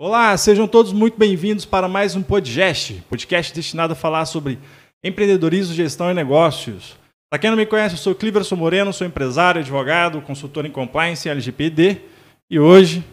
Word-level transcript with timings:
Olá, 0.00 0.36
sejam 0.36 0.68
todos 0.68 0.92
muito 0.92 1.18
bem-vindos 1.18 1.64
para 1.64 1.88
mais 1.88 2.14
um 2.14 2.22
podcast, 2.22 3.04
podcast 3.10 3.52
destinado 3.52 3.94
a 3.94 3.96
falar 3.96 4.26
sobre 4.26 4.56
empreendedorismo, 5.02 5.74
gestão 5.74 6.08
e 6.08 6.14
negócios. 6.14 6.96
Para 7.28 7.40
quem 7.40 7.50
não 7.50 7.56
me 7.56 7.66
conhece, 7.66 7.96
eu 7.96 7.98
sou 7.98 8.14
Cliverson 8.14 8.54
Moreno, 8.54 8.92
sou 8.92 9.04
empresário, 9.04 9.60
advogado, 9.60 10.22
consultor 10.22 10.64
em 10.64 10.70
compliance 10.70 11.26
e 11.26 11.30
LGPD 11.32 12.00
e 12.48 12.60
hoje, 12.60 13.04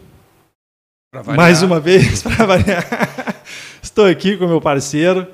mais 1.34 1.60
uma 1.60 1.80
vez, 1.80 2.22
para 2.22 2.46
variar, 2.46 2.86
estou 3.82 4.06
aqui 4.06 4.36
com 4.36 4.46
meu 4.46 4.60
parceiro. 4.60 5.26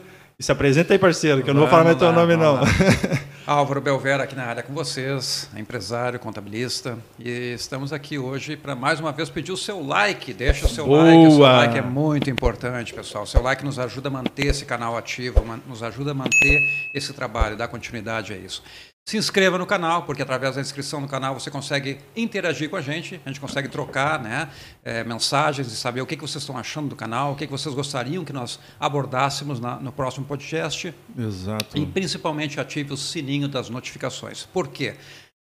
E 0.43 0.45
se 0.45 0.51
apresenta 0.51 0.93
aí, 0.93 0.99
parceiro, 0.99 1.41
que 1.41 1.51
eu 1.51 1.55
não 1.55 1.61
vou 1.61 1.71
falar 1.71 1.85
mais 1.85 1.97
teu 1.97 2.13
nome, 2.13 2.35
não. 2.35 2.59
Álvaro 3.47 3.81
Belvera 3.81 4.25
aqui 4.25 4.35
na 4.35 4.45
área 4.45 4.61
com 4.61 4.75
vocês, 4.75 5.49
empresário, 5.57 6.19
contabilista. 6.19 6.99
E 7.17 7.55
estamos 7.55 7.93
aqui 7.93 8.19
hoje 8.19 8.57
para 8.57 8.75
mais 8.75 8.99
uma 8.99 9.13
vez 9.13 9.31
pedir 9.31 9.53
o 9.53 9.57
seu 9.57 9.81
like. 9.81 10.33
Deixa 10.33 10.67
o 10.67 10.69
seu 10.69 10.85
Boa. 10.85 11.05
like, 11.05 11.27
o 11.29 11.31
seu 11.31 11.41
like 11.43 11.79
é 11.79 11.83
muito 11.83 12.29
importante, 12.29 12.93
pessoal. 12.93 13.23
O 13.23 13.27
seu 13.27 13.41
like 13.41 13.65
nos 13.65 13.79
ajuda 13.79 14.09
a 14.09 14.11
manter 14.11 14.47
esse 14.47 14.65
canal 14.65 14.99
ativo, 14.99 15.45
nos 15.65 15.81
ajuda 15.81 16.11
a 16.11 16.15
manter 16.15 16.59
esse 16.93 17.13
trabalho, 17.13 17.57
dar 17.57 17.69
continuidade 17.69 18.33
a 18.33 18.37
isso. 18.37 18.65
Se 19.05 19.17
inscreva 19.17 19.59
no 19.59 19.67
canal, 19.67 20.05
porque 20.05 20.23
através 20.23 20.55
da 20.55 20.61
inscrição 20.61 21.01
no 21.01 21.09
canal 21.09 21.35
você 21.39 21.51
consegue 21.51 21.99
interagir 22.17 22.71
com 22.71 22.77
a 22.77 22.81
gente, 22.81 23.21
a 23.25 23.29
gente 23.29 23.41
consegue 23.41 23.69
trocar 23.69 24.23
né, 24.23 24.49
é, 24.85 25.03
mensagens 25.03 25.67
e 25.73 25.77
saber 25.77 26.01
o 26.01 26.07
que, 26.07 26.17
que 26.17 26.23
vocês 26.23 26.43
estão 26.43 26.57
achando 26.57 26.89
do 26.89 26.97
canal, 26.97 27.33
o 27.33 27.37
que, 27.37 27.45
que 27.47 27.53
vocês 27.53 27.75
gostariam 27.75 28.25
que 28.25 28.33
nós 28.33 28.61
abordássemos 28.79 29.59
na, 29.59 29.77
no 29.77 29.91
próximo 29.91 30.25
podcast. 30.25 30.95
Exato. 31.19 31.77
E 31.77 31.85
principalmente 31.85 32.61
ative 32.61 32.93
o 32.93 32.97
sininho 32.97 33.49
das 33.49 33.69
notificações. 33.69 34.47
Por 34.47 34.69
quê? 34.69 34.95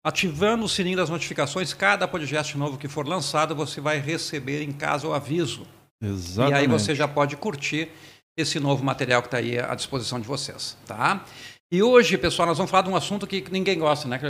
Ativando 0.04 0.64
o 0.64 0.68
sininho 0.68 0.98
das 0.98 1.08
notificações, 1.08 1.72
cada 1.72 2.06
podcast 2.06 2.56
novo 2.58 2.76
que 2.76 2.88
for 2.88 3.08
lançado, 3.08 3.56
você 3.56 3.80
vai 3.80 3.98
receber 3.98 4.62
em 4.62 4.70
casa 4.70 5.08
o 5.08 5.14
aviso. 5.14 5.66
Exatamente. 6.00 6.52
E 6.52 6.54
aí 6.58 6.66
você 6.68 6.94
já 6.94 7.08
pode 7.08 7.36
curtir 7.36 7.88
esse 8.36 8.60
novo 8.60 8.84
material 8.84 9.22
que 9.22 9.28
está 9.28 9.38
aí 9.38 9.58
à 9.58 9.74
disposição 9.74 10.20
de 10.20 10.26
vocês. 10.28 10.76
Tá? 10.86 11.24
E 11.72 11.82
hoje, 11.82 12.16
pessoal, 12.16 12.46
nós 12.46 12.56
vamos 12.56 12.70
falar 12.70 12.84
de 12.84 12.90
um 12.90 12.96
assunto 12.96 13.26
que 13.26 13.44
ninguém 13.50 13.76
gosta, 13.78 14.06
né? 14.06 14.20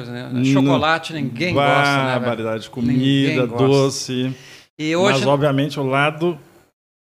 Chocolate, 0.53 1.13
ninguém 1.13 1.55
bah, 1.55 1.67
gosta, 1.67 2.05
né? 2.21 2.27
Variedade 2.27 2.63
de 2.63 2.71
comida, 2.71 3.47
doce. 3.47 4.35
E 4.79 4.97
hoje, 4.97 5.19
Mas, 5.19 5.29
obviamente, 5.29 5.79
o 5.79 5.83
lado 5.83 6.39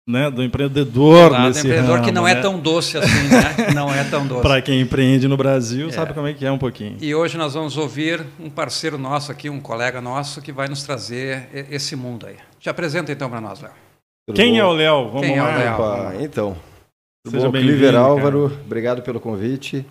né, 0.08 0.30
do 0.30 0.44
empreendedor. 0.44 1.30
o 1.30 1.34
lado 1.34 1.54
do 1.54 1.60
empreendedor 1.60 1.96
ramo, 1.96 2.06
que 2.06 2.12
não 2.12 2.24
né? 2.26 2.32
é 2.32 2.36
tão 2.36 2.60
doce 2.60 2.98
assim, 3.00 3.28
né? 3.28 3.74
Não 3.74 3.92
é 3.92 4.04
tão 4.04 4.26
doce. 4.28 4.42
Para 4.48 4.62
quem 4.62 4.82
empreende 4.82 5.28
no 5.28 5.36
Brasil, 5.36 5.90
É. 5.90 5.92
sabe 5.92 6.14
como 6.14 6.28
é 6.28 6.34
que 6.34 6.46
é 6.46 6.52
um 6.52 6.58
pouquinho. 6.60 6.98
E 7.02 7.14
hoje 7.16 7.36
nós 7.36 7.56
vamos 7.56 7.76
ouvir 7.76 8.24
um 8.40 8.52
parceiro 8.52 9.00
nosso 9.00 9.32
aqui, 9.32 9.50
um 9.50 9.60
colega 9.60 10.00
nosso, 10.00 10.42
que 10.44 10.52
vai 10.52 10.68
nos 10.68 10.84
trazer 10.84 11.48
esse 11.72 11.96
mundo 11.96 12.28
aí. 12.28 12.36
Te 12.60 12.70
apresenta 12.70 13.12
então 13.12 13.30
para 13.32 13.42
nós, 13.42 13.62
Léo. 13.62 13.72
Quem 14.36 14.54
bom? 14.54 14.58
é 14.60 14.66
o 14.66 14.72
Léo? 14.74 15.08
Vamos 15.08 15.22
Quem 15.22 15.38
é 15.38 15.42
o 15.42 15.46
lá. 15.46 15.58
Léo? 15.58 15.74
Opa, 15.74 16.14
então, 16.20 16.58
tudo 17.24 17.34
Seja 17.34 17.46
bom? 17.48 17.52
bem-vindo, 17.52 17.74
Cliver 17.74 17.94
cara. 17.94 18.06
Álvaro, 18.06 18.46
obrigado 18.64 19.02
pelo 19.02 19.20
convite. 19.20 19.86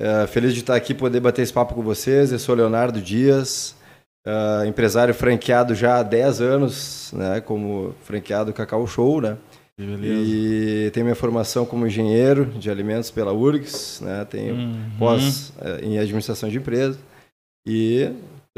É, 0.00 0.26
feliz 0.26 0.54
de 0.54 0.60
estar 0.60 0.74
aqui, 0.74 0.94
poder 0.94 1.20
bater 1.20 1.42
esse 1.42 1.52
papo 1.52 1.74
com 1.74 1.82
vocês. 1.82 2.32
Eu 2.32 2.38
sou 2.38 2.54
Leonardo 2.54 3.02
Dias, 3.02 3.76
é, 4.26 4.66
empresário 4.66 5.12
franqueado 5.12 5.74
já 5.74 5.98
há 5.98 6.02
10 6.02 6.40
anos, 6.40 7.12
né, 7.14 7.40
como 7.40 7.94
franqueado 8.02 8.52
Cacau 8.52 8.86
Show, 8.86 9.20
né? 9.20 9.36
Beleza. 9.78 10.04
E 10.26 10.90
tenho 10.92 11.04
minha 11.04 11.14
formação 11.16 11.64
como 11.64 11.86
engenheiro 11.86 12.44
de 12.46 12.70
alimentos 12.70 13.10
pela 13.10 13.32
URGS, 13.32 14.00
né? 14.02 14.26
Tenho 14.28 14.54
Uhum. 14.54 14.90
pós 14.98 15.52
é, 15.60 15.84
em 15.84 15.98
administração 15.98 16.48
de 16.50 16.58
empresa. 16.58 16.98
E 17.66 18.10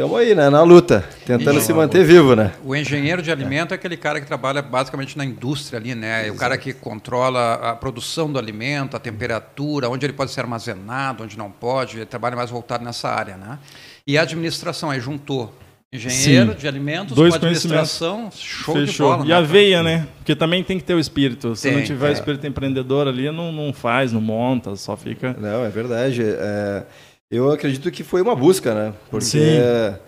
estamos 0.02 0.18
aí, 0.18 0.34
né, 0.34 0.50
na 0.50 0.62
luta, 0.62 1.04
tentando 1.24 1.58
E- 1.58 1.62
se 1.62 1.72
manter 1.72 2.04
vivo, 2.04 2.34
né? 2.34 2.52
O 2.64 2.74
engenheiro 2.74 3.22
de 3.22 3.30
alimento 3.30 3.72
é 3.72 3.74
aquele 3.76 3.96
cara 3.96 4.20
que 4.20 4.26
trabalha 4.26 4.60
basicamente 4.60 5.16
na 5.16 5.24
indústria 5.24 5.78
ali, 5.78 5.94
né? 5.94 6.28
É 6.28 6.30
o 6.30 6.34
cara 6.34 6.58
que 6.58 6.72
controla 6.72 7.54
a 7.54 7.76
produção 7.76 8.30
do 8.32 8.38
alimento, 8.38 8.96
a 8.96 9.00
temperatura, 9.00 9.88
onde 9.88 10.04
ele 10.04 10.12
pode 10.12 10.30
ser 10.32 10.40
armazenado, 10.40 11.24
onde 11.24 11.38
não 11.38 11.50
pode. 11.50 11.98
Ele 11.98 12.06
trabalha 12.06 12.34
mais 12.36 12.50
voltado 12.50 12.84
nessa 12.84 13.08
área, 13.08 13.36
né? 13.36 13.58
E 14.06 14.18
a 14.18 14.22
administração 14.22 14.90
aí 14.90 15.00
juntou 15.00 15.54
engenheiro 15.92 16.52
Sim. 16.52 16.58
de 16.58 16.66
alimentos 16.66 17.14
Dois 17.14 17.36
com 17.36 17.36
administração, 17.36 18.30
show 18.34 18.74
de 18.74 18.86
Fechou. 18.86 19.10
bola. 19.10 19.24
e 19.24 19.28
né, 19.28 19.34
a 19.34 19.36
cara? 19.36 19.46
veia, 19.46 19.82
né? 19.82 20.06
Porque 20.18 20.34
também 20.34 20.64
tem 20.64 20.78
que 20.78 20.84
ter 20.84 20.94
o 20.94 20.98
espírito. 20.98 21.54
Se 21.54 21.68
Tem, 21.68 21.76
não 21.76 21.84
tiver 21.84 22.06
o 22.06 22.08
é. 22.08 22.12
espírito 22.12 22.46
empreendedor 22.46 23.06
ali, 23.06 23.30
não, 23.30 23.52
não 23.52 23.72
faz, 23.74 24.10
não 24.10 24.20
monta, 24.20 24.74
só 24.74 24.96
fica. 24.96 25.36
Não, 25.38 25.64
é 25.64 25.68
verdade. 25.68 26.22
É, 26.24 26.82
eu 27.32 27.50
acredito 27.50 27.90
que 27.90 28.04
foi 28.04 28.20
uma 28.20 28.36
busca, 28.36 28.74
né? 28.74 28.94
Porque 29.10 29.24
Sim. 29.24 29.40
é, 29.40 29.98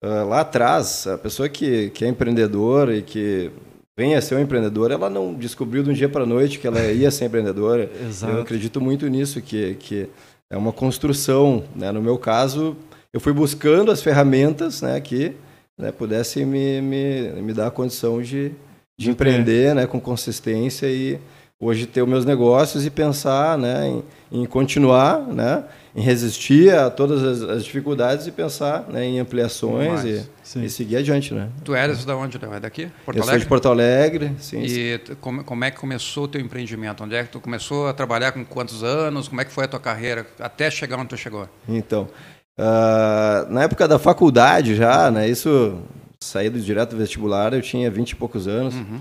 lá 0.00 0.40
atrás, 0.40 1.08
a 1.08 1.18
pessoa 1.18 1.48
que, 1.48 1.90
que 1.90 2.04
é 2.04 2.08
empreendedora 2.08 2.96
e 2.96 3.02
que 3.02 3.50
vem 3.98 4.14
a 4.14 4.22
ser 4.22 4.36
um 4.36 4.40
empreendedor, 4.40 4.92
ela 4.92 5.10
não 5.10 5.34
descobriu 5.34 5.82
de 5.82 5.90
um 5.90 5.92
dia 5.92 6.08
para 6.08 6.22
a 6.22 6.26
noite 6.26 6.60
que 6.60 6.68
ela 6.68 6.80
ia 6.80 7.10
ser 7.10 7.24
empreendedora. 7.24 7.90
Eu 8.22 8.42
acredito 8.42 8.80
muito 8.80 9.08
nisso, 9.08 9.42
que, 9.42 9.74
que 9.74 10.08
é 10.48 10.56
uma 10.56 10.72
construção. 10.72 11.64
Né? 11.74 11.90
No 11.90 12.00
meu 12.00 12.16
caso, 12.16 12.76
eu 13.12 13.20
fui 13.20 13.32
buscando 13.32 13.90
as 13.90 14.00
ferramentas 14.00 14.82
né, 14.82 15.00
que 15.00 15.34
né, 15.76 15.90
pudessem 15.90 16.46
me, 16.46 16.80
me, 16.80 17.30
me 17.42 17.52
dar 17.52 17.66
a 17.66 17.70
condição 17.70 18.22
de, 18.22 18.52
de 18.96 19.10
empreender 19.10 19.74
né, 19.74 19.86
com 19.86 20.00
consistência 20.00 20.86
e 20.86 21.18
hoje 21.60 21.86
ter 21.86 22.02
os 22.02 22.08
meus 22.08 22.24
negócios 22.24 22.86
e 22.86 22.90
pensar 22.90 23.58
né, 23.58 23.88
em, 23.88 24.42
em 24.42 24.44
continuar, 24.46 25.20
né, 25.26 25.64
em 25.94 26.00
resistir 26.00 26.72
a 26.72 26.88
todas 26.88 27.20
as, 27.22 27.42
as 27.50 27.64
dificuldades 27.64 28.28
e 28.28 28.30
pensar 28.30 28.84
né, 28.88 29.04
em 29.04 29.18
ampliações 29.18 30.04
e, 30.04 30.24
Sim. 30.42 30.62
e 30.62 30.70
seguir 30.70 30.96
adiante. 30.98 31.34
Né? 31.34 31.48
Tu 31.64 31.74
eres 31.74 32.04
da 32.04 32.16
onde, 32.16 32.38
Léo? 32.38 32.54
É 32.54 32.60
daqui? 32.60 32.88
Porto 33.04 33.16
eu 33.18 33.22
sou 33.24 33.30
Alegre? 33.30 33.44
de 33.44 33.48
Porto 33.48 33.68
Alegre, 33.68 34.32
sim, 34.38 34.68
sim. 34.68 34.78
E 34.78 34.98
tu- 34.98 35.16
como, 35.16 35.42
como 35.42 35.64
é 35.64 35.70
que 35.72 35.78
começou 35.78 36.24
o 36.24 36.28
teu 36.28 36.40
empreendimento? 36.40 37.02
Onde 37.02 37.16
é 37.16 37.24
que 37.24 37.30
tu 37.30 37.40
começou 37.40 37.88
a 37.88 37.92
trabalhar 37.92 38.30
com 38.30 38.44
quantos 38.44 38.84
anos? 38.84 39.26
Como 39.26 39.40
é 39.40 39.44
que 39.44 39.50
foi 39.50 39.64
a 39.64 39.68
tua 39.68 39.80
carreira 39.80 40.24
até 40.38 40.70
chegar 40.70 40.96
onde 40.96 41.08
tu 41.08 41.16
chegou? 41.16 41.48
Então, 41.68 42.08
ah, 42.56 43.46
na 43.50 43.64
época 43.64 43.88
da 43.88 43.98
faculdade 43.98 44.76
já, 44.76 45.10
né, 45.10 45.28
isso 45.28 45.76
saído 46.20 46.60
direto 46.60 46.90
do 46.90 46.96
vestibular, 46.98 47.52
eu 47.52 47.62
tinha 47.62 47.90
20 47.90 48.10
e 48.10 48.16
poucos 48.16 48.46
anos. 48.46 48.74
Uhum. 48.74 49.00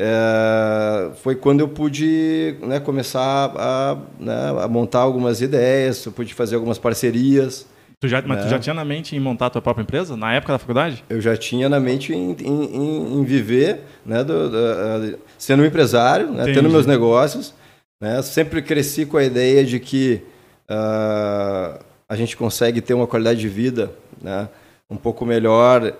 É, 0.00 1.10
foi 1.22 1.34
quando 1.34 1.58
eu 1.58 1.66
pude 1.68 2.56
né, 2.62 2.78
começar 2.78 3.52
a, 3.56 3.96
né, 4.20 4.32
a 4.62 4.68
montar 4.68 5.00
algumas 5.00 5.40
ideias, 5.40 6.04
eu 6.06 6.12
pude 6.12 6.32
fazer 6.34 6.54
algumas 6.54 6.78
parcerias. 6.78 7.66
Tu 8.00 8.06
já, 8.06 8.22
mas 8.24 8.38
tu 8.38 8.44
Né? 8.44 8.50
já 8.50 8.58
tinha 8.60 8.74
na 8.74 8.84
mente 8.84 9.16
em 9.16 9.18
montar 9.20 9.46
a 9.46 9.50
tua 9.50 9.60
própria 9.60 9.82
empresa? 9.82 10.16
Na 10.16 10.32
época 10.32 10.52
da 10.52 10.58
faculdade? 10.60 11.02
Eu 11.10 11.20
já 11.20 11.36
tinha 11.36 11.68
na 11.68 11.80
mente 11.80 12.12
em, 12.14 12.30
em- 12.40 13.18
em- 13.18 13.24
viver, 13.24 13.80
né, 14.06 14.22
do- 14.22 14.48
da- 14.48 15.18
sendo 15.36 15.64
um 15.64 15.66
empresário, 15.66 16.30
né, 16.30 16.44
tendo 16.44 16.70
meus 16.70 16.86
negócios. 16.86 17.52
Né, 18.00 18.22
sempre 18.22 18.62
cresci 18.62 19.04
com 19.04 19.16
a 19.16 19.24
ideia 19.24 19.64
de 19.64 19.80
que 19.80 20.22
ah, 20.68 21.80
a 22.08 22.14
gente 22.14 22.36
consegue 22.36 22.80
ter 22.80 22.94
uma 22.94 23.06
qualidade 23.08 23.40
de 23.40 23.48
vida 23.48 23.90
né, 24.22 24.48
um 24.88 24.96
pouco 24.96 25.26
melhor 25.26 25.92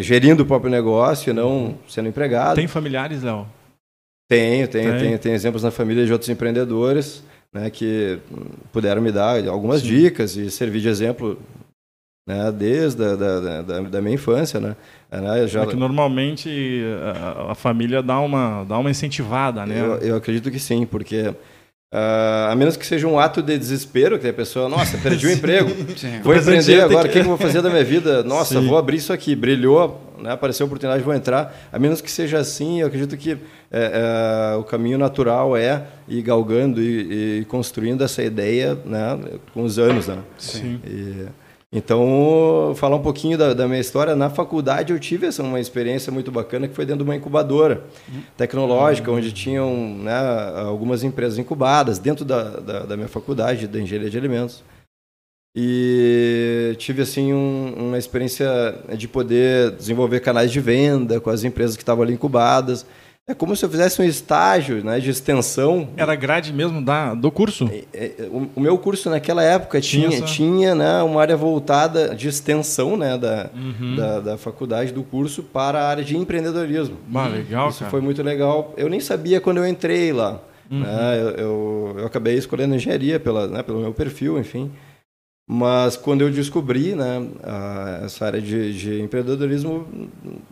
gerindo 0.00 0.42
o 0.42 0.46
próprio 0.46 0.70
negócio 0.70 1.30
e 1.30 1.32
não 1.32 1.76
sendo 1.88 2.08
empregado. 2.08 2.56
Tem 2.56 2.66
familiares, 2.66 3.22
Léo? 3.22 3.46
Tenho, 4.28 4.68
tenho, 4.68 4.90
Tem. 4.92 5.00
tenho, 5.00 5.18
tenho 5.18 5.34
exemplos 5.34 5.62
na 5.62 5.70
família 5.70 6.04
de 6.04 6.12
outros 6.12 6.28
empreendedores 6.28 7.24
né, 7.52 7.70
que 7.70 8.18
puderam 8.70 9.00
me 9.00 9.10
dar 9.10 9.46
algumas 9.48 9.82
dicas 9.82 10.36
e 10.36 10.50
servir 10.50 10.80
de 10.80 10.88
exemplo 10.88 11.38
né, 12.28 12.52
desde 12.52 13.02
a, 13.02 13.16
da, 13.16 13.62
da, 13.62 13.80
da- 13.80 14.02
minha 14.02 14.14
infância. 14.14 14.60
Né? 14.60 14.76
Né, 15.10 15.42
eu, 15.42 15.48
já, 15.48 15.62
É 15.62 15.66
que 15.66 15.76
normalmente 15.76 16.82
a, 17.48 17.52
a 17.52 17.54
família 17.54 18.02
dá 18.02 18.20
uma, 18.20 18.64
dá 18.64 18.76
uma 18.76 18.90
incentivada, 18.90 19.64
né? 19.64 19.80
eu, 19.80 19.96
eu 19.96 20.16
acredito 20.16 20.50
que 20.50 20.58
sim, 20.58 20.84
porque 20.84 21.34
ah, 21.90 22.50
a 22.50 22.54
menos 22.54 22.76
que 22.76 22.84
seja 22.84 23.08
um 23.08 23.18
ato 23.18 23.40
de 23.40 23.56
desespero, 23.56 24.18
que 24.18 24.28
a 24.28 24.32
pessoa, 24.32 24.68
nossa, 24.68 24.98
perdi 24.98 25.26
o 25.26 25.30
emprego, 25.32 25.70
Sim. 25.96 26.20
vou 26.22 26.34
empreender 26.36 26.82
agora, 26.82 27.08
o 27.08 27.10
que, 27.10 27.20
que 27.20 27.24
eu 27.24 27.24
vou 27.24 27.38
fazer 27.38 27.62
da 27.62 27.70
minha 27.70 27.84
vida? 27.84 28.22
Nossa, 28.28 28.60
Sim. 28.60 28.66
vou 28.66 28.76
abrir 28.76 28.98
isso 28.98 29.12
aqui, 29.12 29.34
brilhou, 29.34 29.98
né, 30.18 30.32
apareceu 30.32 30.64
a 30.64 30.66
oportunidade, 30.66 31.02
vou 31.02 31.14
entrar. 31.14 31.56
A 31.72 31.78
menos 31.78 32.02
que 32.02 32.10
seja 32.10 32.38
assim, 32.38 32.80
eu 32.80 32.88
acredito 32.88 33.16
que 33.16 33.38
é, 33.70 34.52
é, 34.52 34.56
o 34.56 34.64
caminho 34.64 34.98
natural 34.98 35.56
é 35.56 35.84
ir 36.06 36.20
galgando 36.20 36.82
e, 36.82 37.40
e 37.40 37.44
construindo 37.46 38.04
essa 38.04 38.22
ideia 38.22 38.78
né, 38.84 39.18
com 39.54 39.62
os 39.62 39.78
anos. 39.78 40.08
Né? 40.08 40.18
Sim. 40.36 40.80
E, 40.84 41.26
então, 41.70 42.72
falar 42.76 42.96
um 42.96 43.02
pouquinho 43.02 43.36
da, 43.36 43.52
da 43.52 43.68
minha 43.68 43.80
história. 43.80 44.16
Na 44.16 44.30
faculdade 44.30 44.92
eu 44.92 44.98
tive 44.98 45.26
essa, 45.26 45.42
uma 45.42 45.60
experiência 45.60 46.10
muito 46.10 46.30
bacana 46.32 46.66
que 46.66 46.74
foi 46.74 46.86
dentro 46.86 47.04
de 47.04 47.10
uma 47.10 47.14
incubadora 47.16 47.84
tecnológica, 48.38 49.10
onde 49.12 49.32
tinham 49.32 49.74
né, 49.98 50.12
algumas 50.66 51.04
empresas 51.04 51.38
incubadas 51.38 51.98
dentro 51.98 52.24
da, 52.24 52.42
da, 52.60 52.78
da 52.80 52.96
minha 52.96 53.08
faculdade, 53.08 53.66
da 53.66 53.78
engenharia 53.78 54.08
de 54.10 54.16
alimentos. 54.16 54.62
E 55.54 56.74
tive 56.78 57.02
assim 57.02 57.32
um- 57.32 57.88
uma 57.88 57.98
experiência 57.98 58.46
de 58.96 59.08
poder 59.08 59.72
desenvolver 59.72 60.20
canais 60.20 60.50
de 60.52 60.60
venda 60.60 61.20
com 61.20 61.30
as 61.30 61.42
empresas 61.44 61.76
que 61.76 61.82
estavam 61.82 62.02
ali 62.04 62.14
incubadas. 62.14 62.86
É 63.28 63.34
como 63.34 63.54
se 63.54 63.62
eu 63.62 63.68
fizesse 63.68 64.00
um 64.00 64.04
estágio 64.06 64.82
né, 64.82 64.98
de 64.98 65.10
extensão. 65.10 65.90
Era 65.98 66.14
grade 66.14 66.50
mesmo 66.50 66.82
da, 66.82 67.12
do 67.12 67.30
curso? 67.30 67.70
É, 67.70 67.84
é, 67.92 68.22
o, 68.22 68.48
o, 68.56 68.60
meu 68.60 68.78
curso 68.78 69.10
naquela 69.10 69.42
época 69.42 69.82
tinha, 69.82 70.08
tinha, 70.08 70.22
tinha 70.22 70.74
né, 70.74 71.02
uma 71.02 71.20
área 71.20 71.36
voltada 71.36 72.14
de 72.14 72.26
extensão 72.26 72.96
né, 72.96 73.18
da, 73.18 73.50
uhum. 73.54 73.96
da, 73.96 74.20
da, 74.20 74.38
faculdade 74.38 74.92
do 74.94 75.02
curso 75.02 75.42
para 75.42 75.78
a 75.78 75.88
área 75.88 76.02
de 76.02 76.16
empreendedorismo. 76.16 76.96
Ah, 77.14 77.28
legal, 77.28 77.68
Isso 77.68 77.80
cara. 77.80 77.90
foi 77.90 78.00
muito 78.00 78.22
legal. 78.22 78.72
Eu 78.78 78.88
nem 78.88 78.98
sabia 78.98 79.42
quando 79.42 79.58
eu 79.58 79.68
entrei 79.68 80.10
lá. 80.10 80.40
Uhum. 80.70 80.80
Né, 80.80 81.18
eu, 81.20 81.28
eu, 81.30 81.96
eu, 81.98 82.06
acabei 82.06 82.34
escolhendo 82.34 82.74
engenharia 82.74 83.20
pela, 83.20 83.46
né, 83.46 83.62
pelo 83.62 83.80
meu 83.80 83.92
perfil, 83.92 84.38
enfim. 84.38 84.70
Mas 85.50 85.96
quando 85.96 86.20
eu 86.20 86.30
descobri 86.30 86.94
né, 86.94 87.26
a, 87.42 88.00
essa 88.04 88.26
área 88.26 88.40
de, 88.40 88.78
de, 88.78 89.00
empreendedorismo, 89.00 89.86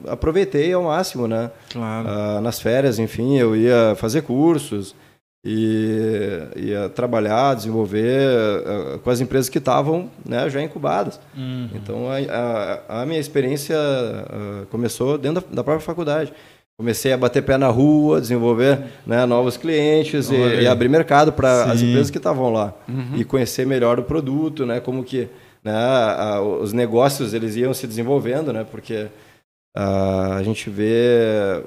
aproveitei 0.08 0.72
ao 0.72 0.84
máximo. 0.84 1.28
Né? 1.28 1.50
Claro. 1.70 2.08
Ah, 2.08 2.40
nas 2.40 2.58
férias, 2.58 2.98
enfim, 2.98 3.36
eu 3.36 3.54
ia 3.54 3.94
fazer 3.96 4.22
cursos, 4.22 4.94
e 5.48 6.48
ia 6.56 6.88
trabalhar, 6.88 7.54
desenvolver 7.54 8.28
uh, 8.66 8.98
com 8.98 9.10
as 9.10 9.20
empresas 9.20 9.48
que 9.48 9.58
estavam 9.58 10.10
né, 10.24 10.50
já 10.50 10.60
incubadas. 10.60 11.20
Uhum. 11.36 11.70
Então, 11.72 12.08
a, 12.10 12.16
a, 12.16 13.02
a, 13.02 13.06
minha 13.06 13.20
experiência 13.20 13.76
uh, 13.76 14.66
começou 14.66 15.16
dentro 15.16 15.42
da, 15.42 15.56
da 15.56 15.64
própria 15.64 15.86
faculdade 15.86 16.32
comecei 16.78 17.12
a 17.12 17.16
bater 17.16 17.42
pé 17.42 17.56
na 17.56 17.68
rua, 17.68 18.20
desenvolver 18.20 18.78
né, 19.06 19.24
novos 19.24 19.56
clientes 19.56 20.30
e, 20.30 20.34
e, 20.34 20.66
abrir 20.66 20.90
mercado 20.90 21.32
para 21.32 21.72
as 21.72 21.80
empresas 21.80 22.10
que 22.10 22.18
estavam 22.18 22.52
lá. 22.52 22.74
Uhum. 22.86 23.16
e 23.16 23.24
conhecer 23.24 23.66
melhor 23.66 23.98
o 23.98 24.02
produto, 24.02 24.66
né, 24.66 24.78
como 24.78 25.02
que 25.02 25.28
né, 25.64 25.72
a, 25.74 26.40
os 26.40 26.74
negócios 26.74 27.32
eles 27.32 27.56
iam 27.56 27.72
se 27.72 27.86
desenvolvendo, 27.86 28.52
né, 28.52 28.64
porque 28.70 29.06
a 29.74 30.40
gente 30.42 30.68
vê 30.70 31.62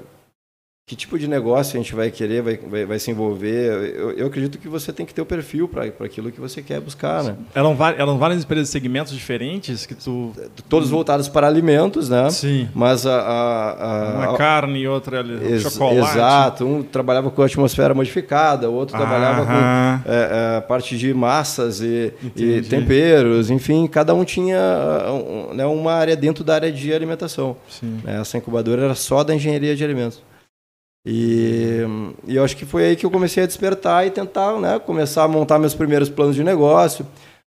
que 0.90 0.96
tipo 0.96 1.20
de 1.20 1.28
negócio 1.28 1.80
a 1.80 1.84
gente 1.84 1.94
vai 1.94 2.10
querer, 2.10 2.42
vai, 2.42 2.58
vai, 2.58 2.84
vai 2.84 2.98
se 2.98 3.12
envolver. 3.12 3.94
Eu, 3.96 4.12
eu, 4.14 4.26
acredito 4.26 4.58
que 4.58 4.68
você 4.68 4.92
tem 4.92 5.06
que 5.06 5.14
ter 5.14 5.22
o 5.22 5.26
perfil 5.26 5.68
para 5.68 5.84
aquilo 5.84 6.32
que 6.32 6.42
você 6.42 6.64
quer 6.64 6.82
buscar, 6.82 7.24
né? 7.24 7.36
Eram, 7.54 7.78
eram 7.96 8.18
várias 8.18 8.44
empresas 8.44 8.66
de 8.66 8.72
segmentos 8.72 9.14
diferentes 9.14 9.86
que 9.86 9.94
tu... 9.94 10.34
Todos 10.68 10.90
voltados 10.90 11.28
para 11.28 11.46
alimentos, 11.46 12.10
né? 12.10 12.28
Sim. 12.32 12.68
Mas 12.74 13.06
a... 13.06 13.22
a, 13.22 13.84
a 13.84 14.14
Uma 14.16 14.34
a, 14.34 14.38
carne 14.38 14.80
e 14.80 14.88
outra 14.88 15.20
ex, 15.20 15.62
chocolate. 15.62 16.18
Exato. 16.18 16.66
Um 16.66 16.82
trabalhava 16.82 17.30
com 17.30 17.44
atmosfera 17.44 17.94
modificada, 17.94 18.68
o 18.68 18.74
outro 18.74 18.98
trabalhava 18.98 19.46
com 19.46 20.10
é, 20.12 20.58
é, 20.58 20.62
parte 20.62 20.98
de 20.98 21.14
massas 21.14 21.82
e, 21.82 22.12
e, 22.36 22.64
temperos. 22.64 23.52
Enfim, 23.52 23.86
cada 23.86 24.16
um 24.16 24.26
tinha 24.26 24.58
um, 25.08 25.54
né, 25.54 25.68
uma 25.68 25.94
área 25.94 26.16
dentro 26.16 26.44
da 26.44 26.56
área 26.56 26.72
de 26.72 26.92
alimentação. 26.92 27.56
Sim. 27.70 28.00
Essa 28.08 28.40
incubadora 28.40 28.86
era 28.86 28.96
só 28.96 29.24
da 29.24 29.36
engenharia 29.36 29.76
de 29.76 29.84
alimentos. 29.84 30.28
E, 31.12 31.82
e 32.28 32.36
eu 32.36 32.44
acho 32.44 32.56
que 32.56 32.68
foi 32.68 32.84
aí 32.84 32.96
que 32.96 33.04
eu 33.04 33.10
comecei 33.10 33.42
a 33.42 33.48
despertar 33.48 34.06
e 34.06 34.12
tentar 34.12 34.60
né, 34.60 34.78
começar 34.78 35.24
a 35.24 35.28
montar 35.28 35.58
meus 35.58 35.74
primeiros 35.74 36.08
planos 36.08 36.36
de 36.36 36.44
negócio. 36.44 37.04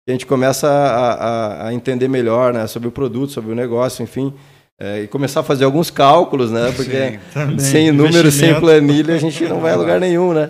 a 0.08 0.12
gente 0.12 0.25
começa 0.25 0.66
a, 0.66 1.12
a, 1.12 1.69
a, 1.69 1.75
entender 1.75 2.08
melhor 2.08 2.54
né, 2.54 2.66
sobre 2.66 2.88
o 2.88 2.90
produto, 2.90 3.31
sobre 3.31 3.52
o 3.52 3.54
negócio, 3.54 4.02
enfim. 4.02 4.32
É, 4.81 5.02
e 5.02 5.06
começar 5.06 5.40
a 5.40 5.43
fazer 5.43 5.64
alguns 5.64 5.90
cálculos, 5.90 6.50
né? 6.50 6.72
Porque 6.75 7.20
Sim, 7.58 7.58
sem 7.58 7.93
números, 7.93 8.32
sem 8.32 8.58
planilha, 8.58 9.14
a 9.14 9.19
gente 9.19 9.44
não 9.44 9.60
vai 9.60 9.72
a 9.72 9.76
lugar 9.76 10.00
nenhum, 10.00 10.32
né? 10.32 10.49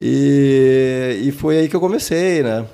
E, 0.00 1.22
e 1.24 1.32
foi 1.32 1.56
aí 1.56 1.68
que 1.70 1.74
eu 1.74 1.80
comecei, 1.80 2.42
né? 2.42 2.66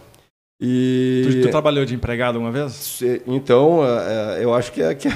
E... 0.61 1.23
Tu, 1.25 1.43
tu 1.43 1.51
trabalhou 1.51 1.85
de 1.85 1.95
empregado 1.95 2.37
uma 2.37 2.51
vez? 2.51 3.01
Então, 3.29 3.81
é, 3.85 4.43
eu 4.43 4.53
acho 4.53 4.73
que, 4.73 4.83
é, 4.83 4.93
que, 4.93 5.09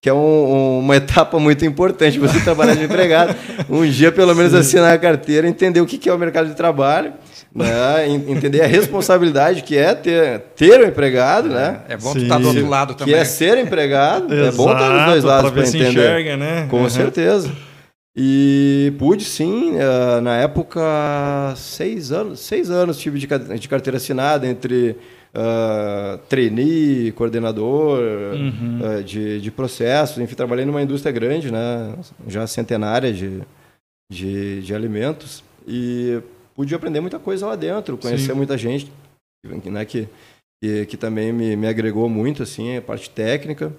que 0.00 0.08
é 0.08 0.12
um, 0.12 0.78
uma 0.80 0.96
etapa 0.96 1.38
muito 1.38 1.64
importante 1.64 2.18
você 2.18 2.40
trabalhar 2.40 2.74
de 2.74 2.84
empregado. 2.84 3.34
Um 3.68 3.88
dia, 3.88 4.12
pelo 4.12 4.34
menos, 4.34 4.52
Sim. 4.52 4.58
assinar 4.58 4.92
a 4.92 4.98
carteira, 4.98 5.48
entender 5.48 5.80
o 5.80 5.86
que 5.86 6.08
é 6.08 6.12
o 6.12 6.18
mercado 6.18 6.48
de 6.48 6.54
trabalho, 6.54 7.12
né? 7.54 8.08
entender 8.08 8.62
a 8.62 8.66
responsabilidade 8.66 9.62
que 9.62 9.76
é 9.76 9.94
ter, 9.94 10.40
ter 10.54 10.80
um 10.80 10.88
empregado. 10.88 11.48
É, 11.48 11.54
né? 11.54 11.80
é 11.88 11.96
bom 11.96 12.12
Sim. 12.12 12.20
tu 12.20 12.22
estar 12.22 12.36
tá 12.36 12.40
do 12.40 12.48
outro 12.48 12.68
lado 12.68 12.94
também. 12.94 13.14
Que 13.14 13.20
é 13.20 13.24
ser 13.24 13.58
empregado. 13.58 14.32
é 14.32 14.50
bom 14.52 14.72
estar 14.72 14.88
dos 14.88 15.04
dois 15.06 15.24
lados 15.24 15.50
para 15.50 15.62
entender. 15.62 15.88
Enxerga, 15.88 16.36
né? 16.36 16.66
Com 16.70 16.82
uhum. 16.82 16.90
certeza. 16.90 17.50
E 18.20 18.92
pude 18.98 19.22
sim, 19.22 19.76
eh, 19.78 20.20
na 20.20 20.38
época, 20.38 20.80
seis 21.54 22.10
anos, 22.10 22.40
seis 22.40 22.68
anos 22.68 22.98
tive 22.98 23.16
de 23.16 23.68
carteira 23.68 23.96
assinada 23.96 24.44
entre 24.44 24.96
uh, 25.38 26.18
trainee, 26.28 27.12
coordenador 27.12 28.00
uhum. 28.00 28.80
uh, 28.82 29.04
de, 29.04 29.40
de 29.40 29.50
processos, 29.50 30.18
enfim, 30.18 30.34
trabalhei 30.34 30.64
numa 30.64 30.82
indústria 30.82 31.12
grande, 31.12 31.52
né, 31.52 31.94
já 32.26 32.46
centenária 32.46 33.12
de, 33.12 33.40
de, 34.10 34.62
de 34.62 34.74
alimentos 34.74 35.44
e 35.66 36.20
pude 36.54 36.74
aprender 36.74 37.00
muita 37.00 37.18
coisa 37.18 37.46
lá 37.46 37.54
dentro, 37.54 37.96
conhecer 37.96 38.32
Sim. 38.32 38.34
muita 38.34 38.58
gente, 38.58 38.90
né, 39.64 39.84
que, 39.84 40.08
que, 40.62 40.86
que, 40.86 40.96
também 40.96 41.32
me, 41.32 41.54
me 41.54 41.68
agregou 41.68 42.08
muito, 42.08 42.42
assim, 42.42 42.76
a 42.76 42.82
parte 42.82 43.08
técnica. 43.08 43.72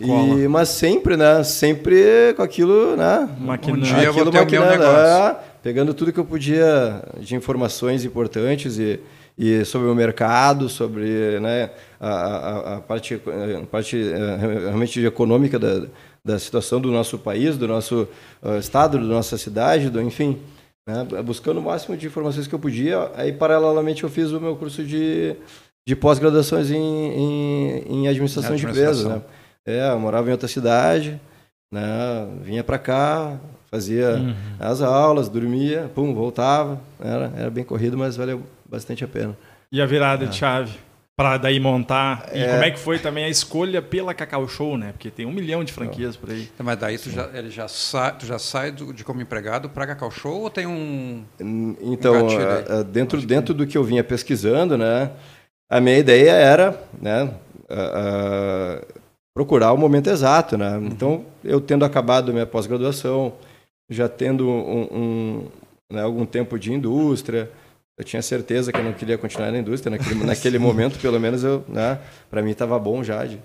E, 0.00 0.46
mas 0.48 0.68
sempre, 0.68 1.16
né? 1.16 1.42
Sempre 1.42 2.34
com 2.36 2.42
aquilo, 2.42 2.94
né? 2.94 3.26
Maquinando. 3.40 3.80
Um 3.80 3.82
dia 3.82 4.10
aquilo 4.10 4.30
maquinando, 4.30 4.84
é, 4.84 5.36
pegando 5.62 5.94
tudo 5.94 6.12
que 6.12 6.20
eu 6.20 6.26
podia 6.26 7.02
de 7.18 7.34
informações 7.34 8.04
importantes 8.04 8.78
e, 8.78 9.00
e 9.38 9.64
sobre 9.64 9.88
o 9.88 9.94
mercado, 9.94 10.68
sobre 10.68 11.38
né, 11.38 11.70
a, 12.00 12.08
a, 12.10 12.76
a 12.76 12.80
parte, 12.80 13.14
a 13.14 13.66
parte 13.66 13.96
eh, 13.96 14.36
realmente 14.64 15.04
econômica 15.04 15.60
da, 15.60 15.86
da 16.24 16.38
situação 16.40 16.80
do 16.80 16.90
nosso 16.90 17.16
país, 17.18 17.56
do 17.56 17.68
nosso 17.68 18.08
uh, 18.42 18.58
estado, 18.58 18.98
da 18.98 19.04
nossa 19.04 19.38
cidade, 19.38 19.90
do, 19.90 20.02
enfim, 20.02 20.40
né, 20.84 21.06
buscando 21.24 21.60
o 21.60 21.62
máximo 21.62 21.96
de 21.96 22.08
informações 22.08 22.48
que 22.48 22.54
eu 22.54 22.58
podia. 22.58 23.12
Aí, 23.14 23.32
paralelamente, 23.32 24.02
eu 24.02 24.10
fiz 24.10 24.32
o 24.32 24.40
meu 24.40 24.56
curso 24.56 24.82
de, 24.82 25.36
de 25.86 25.94
pós-graduações 25.94 26.72
em, 26.72 26.76
em, 26.76 27.78
em, 27.86 28.08
administração 28.08 28.56
de 28.56 28.66
empresas. 28.66 29.04
Né? 29.04 29.22
É, 29.64 29.90
eu 29.92 30.00
morava 30.00 30.28
em 30.28 30.32
outra 30.32 30.48
cidade, 30.48 31.20
né, 31.72 31.80
vinha 32.42 32.64
para 32.64 32.78
cá, 32.78 33.38
fazia 33.70 34.16
uhum. 34.16 34.34
as 34.58 34.82
aulas, 34.82 35.28
dormia, 35.28 35.88
pum, 35.94 36.12
voltava. 36.12 36.80
Era, 36.98 37.32
era 37.36 37.50
bem 37.50 37.62
corrido, 37.62 37.96
mas 37.96 38.16
valeu 38.16 38.42
bastante 38.68 39.04
a 39.04 39.08
pena. 39.08 39.36
E 39.72 39.80
a 39.80 39.86
virada 39.86 40.24
é. 40.24 40.28
de 40.28 40.36
chave? 40.36 40.72
Para 41.16 41.36
daí 41.36 41.58
montar. 41.58 42.28
E 42.32 42.40
é... 42.40 42.52
como 42.52 42.62
é 42.62 42.70
que 42.70 42.78
foi 42.78 42.98
também 42.98 43.24
a 43.24 43.28
escolha 43.28 43.82
pela 43.82 44.14
Cacau 44.14 44.46
Show, 44.46 44.78
né? 44.78 44.92
Porque 44.92 45.10
tem 45.10 45.26
um 45.26 45.32
milhão 45.32 45.64
de 45.64 45.72
franquias 45.72 46.16
por 46.16 46.30
aí. 46.30 46.48
Mas 46.58 46.78
daí 46.78 46.96
tu 46.96 47.10
já, 47.10 47.28
ele 47.34 47.50
já 47.50 47.66
sai, 47.66 48.16
tu 48.16 48.24
já 48.24 48.38
sai 48.38 48.70
do, 48.70 48.92
de 48.92 49.02
como 49.02 49.20
empregado 49.20 49.68
para 49.68 49.86
Cacau 49.88 50.12
Show 50.12 50.42
ou 50.42 50.50
tem 50.50 50.66
um. 50.66 51.24
Então, 51.82 52.26
um 52.26 52.84
dentro, 52.84 53.20
dentro 53.20 53.52
do 53.52 53.66
que 53.66 53.76
eu 53.76 53.82
vinha 53.82 54.04
pesquisando, 54.04 54.78
né? 54.78 55.10
A 55.68 55.80
minha 55.80 55.98
ideia 55.98 56.30
era, 56.30 56.80
né? 57.02 57.24
Uh, 57.68 58.84
uh, 58.84 58.86
procurar 59.34 59.72
o 59.72 59.76
momento 59.76 60.08
exato, 60.08 60.56
né? 60.56 60.76
Uhum. 60.76 60.86
Então, 60.86 61.24
eu 61.44 61.60
tendo 61.60 61.84
acabado 61.84 62.32
minha 62.32 62.46
pós-graduação, 62.46 63.32
já 63.90 64.08
tendo 64.08 64.48
um, 64.48 64.88
um 64.90 65.48
né, 65.92 66.02
algum 66.02 66.26
tempo 66.26 66.58
de 66.58 66.72
indústria, 66.72 67.50
eu 67.98 68.04
tinha 68.04 68.22
certeza 68.22 68.72
que 68.72 68.78
eu 68.78 68.84
não 68.84 68.92
queria 68.92 69.18
continuar 69.18 69.50
na 69.50 69.58
indústria 69.58 69.90
naquele, 69.90 70.22
naquele 70.24 70.58
momento, 70.58 70.98
pelo 71.00 71.18
menos 71.18 71.42
eu, 71.42 71.64
né, 71.68 71.98
para 72.30 72.40
mim 72.40 72.52
estava 72.52 72.78
bom 72.78 73.02
já. 73.02 73.24
De, 73.24 73.38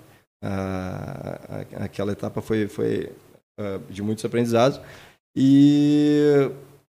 a, 0.44 1.40
a, 1.50 1.86
aquela 1.86 2.12
etapa 2.12 2.42
foi, 2.42 2.68
foi 2.68 3.10
uh, 3.60 3.82
de 3.90 4.04
muitos 4.04 4.24
aprendizados 4.24 4.80
e 5.36 6.50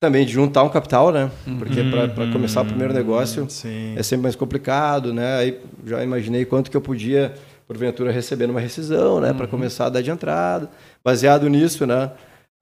também 0.00 0.26
de 0.26 0.32
juntar 0.32 0.62
um 0.64 0.68
capital, 0.68 1.12
né? 1.12 1.30
Porque 1.58 1.80
uhum, 1.80 1.90
para 1.90 2.32
começar 2.32 2.62
o 2.62 2.66
primeiro 2.66 2.92
negócio 2.92 3.49
sim. 3.49 3.94
é 3.96 4.02
sempre 4.02 4.25
mais 4.25 4.37
complicado, 4.37 5.14
né? 5.14 5.37
Aí 5.37 5.61
já 5.87 6.02
imaginei 6.02 6.44
quanto 6.44 6.70
que 6.70 6.76
eu 6.76 6.80
podia 6.80 7.32
porventura 7.66 8.12
receber 8.12 8.50
uma 8.50 8.61
rescisão, 8.61 9.20
né? 9.20 9.30
Uhum. 9.30 9.37
Para 9.37 9.46
começar 9.46 9.87
a 9.87 9.88
dar 9.88 10.02
de 10.02 10.11
entrada. 10.11 10.68
Baseado 11.02 11.49
nisso, 11.49 11.87
né? 11.87 12.11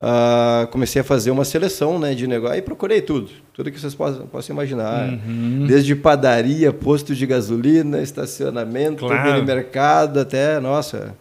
Uh, 0.03 0.67
comecei 0.73 1.01
a 1.01 1.05
fazer 1.05 1.31
uma 1.31 1.45
seleção 1.45 1.97
né, 1.97 2.13
de 2.13 2.27
negócio. 2.27 2.57
Aí 2.57 2.63
procurei 2.63 3.01
tudo, 3.01 3.31
tudo 3.55 3.71
que 3.71 3.79
vocês 3.79 3.95
possam, 3.95 4.27
possam 4.27 4.53
imaginar. 4.53 5.09
Uhum. 5.09 5.65
Desde 5.69 5.95
padaria, 5.95 6.73
posto 6.73 7.15
de 7.15 7.25
gasolina, 7.25 8.03
estacionamento, 8.03 9.07
claro. 9.07 9.45
mercado, 9.45 10.19
até, 10.19 10.59
nossa. 10.59 11.15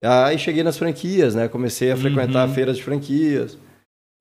Aí 0.00 0.38
cheguei 0.38 0.62
nas 0.62 0.78
franquias, 0.78 1.34
né? 1.34 1.48
Comecei 1.48 1.90
a 1.90 1.96
frequentar 1.96 2.46
uhum. 2.46 2.54
feiras 2.54 2.76
de 2.76 2.84
franquias 2.84 3.58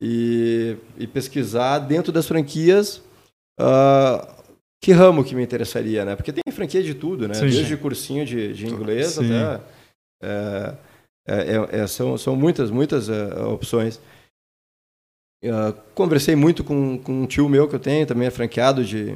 e, 0.02 0.78
e, 0.98 1.06
pesquisar 1.06 1.78
dentro 1.78 2.12
das 2.12 2.28
franquias 2.28 3.04
uh, 3.60 4.28
que 4.82 4.92
ramo 4.92 5.24
que 5.24 5.36
me 5.36 5.44
interessaria, 5.44 6.04
né? 6.06 6.16
Porque 6.16 6.34
tem 6.34 6.52
franquia 6.52 6.82
de 6.82 6.96
tudo, 6.96 7.28
né? 7.28 7.36
Sim. 7.36 7.42
Desde 7.42 7.78
cursinho 7.78 8.26
de, 8.26 8.52
de 8.52 8.66
inglês 8.66 9.10
Sim. 9.10 9.26
até... 9.28 9.62
É, 10.24 10.74
é, 11.32 11.78
é, 11.78 11.82
é, 11.82 11.88
são, 11.88 12.18
são 12.18 12.36
muitas, 12.36 12.70
muitas 12.70 13.08
uh, 13.08 13.48
opções. 13.54 14.00
Uh, 15.44 15.74
conversei 15.96 16.36
muito 16.36 16.64
com, 16.64 16.98
com 16.98 17.24
um 17.24 17.26
tio 17.26 17.50
meu 17.50 17.68
que 17.68 17.76
eu 17.76 17.80
tenho, 17.80 18.06
também 18.06 18.28
é 18.28 18.32
franqueado 18.32 18.84
de, 18.84 19.16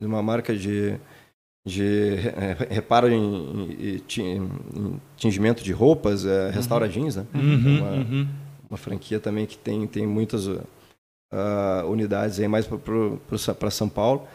de 0.00 0.06
uma 0.06 0.22
marca 0.22 0.56
de, 0.56 0.98
de 1.66 2.16
reparo 2.68 3.08
em, 3.08 3.72
em, 3.78 4.02
em 4.18 5.00
tingimento 5.16 5.62
de 5.62 5.72
roupas, 5.72 6.24
é, 6.24 6.50
restaura 6.50 6.86
uhum. 6.86 6.92
jeans, 6.92 7.16
né? 7.16 7.26
Uhum, 7.34 7.78
uma, 7.78 7.90
uhum. 7.90 8.28
uma 8.68 8.76
franquia 8.78 9.20
também 9.20 9.46
que 9.46 9.56
tem, 9.56 9.86
tem 9.86 10.06
muitas 10.06 10.46
uh, 10.46 10.60
unidades 11.86 12.40
aí 12.40 12.48
mais 12.48 12.66
para 12.66 13.70
São 13.70 13.88
Paulo, 13.88 14.26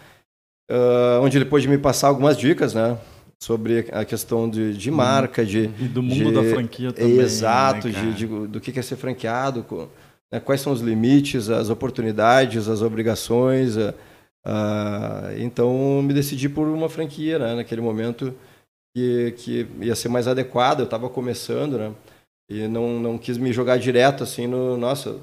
uh, 0.71 1.21
onde 1.21 1.37
ele 1.37 1.45
pôde 1.45 1.67
me 1.67 1.77
passar 1.77 2.07
algumas 2.07 2.37
dicas, 2.37 2.73
né? 2.73 2.97
Sobre 3.45 3.85
a 3.91 4.03
questão 4.03 4.49
de, 4.49 4.73
de 4.75 4.89
marca, 4.89 5.45
de... 5.45 5.69
E 5.79 5.87
do 5.87 6.01
mundo 6.01 6.29
de, 6.29 6.33
da 6.33 6.43
franquia 6.43 6.91
também. 6.91 7.19
Exato, 7.19 7.87
né, 7.87 7.93
de, 7.93 8.13
de, 8.13 8.47
do 8.47 8.59
que 8.59 8.79
é 8.79 8.81
ser 8.81 8.95
franqueado, 8.95 9.63
né, 10.33 10.39
quais 10.39 10.61
são 10.61 10.73
os 10.73 10.81
limites, 10.81 11.47
as 11.51 11.69
oportunidades, 11.69 12.67
as 12.67 12.81
obrigações. 12.81 13.75
Então, 15.37 16.01
me 16.01 16.11
decidi 16.11 16.49
por 16.49 16.67
uma 16.67 16.89
franquia, 16.89 17.37
né? 17.37 17.53
Naquele 17.53 17.81
momento 17.81 18.33
que, 18.95 19.35
que 19.37 19.67
ia 19.79 19.95
ser 19.95 20.09
mais 20.09 20.27
adequada, 20.27 20.81
eu 20.81 20.85
estava 20.85 21.07
começando, 21.07 21.77
né? 21.77 21.91
E 22.49 22.67
não, 22.67 22.99
não 22.99 23.15
quis 23.15 23.37
me 23.37 23.53
jogar 23.53 23.77
direto 23.77 24.23
assim 24.23 24.47
no. 24.47 24.75
Nossa, 24.75 25.17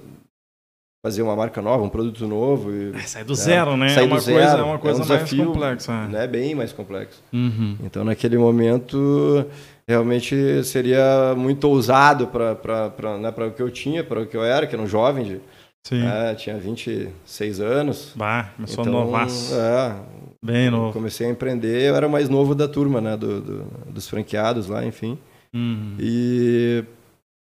fazer 1.03 1.21
uma 1.23 1.35
marca 1.35 1.61
nova, 1.61 1.83
um 1.83 1.89
produto 1.89 2.27
novo. 2.29 2.73
E, 2.73 2.93
é, 2.95 3.01
sai 3.01 3.25
do 3.25 3.35
zero, 3.35 3.77
né? 3.77 3.89
Sair 3.89 4.05
é 4.05 4.07
uma 4.07 4.17
do 4.17 4.23
zero, 4.23 4.39
coisa, 4.39 4.57
é 4.57 4.63
uma 4.63 4.79
coisa 4.79 4.99
é 4.99 5.01
um 5.01 5.07
desafio, 5.07 5.39
mais 5.39 5.49
complexa. 5.53 6.09
Né, 6.09 6.27
bem 6.29 6.55
mais 6.55 6.73
complexo. 6.73 7.23
Uhum. 7.33 7.77
Então, 7.83 8.05
naquele 8.05 8.39
momento, 8.39 9.45
realmente 9.87 10.63
seria 10.63 11.35
muito 11.37 11.65
ousado 11.65 12.29
para 12.29 13.19
né, 13.19 13.29
o 13.31 13.51
que 13.51 13.63
eu 13.63 13.71
tinha, 13.71 14.05
para 14.05 14.21
o 14.21 14.27
que 14.27 14.37
eu 14.37 14.45
era, 14.45 14.67
que 14.67 14.75
era 14.75 14.83
um 14.83 14.87
jovem, 14.87 15.25
de, 15.25 15.41
Sim. 15.83 16.03
Né, 16.03 16.35
tinha 16.37 16.57
26 16.57 17.61
anos. 17.61 18.13
Bah, 18.15 18.51
começou 18.55 18.85
então, 18.85 18.93
novaço. 18.93 19.53
É, 19.57 19.97
Bem 20.45 20.71
novo. 20.71 20.93
Comecei 20.93 21.27
a 21.27 21.31
empreender, 21.31 21.83
eu 21.83 21.97
era 21.97 22.09
mais 22.09 22.29
novo 22.29 22.55
da 22.55 22.69
turma, 22.69 23.01
né, 23.01 23.17
do, 23.17 23.41
do 23.41 23.65
dos 23.89 24.09
franqueados 24.09 24.69
lá, 24.69 24.85
enfim. 24.85 25.19
Uhum. 25.53 25.97
E 25.99 26.85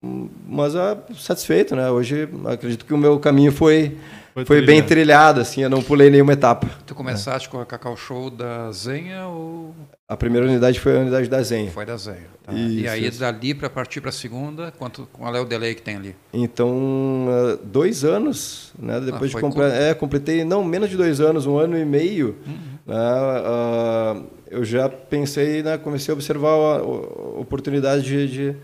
mas 0.01 0.75
ah, 0.75 0.98
satisfeito, 1.17 1.75
né? 1.75 1.89
Hoje 1.91 2.27
acredito 2.46 2.86
que 2.86 2.93
o 2.93 2.98
meu 2.98 3.20
caminho 3.20 3.51
foi 3.51 3.98
foi, 4.34 4.46
foi 4.46 4.65
bem 4.65 4.81
trilhado, 4.81 5.41
assim, 5.41 5.62
eu 5.62 5.70
não 5.70 5.81
pulei 5.81 6.10
nenhuma 6.10 6.31
etapa. 6.31 6.70
Tu 6.86 6.96
começaste 6.96 7.50
é. 7.50 7.51
com 7.51 7.60
a 7.60 7.65
Cacau 7.65 7.98
Show 7.98 8.29
da 8.29 8.72
Zenha 8.72 9.27
ou 9.27 9.75
a 10.08 10.15
primeira 10.15 10.48
unidade 10.48 10.79
foi 10.79 10.98
a 10.98 11.01
unidade 11.01 11.29
da 11.29 11.41
Zenha. 11.43 11.70
Foi 11.72 11.86
da 11.86 11.98
Zenha. 11.98 12.27
Tá. 12.43 12.53
Isso, 12.53 12.79
e 12.79 12.88
aí 12.88 13.08
isso. 13.08 13.20
dali 13.20 13.53
para 13.53 13.70
partir 13.70 14.00
para 14.00 14.10
a 14.10 14.13
segunda, 14.13 14.72
quanto 14.77 15.08
qual 15.12 15.36
é 15.36 15.41
o 15.41 15.46
delay 15.46 15.75
que 15.75 15.81
tem 15.81 15.98
ali? 15.98 16.15
Então 16.34 17.27
ah, 17.29 17.60
dois 17.62 18.05
anos, 18.05 18.74
né? 18.79 19.01
Depois 19.01 19.31
ah, 19.31 19.36
de 19.36 19.41
comple 19.41 19.63
é, 19.63 19.93
completei 19.93 20.46
não 20.46 20.63
menos 20.63 20.89
de 20.89 20.96
dois 20.96 21.20
anos, 21.20 21.46
um 21.46 21.58
ano 21.58 21.77
e 21.77 21.84
meio. 21.84 22.38
Uhum. 22.48 22.58
Né? 22.88 22.96
Uh, 22.96 24.24
eu 24.50 24.63
já 24.63 24.88
pensei, 24.88 25.62
né? 25.62 25.77
Comecei 25.77 26.12
a 26.12 26.15
observar 26.15 26.50
a, 26.50 26.77
a 26.77 27.39
oportunidade 27.39 28.03
de, 28.03 28.27
de 28.27 28.55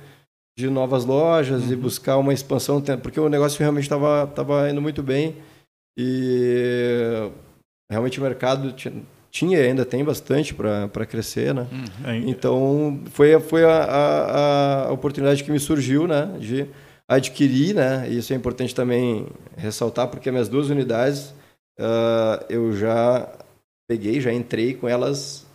de 0.58 0.70
novas 0.70 1.06
lojas 1.06 1.66
uhum. 1.66 1.74
e 1.74 1.76
buscar 1.76 2.18
uma 2.18 2.34
expansão, 2.34 2.82
porque 3.04 3.20
o 3.20 3.30
negócio 3.30 3.60
realmente 3.60 3.84
estava 3.84 4.26
tava 4.26 4.70
indo 4.72 4.82
muito 4.82 5.04
bem 5.04 5.36
e 5.96 7.30
realmente 7.90 8.20
o 8.20 8.24
mercado 8.24 8.74
tinha 9.30 9.60
ainda 9.60 9.86
tem 9.86 10.04
bastante 10.04 10.56
para 10.56 11.06
crescer, 11.06 11.54
né? 11.54 11.68
Uhum. 11.72 12.28
Então 12.28 13.04
foi 13.12 13.40
foi 13.40 13.64
a, 13.66 13.84
a, 13.84 14.88
a, 14.88 14.92
oportunidade 14.92 15.44
que 15.44 15.52
me 15.52 15.60
surgiu, 15.60 16.08
né, 16.08 16.36
de 16.40 16.68
adquirir, 17.08 17.76
né? 17.76 18.08
E 18.10 18.18
isso 18.18 18.34
é 18.34 18.36
importante 18.36 18.74
também 18.74 19.28
ressaltar 19.56 20.08
porque 20.08 20.32
minhas 20.32 20.50
duas 20.50 20.72
unidades 20.72 21.36
uh, 21.80 22.44
eu 22.50 22.76
já 22.76 23.32
peguei, 23.88 24.20
já 24.20 24.34
entrei 24.34 24.74
com 24.74 24.88
elas. 24.90 25.46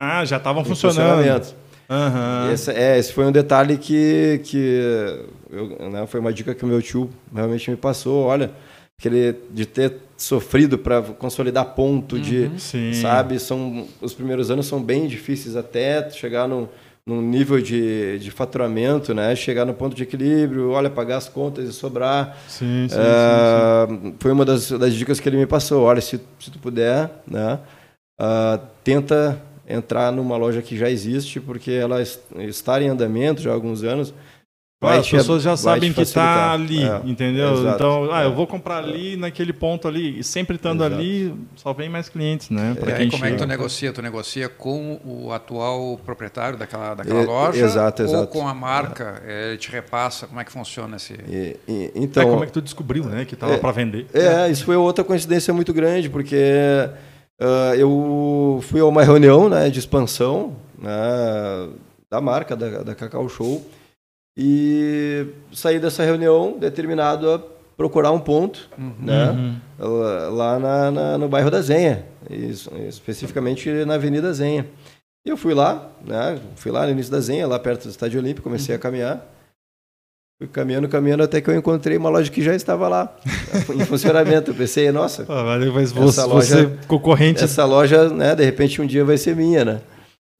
Ah, 0.00 0.24
já 0.24 0.38
estavam 0.38 0.64
funcionando. 0.64 1.60
Uhum. 1.90 2.52
Esse, 2.52 2.70
é, 2.70 2.98
esse 2.98 3.12
foi 3.12 3.24
um 3.24 3.32
detalhe 3.32 3.76
que, 3.76 4.40
que 4.44 5.18
eu, 5.50 5.90
né, 5.90 6.06
foi 6.06 6.20
uma 6.20 6.32
dica 6.32 6.54
que 6.54 6.64
o 6.64 6.68
meu 6.68 6.80
tio 6.80 7.10
realmente 7.34 7.68
me 7.68 7.76
passou. 7.76 8.26
Olha, 8.26 8.52
aquele 8.96 9.34
de 9.50 9.66
ter 9.66 9.96
sofrido 10.16 10.78
para 10.78 11.02
consolidar 11.02 11.64
ponto 11.74 12.14
uhum. 12.14 12.22
de, 12.22 12.50
Sim. 12.58 12.92
sabe, 12.94 13.40
são 13.40 13.88
os 14.00 14.14
primeiros 14.14 14.52
anos 14.52 14.66
são 14.66 14.80
bem 14.80 15.08
difíceis 15.08 15.56
até 15.56 16.08
chegar 16.10 16.46
num, 16.46 16.68
num 17.04 17.20
nível 17.20 17.60
de, 17.60 18.20
de 18.20 18.30
faturamento, 18.30 19.12
né, 19.12 19.34
chegar 19.34 19.64
no 19.64 19.74
ponto 19.74 19.96
de 19.96 20.04
equilíbrio, 20.04 20.70
olha, 20.70 20.88
pagar 20.88 21.16
as 21.16 21.28
contas 21.28 21.68
e 21.68 21.72
sobrar. 21.72 22.36
Sim, 22.46 22.86
sim, 22.88 22.96
uh, 22.96 23.88
sim, 23.88 24.00
sim. 24.02 24.14
Foi 24.20 24.30
uma 24.30 24.44
das, 24.44 24.70
das 24.70 24.94
dicas 24.94 25.18
que 25.18 25.28
ele 25.28 25.38
me 25.38 25.46
passou. 25.46 25.82
Olha, 25.82 26.00
se, 26.00 26.20
se 26.38 26.50
tu 26.52 26.58
puder, 26.60 27.10
né, 27.26 27.58
uh, 28.20 28.60
tenta 28.84 29.40
entrar 29.70 30.10
numa 30.10 30.36
loja 30.36 30.60
que 30.60 30.76
já 30.76 30.90
existe, 30.90 31.40
porque 31.40 31.70
ela 31.70 32.02
está 32.02 32.82
em 32.82 32.88
andamento 32.88 33.40
já 33.42 33.50
há 33.50 33.54
alguns 33.54 33.82
anos. 33.82 34.12
Vai 34.82 34.96
as 34.96 35.10
pessoas 35.10 35.42
já 35.42 35.58
sabem 35.58 35.92
que 35.92 36.00
está 36.00 36.52
ali, 36.52 36.82
é, 36.82 37.02
entendeu? 37.04 37.52
Exato, 37.52 37.74
então, 37.74 38.08
ah, 38.10 38.22
é, 38.22 38.24
eu 38.24 38.34
vou 38.34 38.46
comprar 38.46 38.78
ali, 38.78 39.14
naquele 39.14 39.52
ponto 39.52 39.86
ali, 39.86 40.18
e 40.18 40.24
sempre 40.24 40.56
estando 40.56 40.82
exato. 40.82 40.98
ali, 40.98 41.34
só 41.54 41.74
vem 41.74 41.90
mais 41.90 42.08
clientes, 42.08 42.48
né? 42.48 42.74
É, 42.86 42.92
aí, 42.94 43.10
como 43.10 43.26
é 43.26 43.30
que 43.30 43.36
tu 43.36 43.46
negocia? 43.46 43.92
Tu 43.92 44.00
negocia 44.00 44.48
com 44.48 44.98
o 45.04 45.30
atual 45.34 46.00
proprietário 46.02 46.56
daquela, 46.56 46.94
daquela 46.94 47.22
loja? 47.24 47.62
Exato, 47.62 48.02
exato. 48.02 48.20
Ou 48.22 48.26
com 48.26 48.48
a 48.48 48.54
marca? 48.54 49.22
É. 49.26 49.50
Ele 49.50 49.58
te 49.58 49.70
repassa? 49.70 50.26
Como 50.26 50.40
é 50.40 50.44
que 50.44 50.50
funciona 50.50 50.96
esse... 50.96 51.12
E, 51.28 51.58
e, 51.68 51.92
então, 51.94 52.22
é, 52.22 52.26
como 52.26 52.42
é 52.42 52.46
que 52.46 52.52
tu 52.52 52.62
descobriu, 52.62 53.04
né, 53.04 53.26
que 53.26 53.34
estava 53.34 53.58
para 53.58 53.72
vender? 53.72 54.06
É, 54.14 54.50
isso 54.50 54.64
foi 54.64 54.76
outra 54.76 55.04
coincidência 55.04 55.52
muito 55.52 55.74
grande, 55.74 56.08
porque 56.08 56.88
Uh, 57.40 57.74
eu 57.74 58.60
fui 58.64 58.80
a 58.80 58.84
uma 58.84 59.02
reunião 59.02 59.48
né, 59.48 59.70
de 59.70 59.78
expansão 59.78 60.54
né, 60.78 60.90
da 62.10 62.20
marca, 62.20 62.54
da, 62.54 62.82
da 62.82 62.94
Cacau 62.94 63.26
Show, 63.30 63.64
e 64.36 65.26
saí 65.50 65.78
dessa 65.78 66.04
reunião 66.04 66.58
determinado 66.58 67.32
a 67.32 67.42
procurar 67.78 68.10
um 68.10 68.20
ponto 68.20 68.68
uhum. 68.76 68.92
Né, 69.00 69.30
uhum. 69.30 70.30
lá 70.36 70.58
na, 70.58 70.90
na, 70.90 71.18
no 71.18 71.30
bairro 71.30 71.50
da 71.50 71.62
Zenha, 71.62 72.04
especificamente 72.86 73.70
na 73.86 73.94
Avenida 73.94 74.30
Zenha. 74.34 74.66
E 75.24 75.30
eu 75.30 75.36
fui 75.36 75.54
lá, 75.54 75.90
né, 76.06 76.38
fui 76.56 76.70
lá 76.70 76.84
no 76.84 76.92
início 76.92 77.10
da 77.10 77.20
Zenha, 77.20 77.46
lá 77.46 77.58
perto 77.58 77.84
do 77.84 77.90
Estádio 77.90 78.20
Olímpico, 78.20 78.44
comecei 78.44 78.74
uhum. 78.74 78.78
a 78.78 78.82
caminhar. 78.82 79.26
Fui 80.40 80.48
caminhando, 80.48 80.88
caminhando, 80.88 81.22
até 81.22 81.38
que 81.38 81.50
eu 81.50 81.54
encontrei 81.54 81.98
uma 81.98 82.08
loja 82.08 82.30
que 82.30 82.40
já 82.40 82.54
estava 82.54 82.88
lá, 82.88 83.14
em 83.76 83.84
funcionamento. 83.84 84.52
Eu 84.52 84.54
pensei, 84.54 84.90
nossa. 84.90 85.26
Ah, 85.28 85.44
mas 85.74 85.92
você, 85.92 86.08
essa 86.08 86.24
loja, 86.24 86.56
você 86.56 86.86
concorrente. 86.86 87.44
Essa 87.44 87.66
loja, 87.66 88.08
né, 88.08 88.34
de 88.34 88.42
repente 88.42 88.80
um 88.80 88.86
dia 88.86 89.04
vai 89.04 89.18
ser 89.18 89.36
minha, 89.36 89.66
né? 89.66 89.82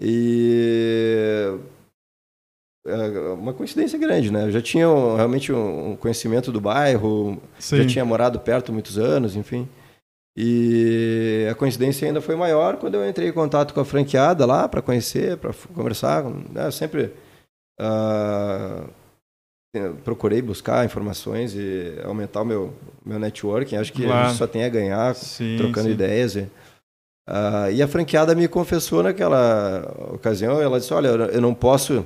E. 0.01 1.55
É 2.87 2.95
uma 3.35 3.53
coincidência 3.53 3.99
grande, 3.99 4.33
né? 4.33 4.45
Eu 4.47 4.51
já 4.51 4.63
tinha 4.63 4.87
realmente 5.17 5.53
um 5.53 5.95
conhecimento 5.97 6.51
do 6.51 6.63
bairro, 6.63 7.37
Sim. 7.59 7.83
já 7.83 7.87
tinha 7.87 8.05
morado 8.05 8.41
perto 8.41 8.73
muitos 8.73 8.97
anos, 8.97 9.37
enfim. 9.37 9.69
E 10.35 11.47
a 11.51 11.55
coincidência 11.55 12.09
ainda 12.09 12.23
foi 12.23 12.37
maior 12.37 12.79
quando 12.79 12.95
eu 12.95 13.07
entrei 13.07 13.29
em 13.29 13.33
contato 13.33 13.75
com 13.75 13.81
a 13.81 13.85
franqueada 13.85 14.47
lá 14.47 14.67
para 14.67 14.81
conhecer, 14.81 15.37
para 15.37 15.53
conversar. 15.75 16.25
Né? 16.25 16.65
Eu 16.65 16.73
sempre. 16.73 17.13
Uh, 17.79 18.89
procurei 20.05 20.43
buscar 20.43 20.85
informações 20.85 21.55
e 21.55 22.01
aumentar 22.05 22.43
o 22.43 22.45
meu, 22.45 22.75
meu 23.05 23.19
networking. 23.19 23.77
Acho 23.77 23.93
que 23.93 24.05
claro. 24.05 24.27
a 24.27 24.29
gente 24.29 24.39
só 24.39 24.47
tem 24.47 24.65
a 24.65 24.69
ganhar 24.69 25.15
sim, 25.15 25.57
trocando 25.57 25.89
sim. 25.89 25.95
ideias. 25.95 26.37
E, 26.37 26.41
uh, 27.29 27.71
e 27.73 27.83
a 27.83 27.89
franqueada 27.89 28.35
me 28.35 28.49
confessou 28.49 29.03
naquela 29.03 30.11
ocasião, 30.13 30.61
ela 30.61 30.79
disse, 30.81 30.93
olha, 30.93 31.09
eu 31.09 31.41
não 31.41 31.55
posso 31.55 32.05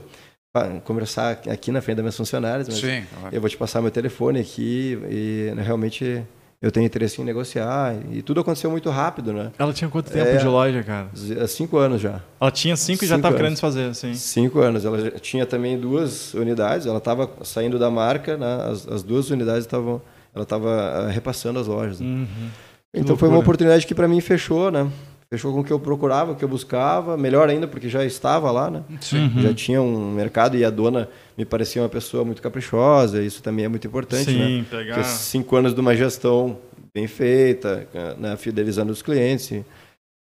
conversar 0.85 1.43
aqui 1.51 1.73
na 1.73 1.81
frente 1.81 1.97
das 1.97 2.05
minhas 2.05 2.17
funcionárias, 2.17 2.69
mas 2.69 2.79
sim, 2.79 3.05
claro. 3.19 3.35
eu 3.35 3.41
vou 3.41 3.51
te 3.51 3.57
passar 3.57 3.83
meu 3.83 3.91
telefone 3.91 4.39
aqui 4.39 4.97
e 5.11 5.53
realmente 5.57 6.23
eu 6.61 6.71
tenho 6.71 6.87
interesse 6.87 7.21
em 7.21 7.25
negociar. 7.25 7.95
E 8.11 8.23
tudo 8.23 8.41
aconteceu 8.41 8.71
muito 8.71 8.89
rápido, 8.91 9.33
né? 9.33 9.53
Ela 9.59 9.73
tinha 9.73 9.89
quanto 9.91 10.11
tempo 10.11 10.29
é, 10.29 10.37
de 10.37 10.47
loja, 10.47 10.83
cara? 10.83 11.09
Cinco 11.47 11.77
anos 11.77 12.01
já. 12.01 12.21
Ela 12.41 12.51
tinha 12.51 12.77
cinco, 12.77 13.01
cinco 13.01 13.05
e 13.05 13.09
já 13.09 13.17
estava 13.17 13.37
querendo 13.37 13.59
fazer, 13.59 13.91
assim. 13.91 14.15
Cinco 14.15 14.61
anos. 14.61 14.85
Ela 14.85 15.11
tinha 15.13 15.45
também 15.45 15.79
duas 15.79 16.33
unidades. 16.35 16.87
Ela 16.87 16.99
estava 16.99 17.31
saindo 17.43 17.79
da 17.79 17.91
marca, 17.91 18.37
né? 18.37 18.71
As, 18.71 18.89
as 18.89 19.03
duas 19.03 19.31
unidades 19.31 19.65
estavam... 19.65 20.01
Ela 20.35 20.43
estava 20.43 21.07
uh, 21.07 21.11
repassando 21.11 21.61
as 21.61 21.67
lojas. 21.67 22.01
Né? 22.01 22.07
Uhum. 22.07 22.49
Então 22.93 23.17
foi 23.17 23.29
uma 23.29 23.39
oportunidade 23.39 23.87
que 23.87 23.95
para 23.95 24.09
mim 24.09 24.21
fechou, 24.21 24.71
né? 24.71 24.89
Fechou 25.35 25.53
com 25.53 25.61
o 25.63 25.65
que 25.65 25.73
eu 25.73 25.81
procurava, 25.81 26.31
o 26.31 26.37
que 26.37 26.45
eu 26.45 26.49
buscava. 26.49 27.17
Melhor 27.17 27.49
ainda, 27.49 27.67
porque 27.67 27.89
já 27.89 28.05
estava 28.05 28.53
lá, 28.53 28.71
né? 28.71 28.85
Sim. 29.01 29.33
Já 29.39 29.53
tinha 29.53 29.83
um 29.83 30.13
mercado 30.13 30.57
e 30.57 30.65
a 30.65 30.71
dona 30.71 31.09
me 31.37 31.45
parecia 31.45 31.83
uma 31.83 31.89
pessoa 31.89 32.25
muito 32.25 32.41
caprichosa. 32.41 33.21
Isso 33.21 33.43
também 33.43 33.65
é 33.65 33.69
muito 33.69 33.85
importante, 33.85 34.31
Sim, 34.31 34.59
né? 34.61 34.67
Pegar... 34.71 34.95
Porque 34.95 35.09
cinco 35.09 35.57
anos 35.57 35.75
de 35.75 35.81
uma 35.81 35.97
gestão 35.97 36.57
bem 36.95 37.09
feita, 37.09 37.85
né? 38.17 38.37
fidelizando 38.37 38.93
os 38.93 39.03
clientes 39.03 39.51
e, 39.51 39.65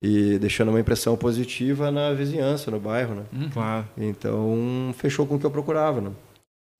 e, 0.00 0.38
deixando 0.38 0.68
uma 0.68 0.78
impressão 0.78 1.16
positiva 1.16 1.90
na 1.90 2.12
vizinhança, 2.12 2.70
no 2.70 2.78
bairro, 2.78 3.16
né? 3.16 3.22
Hum, 3.34 3.50
claro. 3.52 3.84
Então, 3.98 4.94
fechou 4.98 5.26
com 5.26 5.34
o 5.34 5.38
que 5.40 5.46
eu 5.46 5.50
procurava, 5.50 6.00
né? 6.00 6.12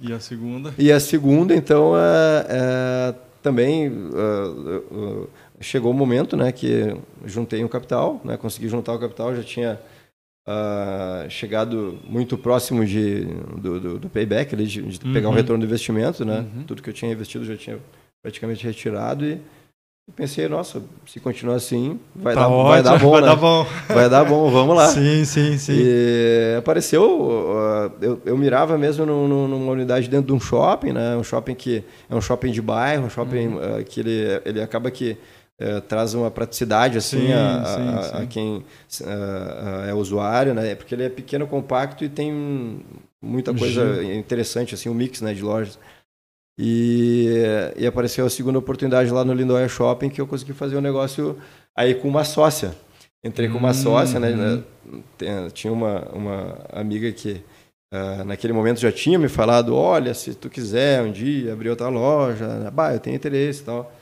E 0.01 0.13
a 0.13 0.21
segunda? 0.21 0.73
E 0.79 0.93
a 0.93 1.01
segunda, 1.01 1.57
então, 1.57 1.95
é, 1.97 2.47
é 2.49 3.15
também... 3.43 3.89
Uh, 3.89 4.85
uh, 4.93 5.29
chegou 5.63 5.91
o 5.91 5.95
momento 5.95 6.37
né, 6.37 6.53
que 6.53 6.97
juntei 7.25 7.65
um 7.65 7.69
capital, 7.69 8.21
né, 8.25 8.37
consegui 8.37 8.69
juntar 8.69 8.93
o 8.93 8.99
capital, 8.99 9.35
já 9.35 9.43
tinha 9.43 9.81
uh, 10.47 11.31
chegado 11.31 11.99
muito 12.05 12.37
próximo 12.37 12.85
de, 12.85 13.25
do, 13.57 13.81
do, 13.81 13.99
do 13.99 14.09
payback, 14.11 14.55
ali, 14.55 14.67
de, 14.67 14.83
de 14.83 15.07
uhum. 15.07 15.13
pegar 15.13 15.29
o 15.29 15.33
retorno 15.33 15.61
do 15.61 15.67
investimento, 15.67 16.25
né? 16.25 16.41
Uhum. 16.55 16.65
Tudo 16.65 16.83
que 16.83 16.91
eu 16.91 16.95
tinha 16.95 17.13
investido 17.13 17.45
já 17.45 17.57
tinha 17.57 17.79
praticamente 18.23 18.65
retirado 18.65 19.25
e 19.25 19.41
pensei, 20.17 20.49
nossa, 20.49 20.83
se 21.07 21.21
continuar 21.21 21.57
assim, 21.57 21.99
vai, 22.15 22.35
tá 22.35 22.41
dar, 22.41 22.49
ótimo, 22.49 22.69
vai 22.69 22.83
dar 22.83 22.99
bom, 22.99 23.11
vai 23.13 23.21
né? 23.21 23.27
Dar 23.27 23.37
bom. 23.37 23.67
Vai 23.89 24.11
dar 24.11 24.25
bom, 24.25 24.51
vamos 24.51 24.77
lá. 24.77 24.89
sim, 24.89 25.25
sim, 25.25 25.57
sim. 25.59 25.77
E 25.77 26.57
apareceu, 26.59 27.55
eu, 28.01 28.21
eu 28.25 28.37
mirava 28.37 28.77
mesmo 28.77 29.07
numa 29.07 29.73
unidade 29.73 30.09
dentro 30.09 30.27
de 30.27 30.33
um 30.33 30.41
shopping, 30.41 30.93
né? 30.93 31.17
Um 31.17 31.25
shopping 31.25 31.55
que 31.55 31.85
é 32.11 32.15
um 32.15 32.21
shopping 32.21 32.51
de 32.51 32.61
bairro, 32.61 33.07
um 33.07 33.11
shopping 33.11 33.47
uhum. 33.49 33.81
uh, 33.81 33.85
que 33.85 34.01
ele, 34.01 34.41
ele 34.45 34.61
acaba 34.61 34.91
que 34.91 35.17
uh, 35.61 35.81
traz 35.83 36.15
uma 36.15 36.31
praticidade 36.31 36.99
assim 36.99 37.27
sim, 37.27 37.33
a, 37.33 37.65
sim, 37.65 38.17
a, 38.17 38.23
a, 38.23 38.27
quem 38.27 38.57
uh, 39.01 39.89
é 39.89 39.95
usuário, 39.95 40.55
né? 40.55 40.75
Porque 40.75 40.95
ele 40.95 41.05
é 41.05 41.09
pequeno, 41.09 41.47
compacto 41.47 42.05
e 42.05 42.09
tem 42.09 42.83
muita 43.21 43.55
coisa 43.55 44.03
interessante, 44.05 44.75
assim, 44.75 44.89
um 44.89 44.95
mix 44.95 45.21
né, 45.21 45.33
de 45.33 45.43
lojas. 45.43 45.79
E, 46.59 47.29
e 47.77 47.87
apareceu 47.87 48.27
a 48.27 48.31
segunda 48.31 48.59
oportunidade 48.59 49.11
lá 49.11 49.25
no 49.25 49.33
Lindóia 49.33 49.69
Shopping 49.69 50.11
que 50.11 50.21
eu 50.21 50.27
consegui 50.27 50.53
fazer 50.53 50.77
um 50.77 50.81
negócio 50.81 51.39
aí 51.75 51.95
com 51.95 52.09
uma 52.09 52.25
sócia. 52.25 52.75
Entrei 53.25 53.49
com 53.49 53.59
uma 53.59 53.69
uhum. 53.69 53.75
sócia, 53.75 54.19
né? 54.19 54.31
Uhum. 54.33 55.49
Tinha 55.53 55.73
uma, 55.73 56.01
uma 56.13 56.59
amiga 56.73 57.11
que 57.13 57.41
uh, 57.95 58.25
naquele 58.25 58.53
momento 58.53 58.81
já 58.81 58.91
tinha 58.91 59.19
me 59.19 59.29
falado, 59.29 59.75
olha, 59.75 60.13
se 60.13 60.35
tu 60.35 60.51
quiser 60.51 61.03
um 61.03 61.13
dia 61.13 61.53
abrir 61.53 61.71
outra 61.71 61.89
loja, 61.89 62.71
bah, 62.73 62.93
eu 62.93 62.99
tenho 63.01 63.15
interesse 63.15 63.63
e 63.63 63.65
tal. 63.65 63.93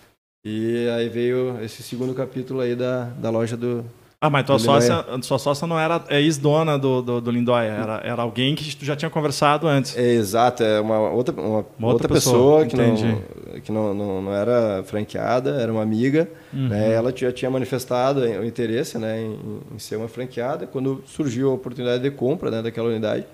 E 0.45 0.89
aí 0.97 1.09
veio 1.09 1.63
esse 1.63 1.83
segundo 1.83 2.15
capítulo 2.15 2.61
aí 2.61 2.75
da, 2.75 3.05
da 3.05 3.31
loja 3.31 3.57
do, 3.57 3.85
ah, 4.23 4.29
mas 4.29 4.45
tua 4.45 4.59
sócia, 4.59 5.03
sua 5.23 5.39
sócia 5.39 5.67
não 5.67 5.81
era 5.81 6.05
é 6.11 6.21
ex-dona 6.21 6.79
do, 6.79 7.01
do, 7.01 7.21
do 7.23 7.31
Lindóia, 7.31 7.71
era, 7.71 8.01
era 8.05 8.21
alguém 8.21 8.55
que 8.55 8.77
tu 8.77 8.85
já 8.85 8.95
tinha 8.95 9.09
conversado 9.09 9.67
antes. 9.67 9.97
É, 9.97 10.13
exato, 10.13 10.63
é 10.63 10.79
uma 10.79 11.09
outra, 11.11 11.35
uma, 11.35 11.47
uma 11.49 11.55
outra, 11.57 11.87
outra, 11.89 12.09
pessoa, 12.09 12.67
pessoa 12.67 12.67
que, 12.67 12.77
não, 12.77 13.61
que 13.63 13.73
não, 13.73 13.95
não, 13.95 14.21
não, 14.21 14.35
era 14.35 14.83
franqueada, 14.85 15.59
era 15.59 15.73
uma 15.73 15.81
amiga. 15.81 16.29
Uhum. 16.53 16.69
Né, 16.69 16.93
ela 16.93 17.17
já 17.17 17.33
tinha 17.33 17.51
manifestado 17.51 18.21
o 18.21 18.45
interesse 18.45 18.99
né, 18.99 19.23
em, 19.23 19.63
em, 19.75 19.79
ser 19.79 19.97
uma 19.97 20.07
franqueada. 20.07 20.67
Quando 20.67 21.03
surgiu 21.07 21.51
a 21.51 21.55
oportunidade 21.55 22.03
de 22.03 22.11
compra 22.11 22.51
né, 22.51 22.61
daquela 22.61 22.89
unidade, 22.89 23.25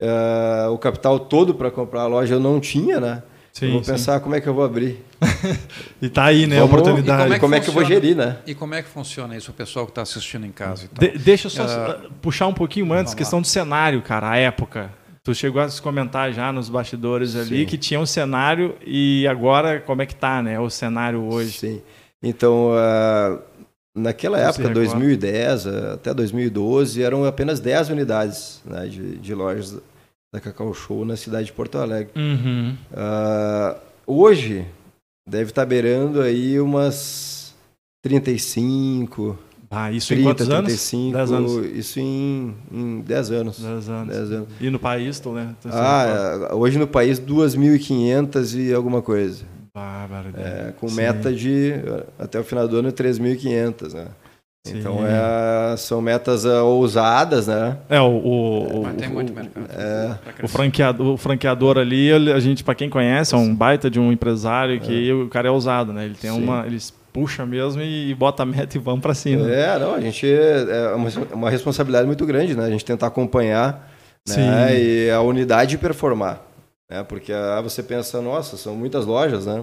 uh, 0.00 0.70
o 0.72 0.78
capital 0.78 1.20
todo 1.20 1.54
para 1.54 1.70
comprar 1.70 2.00
a 2.00 2.06
loja 2.06 2.36
eu 2.36 2.40
não 2.40 2.60
tinha, 2.60 2.98
né? 2.98 3.22
Sim, 3.54 3.70
vou 3.70 3.84
sim. 3.84 3.92
pensar 3.92 4.18
como 4.18 4.34
é 4.34 4.40
que 4.40 4.48
eu 4.48 4.52
vou 4.52 4.64
abrir. 4.64 4.98
e 6.02 6.08
tá 6.08 6.24
aí, 6.24 6.44
né? 6.44 6.58
Vamos, 6.58 6.74
a 6.74 6.76
oportunidade. 6.76 7.22
como, 7.22 7.32
é 7.32 7.34
que, 7.34 7.40
como 7.40 7.54
é 7.54 7.60
que, 7.60 7.68
eu 7.68 7.72
vou 7.72 7.84
gerir, 7.84 8.16
né? 8.16 8.38
E 8.44 8.52
como 8.52 8.74
é 8.74 8.82
que 8.82 8.88
funciona 8.88 9.36
isso, 9.36 9.52
o 9.52 9.54
pessoal 9.54 9.86
que 9.86 9.92
está 9.92 10.02
assistindo 10.02 10.44
em 10.44 10.50
casa? 10.50 10.88
De, 10.92 11.16
deixa 11.18 11.46
eu 11.46 11.50
só 11.50 11.62
uh, 11.64 12.12
puxar 12.20 12.48
um 12.48 12.52
pouquinho 12.52 12.92
antes, 12.92 13.14
questão 13.14 13.40
do 13.40 13.46
cenário, 13.46 14.02
cara, 14.02 14.30
a 14.30 14.36
época. 14.36 14.90
Tu 15.22 15.32
chegou 15.36 15.62
a 15.62 15.68
se 15.68 15.80
comentar 15.80 16.32
já 16.32 16.52
nos 16.52 16.68
bastidores 16.68 17.36
ali 17.36 17.60
sim. 17.60 17.64
que 17.64 17.78
tinha 17.78 18.00
um 18.00 18.04
cenário 18.04 18.74
e 18.84 19.24
agora 19.28 19.80
como 19.80 20.02
é 20.02 20.06
que 20.06 20.16
tá, 20.16 20.42
né? 20.42 20.58
O 20.58 20.68
cenário 20.68 21.22
hoje. 21.22 21.58
Sim. 21.58 21.82
Então, 22.20 22.72
uh, 22.72 23.40
naquela 23.94 24.36
Não 24.36 24.48
época, 24.48 24.68
2010 24.68 25.66
até 25.94 26.12
2012, 26.12 27.00
eram 27.00 27.24
apenas 27.24 27.60
10 27.60 27.90
unidades 27.90 28.60
né, 28.64 28.86
de, 28.86 29.16
de 29.16 29.32
lojas 29.32 29.80
da 30.34 30.40
Cacau 30.40 30.74
Show 30.74 31.04
na 31.04 31.16
cidade 31.16 31.46
de 31.46 31.52
Porto 31.52 31.78
Alegre. 31.78 32.10
Uhum. 32.16 32.76
Uh, 32.90 33.78
hoje 34.04 34.66
deve 35.28 35.50
estar 35.50 35.62
tá 35.62 35.66
beirando 35.66 36.20
aí 36.20 36.58
umas 36.58 37.54
35. 38.02 39.38
Ah, 39.70 39.92
isso 39.92 40.08
30, 40.08 40.20
em 40.20 40.24
quantos 40.24 40.48
35, 40.48 41.16
anos? 41.16 41.30
10 41.30 41.32
anos. 41.32 41.76
Isso 41.76 42.00
em, 42.00 42.54
em 42.72 43.00
10 43.00 43.30
anos. 43.30 43.60
10 43.60 43.88
anos. 43.88 44.16
10 44.16 44.32
anos. 44.32 44.48
E 44.60 44.70
no 44.70 44.78
país, 44.80 45.20
tô, 45.20 45.34
né? 45.34 45.54
Tô 45.62 45.68
ah, 45.72 46.50
hoje 46.52 46.78
no 46.78 46.86
país 46.88 47.20
2.500 47.20 48.58
e 48.58 48.74
alguma 48.74 49.00
coisa. 49.00 49.44
Bárbaro. 49.72 50.30
É, 50.36 50.72
com 50.80 50.88
Sim. 50.88 50.96
meta 50.96 51.32
de, 51.32 51.74
até 52.18 52.40
o 52.40 52.44
final 52.44 52.66
do 52.66 52.76
ano, 52.76 52.92
3.500, 52.92 53.94
né? 53.94 54.08
Então 54.66 55.00
é, 55.06 55.76
são 55.76 56.00
metas 56.00 56.46
uh, 56.46 56.64
ousadas, 56.64 57.48
né? 57.48 57.76
É 57.86 58.00
o, 58.00 58.06
o, 58.06 58.82
Mas 58.84 58.96
tem 58.96 59.10
muito 59.10 59.30
mercado. 59.30 59.66
É, 59.70 60.16
o, 60.42 60.48
franqueador, 60.48 61.06
o 61.06 61.16
franqueador 61.18 61.76
ali, 61.76 62.10
a 62.32 62.40
gente 62.40 62.64
para 62.64 62.74
quem 62.74 62.88
conhece 62.88 63.34
é 63.34 63.36
um 63.36 63.54
baita 63.54 63.90
de 63.90 64.00
um 64.00 64.10
empresário 64.10 64.80
que 64.80 65.10
é. 65.10 65.12
o 65.12 65.28
cara 65.28 65.48
é 65.48 65.50
ousado, 65.50 65.92
né? 65.92 66.06
Ele 66.06 66.14
tem 66.14 66.30
Sim. 66.30 66.42
uma, 66.42 66.66
eles 66.66 66.94
puxa 67.12 67.44
mesmo 67.44 67.82
e 67.82 68.14
bota 68.14 68.42
a 68.42 68.46
meta 68.46 68.76
e 68.76 68.80
vão 68.80 68.98
para 68.98 69.12
cima. 69.12 69.48
É, 69.50 69.78
não, 69.78 69.94
a 69.94 70.00
gente 70.00 70.26
é 70.26 70.94
uma, 70.94 71.10
uma 71.32 71.50
responsabilidade 71.50 72.06
muito 72.06 72.24
grande, 72.24 72.56
né? 72.56 72.64
A 72.64 72.70
gente 72.70 72.86
tentar 72.86 73.08
acompanhar, 73.08 73.90
né? 74.26 74.80
E 74.80 75.10
a 75.10 75.20
unidade 75.20 75.76
performar, 75.76 76.42
né? 76.90 77.04
Porque 77.04 77.34
ah, 77.34 77.60
você 77.60 77.82
pensa, 77.82 78.22
nossa, 78.22 78.56
são 78.56 78.74
muitas 78.74 79.04
lojas, 79.04 79.44
né? 79.44 79.62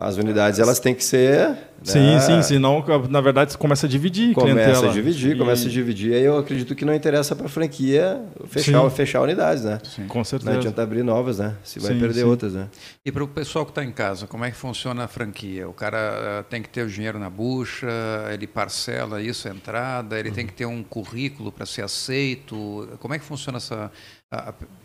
As 0.00 0.16
unidades 0.16 0.58
elas 0.58 0.80
têm 0.80 0.94
que 0.94 1.04
ser. 1.04 1.58
Sim, 1.82 2.14
né? 2.14 2.20
sim, 2.20 2.42
senão, 2.42 2.82
na 3.10 3.20
verdade, 3.20 3.56
começa 3.58 3.86
a 3.86 3.88
dividir. 3.88 4.32
Começa 4.32 4.54
clientela. 4.54 4.88
a 4.88 4.92
dividir, 4.92 5.36
começa 5.36 5.66
a 5.66 5.70
dividir. 5.70 6.14
Aí 6.14 6.24
eu 6.24 6.38
acredito 6.38 6.74
que 6.74 6.86
não 6.86 6.94
interessa 6.94 7.36
para 7.36 7.44
a 7.44 7.48
franquia 7.50 8.18
fechar, 8.46 8.90
fechar 8.90 9.20
unidades, 9.20 9.62
né? 9.62 9.78
Sim. 9.84 10.06
Com 10.06 10.24
certeza. 10.24 10.52
Não 10.52 10.58
adianta 10.58 10.82
abrir 10.82 11.02
novas, 11.02 11.38
né? 11.38 11.54
Se 11.62 11.78
vai 11.78 11.92
sim, 11.92 12.00
perder 12.00 12.20
sim. 12.20 12.26
outras, 12.26 12.54
né? 12.54 12.68
E 13.04 13.12
para 13.12 13.22
o 13.22 13.28
pessoal 13.28 13.66
que 13.66 13.72
está 13.72 13.84
em 13.84 13.92
casa, 13.92 14.26
como 14.26 14.42
é 14.42 14.50
que 14.50 14.56
funciona 14.56 15.04
a 15.04 15.08
franquia? 15.08 15.68
O 15.68 15.74
cara 15.74 15.98
eh, 15.98 16.44
tem 16.48 16.62
que 16.62 16.70
ter 16.70 16.82
o 16.82 16.88
dinheiro 16.88 17.18
na 17.18 17.28
bucha, 17.28 17.86
ele 18.32 18.46
parcela 18.46 19.20
isso, 19.20 19.48
a 19.48 19.50
entrada, 19.50 20.18
ele 20.18 20.30
uhum. 20.30 20.34
tem 20.34 20.46
que 20.46 20.54
ter 20.54 20.64
um 20.64 20.82
currículo 20.82 21.52
para 21.52 21.66
ser 21.66 21.82
aceito. 21.82 22.88
Como 23.00 23.12
é 23.12 23.18
que 23.18 23.24
funciona 23.24 23.58
essa. 23.58 23.90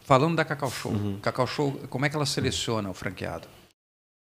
Falando 0.02 0.36
da 0.36 0.44
Cacau 0.44 0.70
Show, 0.70 0.92
uhum. 0.92 1.20
Cacau 1.22 1.48
Show, 1.48 1.80
como 1.90 2.06
é 2.06 2.10
que 2.10 2.18
ela 2.18 2.26
seleciona 2.26 2.90
o 2.90 2.94
franqueado? 2.94 3.48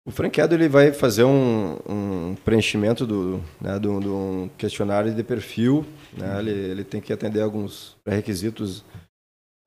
O 0.05 0.11
franqueado 0.11 0.55
ele 0.55 0.67
vai 0.67 0.91
fazer 0.91 1.23
um, 1.23 1.77
um 1.87 2.35
preenchimento 2.43 3.05
do, 3.05 3.41
né, 3.61 3.77
do, 3.77 3.99
do, 3.99 4.15
um 4.15 4.49
questionário 4.57 5.13
de 5.13 5.23
perfil. 5.23 5.85
Né, 6.13 6.39
ele, 6.39 6.51
ele 6.51 6.83
tem 6.83 7.01
que 7.01 7.13
atender 7.13 7.41
alguns 7.41 7.95
pré-requisitos 8.03 8.83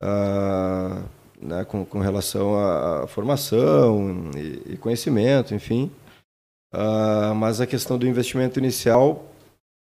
uh, 0.03 1.03
né, 1.41 1.65
com, 1.65 1.85
com, 1.85 2.01
relação 2.01 2.57
à 2.59 3.07
formação 3.07 4.31
e, 4.37 4.73
e 4.73 4.77
conhecimento, 4.77 5.55
enfim. 5.55 5.91
Uh, 6.75 7.35
mas 7.35 7.61
a 7.61 7.67
questão 7.67 7.99
do 7.99 8.07
investimento 8.07 8.59
inicial, 8.59 9.31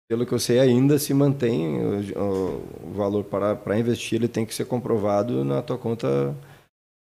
pelo 0.09 0.26
que 0.26 0.33
eu 0.33 0.38
sei, 0.38 0.61
ainda 0.61 0.98
se 0.98 1.14
mantém. 1.14 1.80
O, 2.14 2.62
o 2.87 2.92
valor 2.92 3.24
para, 3.24 3.57
para 3.57 3.78
investir 3.78 4.18
ele 4.18 4.28
tem 4.28 4.44
que 4.44 4.54
ser 4.54 4.66
comprovado 4.66 5.44
na 5.44 5.62
tua 5.62 5.78
conta 5.78 6.37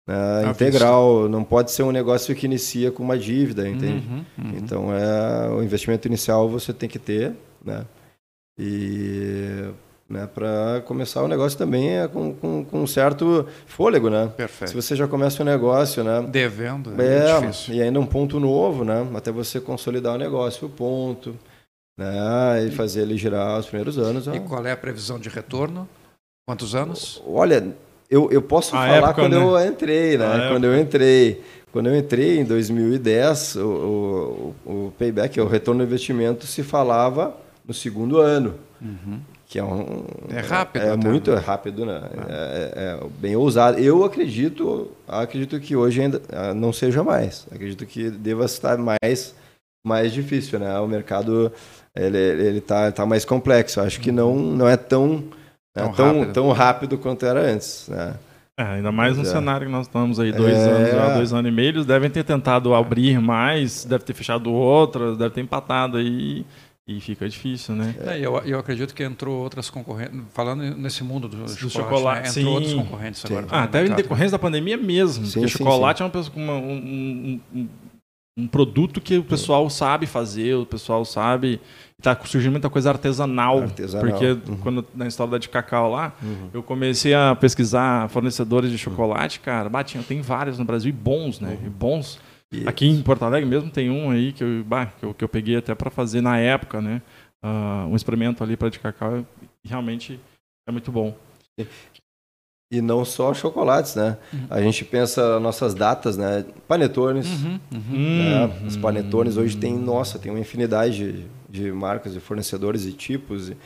é, 0.07 0.49
integral, 0.49 1.29
não 1.29 1.43
pode 1.43 1.71
ser 1.71 1.83
um 1.83 1.91
negócio 1.91 2.35
que 2.35 2.45
inicia 2.45 2.91
com 2.91 3.01
uma 3.01 3.17
dívida, 3.17 3.67
entende? 3.67 4.07
Uhum, 4.07 4.25
uhum. 4.37 4.57
Então, 4.57 4.93
é, 4.93 5.49
o 5.49 5.63
investimento 5.63 6.07
inicial 6.07 6.49
você 6.49 6.73
tem 6.73 6.89
que 6.89 6.99
ter, 6.99 7.33
né? 7.63 7.85
E 8.59 9.71
né, 10.09 10.27
para 10.27 10.83
começar 10.85 11.23
o 11.23 11.27
negócio 11.27 11.57
também 11.57 11.97
é 11.97 12.07
com, 12.07 12.33
com, 12.35 12.65
com, 12.65 12.83
um 12.83 12.87
certo 12.87 13.47
fôlego, 13.65 14.09
né? 14.09 14.31
Perfeito. 14.35 14.69
Se 14.69 14.75
você 14.75 14.95
já 14.95 15.07
começa 15.07 15.41
o 15.41 15.45
negócio, 15.45 16.03
né? 16.03 16.21
Devendo, 16.29 17.01
é, 17.01 17.29
é 17.29 17.39
difícil. 17.39 17.73
E 17.73 17.81
ainda 17.81 17.99
um 17.99 18.05
ponto 18.05 18.39
novo, 18.39 18.83
né? 18.83 19.07
Até 19.15 19.31
você 19.31 19.59
consolidar 19.59 20.15
o 20.15 20.17
negócio, 20.17 20.67
o 20.67 20.69
ponto, 20.69 21.35
né? 21.97 22.65
E 22.67 22.71
fazer 22.71 23.01
ele 23.01 23.17
girar 23.17 23.57
os 23.57 23.65
primeiros 23.65 23.97
anos. 23.97 24.27
E 24.27 24.39
qual 24.41 24.65
é 24.65 24.71
a 24.71 24.77
previsão 24.77 25.17
de 25.17 25.29
retorno? 25.29 25.87
Quantos 26.45 26.75
anos? 26.75 27.23
Olha, 27.25 27.73
eu, 28.13 28.29
eu 28.31 28.41
posso 28.43 28.75
a 28.75 28.79
falar 28.79 28.97
época, 28.97 29.13
quando 29.15 29.39
né? 29.39 29.43
eu 29.43 29.67
entrei, 29.67 30.17
né? 30.17 30.25
A 30.25 30.49
quando 30.49 30.65
época. 30.65 30.67
eu 30.67 30.79
entrei. 30.79 31.41
Quando 31.71 31.89
eu 31.89 31.97
entrei 31.97 32.39
em 32.39 32.45
2010, 32.45 33.55
o, 33.55 34.53
o, 34.65 34.71
o 34.71 34.93
payback, 34.99 35.41
o 35.41 35.47
retorno 35.47 35.83
do 35.83 35.87
investimento, 35.87 36.45
se 36.45 36.61
falava 36.61 37.35
no 37.65 37.73
segundo 37.73 38.19
ano. 38.19 38.53
Uhum. 38.79 39.19
Que 39.47 39.57
é, 39.57 39.63
um, 39.63 40.05
é 40.29 40.39
rápido. 40.41 40.83
É, 40.83 40.89
é 40.89 40.95
muito 40.95 41.31
né? 41.31 41.39
rápido, 41.39 41.85
né? 41.87 42.01
É. 42.27 42.31
é. 42.31 42.73
É, 42.75 43.07
bem 43.17 43.35
ousado. 43.35 43.79
Eu 43.79 44.03
acredito, 44.03 44.91
acredito 45.07 45.59
que 45.59 45.75
hoje 45.75 46.01
ainda 46.01 46.21
ah, 46.31 46.53
não 46.53 46.71
seja 46.71 47.03
mais. 47.03 47.47
Acredito 47.51 47.83
que 47.87 48.11
deva 48.11 48.45
estar 48.45 48.77
mais, 48.77 49.33
mais 49.83 50.13
difícil, 50.13 50.59
né? 50.59 50.79
O 50.79 50.87
mercado 50.87 51.51
ele 51.95 52.17
ele 52.17 52.57
está 52.59 52.91
tá 52.91 53.07
mais 53.07 53.25
complexo. 53.25 53.81
Acho 53.81 53.99
que 53.99 54.11
não 54.11 54.35
não 54.35 54.67
é 54.67 54.77
tão 54.77 55.23
é 55.75 55.87
tão, 55.89 56.19
rápido. 56.19 56.33
tão 56.33 56.51
rápido 56.51 56.97
quanto 56.97 57.25
era 57.25 57.39
antes. 57.41 57.87
Né? 57.89 58.15
É, 58.57 58.63
ainda 58.63 58.91
mais 58.91 59.17
no 59.17 59.23
é. 59.23 59.25
cenário 59.25 59.65
que 59.65 59.71
nós 59.71 59.87
estamos 59.87 60.19
aí, 60.19 60.31
dois 60.31 60.55
é. 60.55 60.69
anos, 60.69 60.91
já, 60.91 61.15
dois 61.15 61.33
anos 61.33 61.51
e 61.51 61.53
meio, 61.53 61.69
eles 61.69 61.85
devem 61.85 62.09
ter 62.09 62.23
tentado 62.23 62.73
abrir 62.75 63.19
mais, 63.19 63.83
deve 63.83 64.03
ter 64.03 64.13
fechado 64.13 64.51
outras, 64.51 65.17
deve 65.17 65.33
ter 65.33 65.41
empatado 65.41 65.97
aí. 65.97 66.45
E 66.85 66.99
fica 66.99 67.27
difícil, 67.29 67.75
né? 67.75 67.95
É, 68.01 68.19
eu, 68.19 68.37
eu 68.39 68.59
acredito 68.59 68.93
que 68.93 69.01
entrou 69.01 69.41
outras 69.41 69.69
concorrentes, 69.69 70.19
falando 70.33 70.61
nesse 70.75 71.01
mundo 71.01 71.29
do, 71.29 71.37
do 71.37 71.49
chocolate, 71.49 71.71
chocolate 71.71 72.21
né? 72.21 72.27
entrou 72.27 72.43
sim. 72.43 72.53
outros 72.53 72.73
concorrentes 72.73 73.21
sim. 73.21 73.27
agora. 73.27 73.47
Ah, 73.49 73.63
até 73.63 73.85
em 73.85 73.95
decorrência 73.95 74.31
da 74.31 74.39
pandemia 74.39 74.75
mesmo, 74.75 75.25
sim, 75.25 75.39
porque 75.39 75.47
sim, 75.47 75.57
chocolate 75.59 76.03
é 76.03 76.05
uma, 76.05 76.11
uma 76.35 76.53
um, 76.55 77.39
um, 77.55 77.69
um 78.37 78.47
produto 78.47 78.99
que 78.99 79.17
o 79.17 79.23
pessoal 79.23 79.69
sabe 79.69 80.05
fazer, 80.05 80.55
o 80.55 80.65
pessoal 80.65 81.05
sabe. 81.05 81.61
Está 82.03 82.19
surgindo 82.25 82.51
muita 82.51 82.69
coisa 82.69 82.89
artesanal. 82.89 83.63
artesanal. 83.63 84.05
Porque 84.05 84.25
uhum. 84.25 84.57
quando 84.57 84.85
na 84.93 85.07
história 85.07 85.31
da 85.31 85.37
de 85.37 85.47
cacau 85.47 85.89
lá, 85.89 86.11
uhum. 86.21 86.49
eu 86.53 86.61
comecei 86.61 87.13
a 87.13 87.33
pesquisar 87.33 88.09
fornecedores 88.09 88.69
de 88.69 88.77
chocolate, 88.77 89.39
cara. 89.39 89.69
Batinha, 89.69 90.03
tem 90.03 90.19
vários 90.19 90.59
no 90.59 90.65
Brasil 90.65 90.89
e 90.89 90.91
bons, 90.91 91.39
né? 91.39 91.57
Uhum. 91.61 91.67
E 91.67 91.69
bons. 91.69 92.19
Aqui 92.65 92.85
em 92.85 93.01
Porto 93.01 93.23
Alegre 93.23 93.49
mesmo 93.49 93.71
tem 93.71 93.89
um 93.89 94.11
aí 94.11 94.33
que 94.33 94.43
eu, 94.43 94.65
bah, 94.65 94.87
que 94.87 95.05
eu, 95.05 95.13
que 95.13 95.23
eu 95.23 95.29
peguei 95.29 95.55
até 95.55 95.73
para 95.73 95.89
fazer 95.89 96.19
na 96.19 96.37
época, 96.37 96.81
né? 96.81 97.01
Uh, 97.41 97.87
um 97.87 97.95
experimento 97.95 98.43
ali 98.43 98.57
para 98.57 98.67
de 98.67 98.79
cacau. 98.79 99.25
Realmente 99.65 100.19
é 100.67 100.73
muito 100.73 100.91
bom. 100.91 101.15
E 102.73 102.81
não 102.81 103.05
só 103.05 103.35
chocolates, 103.35 103.93
né? 103.93 104.17
Uhum. 104.33 104.47
A 104.49 104.59
gente 104.59 104.83
pensa 104.83 105.39
nossas 105.39 105.75
datas, 105.75 106.17
né? 106.17 106.43
Panetones. 106.67 107.27
Uhum, 107.27 107.59
uhum. 107.71 108.17
Né? 108.17 108.61
Os 108.65 108.75
panetones 108.75 109.37
hoje 109.37 109.55
tem, 109.55 109.77
nossa, 109.77 110.17
tem 110.17 110.31
uma 110.31 110.39
infinidade 110.39 111.11
de, 111.11 111.25
de 111.47 111.71
marcas, 111.71 112.13
de 112.13 112.19
fornecedores 112.19 112.85
e 112.85 112.91
tipos. 112.91 113.49
E 113.49 113.57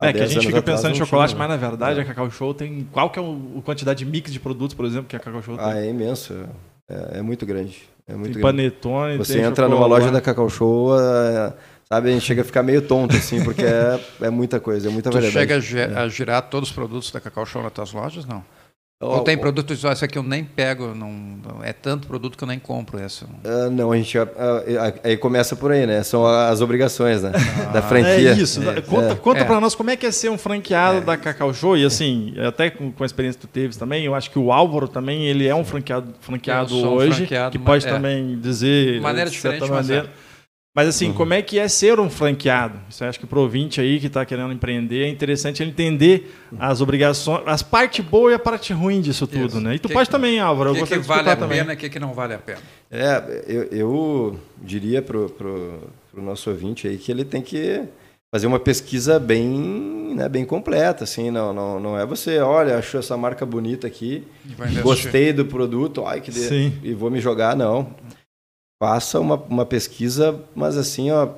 é, 0.00 0.12
que 0.12 0.20
a 0.20 0.26
gente 0.26 0.46
fica 0.46 0.62
pensando 0.62 0.92
em 0.92 0.94
chocolate, 0.94 1.34
tinha, 1.34 1.38
mas 1.38 1.48
na 1.48 1.56
verdade 1.56 1.98
é. 1.98 2.02
a 2.02 2.06
Cacau 2.06 2.30
Show 2.30 2.54
tem. 2.54 2.86
Qual 2.92 3.10
que 3.10 3.18
é 3.18 3.22
a 3.22 3.62
quantidade 3.62 4.04
de 4.04 4.08
mix 4.08 4.32
de 4.32 4.38
produtos, 4.38 4.72
por 4.72 4.86
exemplo, 4.86 5.06
que 5.08 5.16
a 5.16 5.18
Cacau 5.18 5.42
Show 5.42 5.56
tem? 5.56 5.66
Ah, 5.66 5.76
é 5.76 5.90
imenso. 5.90 6.32
É, 6.88 7.18
é 7.18 7.22
muito 7.22 7.44
grande. 7.44 7.82
É 8.06 8.14
muito 8.14 8.34
tem 8.34 8.40
grande. 8.40 8.56
panetone, 8.56 9.16
Você 9.18 9.40
entra 9.40 9.68
numa 9.68 9.86
loja 9.86 10.12
da 10.12 10.20
Cacau 10.20 10.48
Show. 10.48 10.96
É, 10.96 11.54
sabe, 11.94 12.08
a 12.08 12.12
gente 12.12 12.24
chega 12.24 12.42
a 12.42 12.44
ficar 12.44 12.62
meio 12.62 12.82
tonto, 12.82 13.16
assim, 13.16 13.42
porque 13.44 13.64
é, 13.64 14.00
é 14.22 14.30
muita 14.30 14.58
coisa, 14.58 14.88
é 14.88 14.90
muita 14.90 15.10
tu 15.10 15.14
variedade. 15.14 15.62
chega 15.62 16.00
a, 16.00 16.08
girar 16.08 16.42
todos 16.42 16.70
os 16.70 16.74
produtos 16.74 17.10
da 17.10 17.20
Cacau 17.20 17.46
Show 17.46 17.62
nas 17.62 17.72
tuas 17.72 17.92
lojas, 17.92 18.24
não? 18.24 18.44
Ou 19.00 19.20
tem 19.20 19.36
produtos, 19.36 19.80
só 19.80 19.92
esse 19.92 20.02
aqui 20.02 20.16
eu 20.16 20.22
nem 20.22 20.42
pego, 20.42 20.94
não, 20.94 21.38
é 21.62 21.74
tanto 21.74 22.06
produto 22.06 22.38
que 22.38 22.44
eu 22.44 22.48
nem 22.48 22.58
compro 22.58 22.98
esse. 23.04 23.24
Uh, 23.24 23.70
não, 23.70 23.92
a 23.92 23.96
gente 23.96 24.16
uh, 24.16 24.24
aí 25.02 25.16
começa 25.16 25.54
por 25.54 25.72
aí, 25.72 25.84
né? 25.84 26.02
São 26.02 26.24
as 26.24 26.62
obrigações, 26.62 27.22
né? 27.22 27.32
Ah, 27.34 27.72
da 27.72 27.82
franquia. 27.82 28.30
É 28.30 28.32
isso. 28.32 28.62
É, 28.66 28.80
conta 28.80 29.12
é. 29.12 29.14
conta 29.16 29.40
é. 29.40 29.44
para 29.44 29.60
nós 29.60 29.74
como 29.74 29.90
é 29.90 29.96
que 29.96 30.06
é 30.06 30.10
ser 30.10 30.30
um 30.30 30.38
franqueado 30.38 30.98
é. 30.98 31.00
da 31.02 31.16
Cacau 31.18 31.52
Show 31.52 31.76
e 31.76 31.84
assim, 31.84 32.34
até 32.38 32.70
com, 32.70 32.90
com 32.92 33.02
a 33.02 33.06
experiência 33.06 33.38
que 33.38 33.46
tu 33.46 33.50
teve 33.50 33.76
também, 33.76 34.04
eu 34.04 34.14
acho 34.14 34.30
que 34.30 34.38
o 34.38 34.50
Álvaro 34.50 34.88
também 34.88 35.26
ele 35.26 35.46
é 35.46 35.54
um 35.54 35.64
franqueado, 35.64 36.14
franqueado 36.20 36.74
hoje, 36.74 37.10
um 37.10 37.14
franqueado, 37.16 37.50
que 37.50 37.58
pode 37.58 37.86
é. 37.86 37.90
também 37.90 38.38
dizer 38.38 39.02
maneira 39.02 39.28
de 39.28 39.36
certa 39.36 39.66
diferente, 39.66 39.82
maneira. 39.82 40.02
Mas 40.04 40.23
mas 40.74 40.88
assim, 40.88 41.08
uhum. 41.08 41.14
como 41.14 41.32
é 41.32 41.40
que 41.40 41.56
é 41.56 41.68
ser 41.68 42.00
um 42.00 42.10
franqueado? 42.10 42.80
Você 42.90 43.04
acha 43.04 43.16
que 43.16 43.26
para 43.26 43.38
o 43.38 43.42
ouvinte 43.42 43.80
aí 43.80 44.00
que 44.00 44.08
está 44.08 44.24
querendo 44.24 44.52
empreender, 44.52 45.04
é 45.04 45.08
interessante 45.08 45.62
ele 45.62 45.70
entender 45.70 46.34
as 46.58 46.80
obrigações, 46.80 47.42
as 47.46 47.62
partes 47.62 48.04
boas 48.04 48.32
e 48.32 48.34
a 48.34 48.38
parte 48.40 48.72
ruim 48.72 49.00
disso 49.00 49.24
tudo, 49.24 49.46
Isso. 49.46 49.60
né? 49.60 49.76
E 49.76 49.78
tu 49.78 49.86
que, 49.86 49.94
pode 49.94 50.10
também, 50.10 50.40
Álvaro. 50.40 50.72
O 50.72 50.74
que, 50.74 50.84
que 50.84 50.98
vale 50.98 51.30
a 51.30 51.36
também. 51.36 51.58
pena 51.58 51.74
e 51.74 51.76
o 51.76 51.78
que, 51.78 51.88
que 51.88 52.00
não 52.00 52.12
vale 52.12 52.34
a 52.34 52.38
pena? 52.38 52.58
É, 52.90 53.44
eu, 53.46 53.62
eu 53.64 54.40
diria 54.60 55.00
para 55.00 55.16
o 55.16 55.90
nosso 56.16 56.50
ouvinte 56.50 56.88
aí 56.88 56.98
que 56.98 57.12
ele 57.12 57.24
tem 57.24 57.40
que 57.40 57.84
fazer 58.32 58.48
uma 58.48 58.58
pesquisa 58.58 59.20
bem, 59.20 60.12
né, 60.16 60.28
bem 60.28 60.44
completa, 60.44 61.04
assim, 61.04 61.30
não, 61.30 61.52
não, 61.52 61.78
não 61.78 61.96
é 61.96 62.04
você, 62.04 62.40
olha, 62.40 62.78
achou 62.78 62.98
essa 62.98 63.16
marca 63.16 63.46
bonita 63.46 63.86
aqui, 63.86 64.24
gostei 64.82 65.32
do 65.32 65.46
produto, 65.46 66.04
ai 66.04 66.20
que 66.20 66.32
de... 66.32 66.72
e 66.82 66.92
vou 66.94 67.12
me 67.12 67.20
jogar, 67.20 67.54
não 67.54 67.94
faça 68.82 69.20
uma, 69.20 69.36
uma 69.36 69.66
pesquisa, 69.66 70.40
mas 70.54 70.76
assim, 70.76 71.10
ó, 71.10 71.28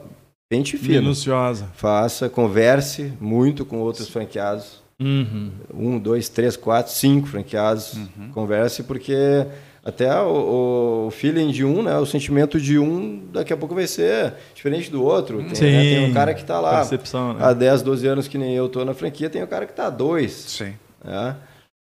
pente 0.48 0.76
fino. 0.76 1.02
Minuciosa. 1.02 1.68
Faça, 1.74 2.28
converse 2.28 3.12
muito 3.20 3.64
com 3.64 3.78
outros 3.78 4.08
franqueados. 4.08 4.84
Uhum. 5.00 5.52
Um, 5.74 5.98
dois, 5.98 6.28
três, 6.28 6.56
quatro, 6.56 6.92
cinco 6.92 7.26
franqueados. 7.26 7.94
Uhum. 7.94 8.30
Converse, 8.32 8.82
porque 8.82 9.46
até 9.84 10.12
o, 10.20 11.06
o, 11.06 11.10
feeling 11.12 11.50
de 11.52 11.64
um, 11.64 11.82
né, 11.82 11.96
o 11.98 12.04
sentimento 12.06 12.60
de 12.60 12.78
um, 12.78 13.24
daqui 13.32 13.52
a 13.52 13.56
pouco 13.56 13.74
vai 13.74 13.86
ser 13.86 14.34
diferente 14.54 14.90
do 14.90 15.04
outro. 15.04 15.38
Tem, 15.44 15.54
Sim. 15.54 15.64
Né, 15.64 15.82
tem 15.82 16.10
um 16.10 16.12
cara 16.12 16.34
que 16.34 16.40
está 16.40 16.58
lá 16.58 16.78
Percepção, 16.78 17.34
né? 17.34 17.44
há 17.44 17.52
10, 17.52 17.82
12 17.82 18.06
anos 18.06 18.26
que 18.26 18.36
nem 18.36 18.54
eu 18.54 18.66
estou 18.66 18.84
na 18.84 18.94
franquia, 18.94 19.30
tem 19.30 19.44
um 19.44 19.46
cara 19.46 19.66
que 19.66 19.72
está 19.72 19.86
há 19.86 19.90
dois. 19.90 20.32
Sim. 20.32 20.74
Né? 21.04 21.36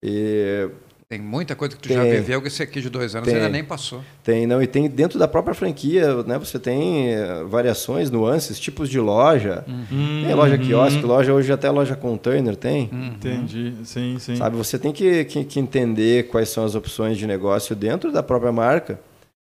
E 0.05 0.69
tem 1.12 1.20
muita 1.20 1.55
coisa 1.55 1.77
que 1.77 1.83
tu 1.83 1.88
tem, 1.88 1.96
já 1.98 2.05
viveu 2.05 2.40
que 2.40 2.48
esse 2.48 2.62
aqui 2.62 2.81
de 2.81 2.88
dois 2.88 3.14
anos 3.14 3.29
tem, 3.29 3.37
ainda 3.37 3.51
nem 3.51 3.62
passou. 3.62 4.03
Tem, 4.25 4.46
não, 4.46 4.62
e 4.62 4.66
tem 4.66 4.88
dentro 4.88 5.18
da 5.18 5.29
própria 5.29 5.53
franquia, 5.53 6.22
né? 6.22 6.38
Você 6.38 6.59
tem 6.59 7.12
eh, 7.12 7.44
variações, 7.46 8.11
nuances, 8.11 8.59
tipos 8.59 8.88
de 8.88 8.98
loja. 8.98 9.62
Uhum. 9.68 10.22
Tem 10.25 10.35
loja 10.35 10.57
quiosque, 10.57 11.03
loja 11.03 11.35
hoje 11.35 11.53
até 11.53 11.70
loja 11.70 11.94
container 11.94 12.57
tem. 12.57 12.88
Uhum. 12.90 13.09
Entendi, 13.09 13.75
sim, 13.85 14.16
sim. 14.18 14.37
Sabe, 14.37 14.57
você 14.57 14.79
tem 14.79 14.90
que, 14.90 15.27
que, 15.27 15.44
que, 15.44 15.61
entender 15.61 16.29
quais 16.29 16.48
são 16.48 16.64
as 16.64 16.75
opções 16.75 17.18
de 17.18 17.27
negócio 17.27 17.77
dentro 17.77 18.11
da 18.11 18.22
própria 18.22 18.51
marca 18.51 18.98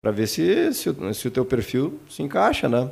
para 0.02 0.12
ver 0.12 0.28
se, 0.28 0.74
se, 0.74 0.94
se 1.14 1.28
o 1.30 1.32
teu 1.32 1.46
perfil 1.46 1.98
se 2.10 2.22
encaixa, 2.22 2.68
né? 2.68 2.90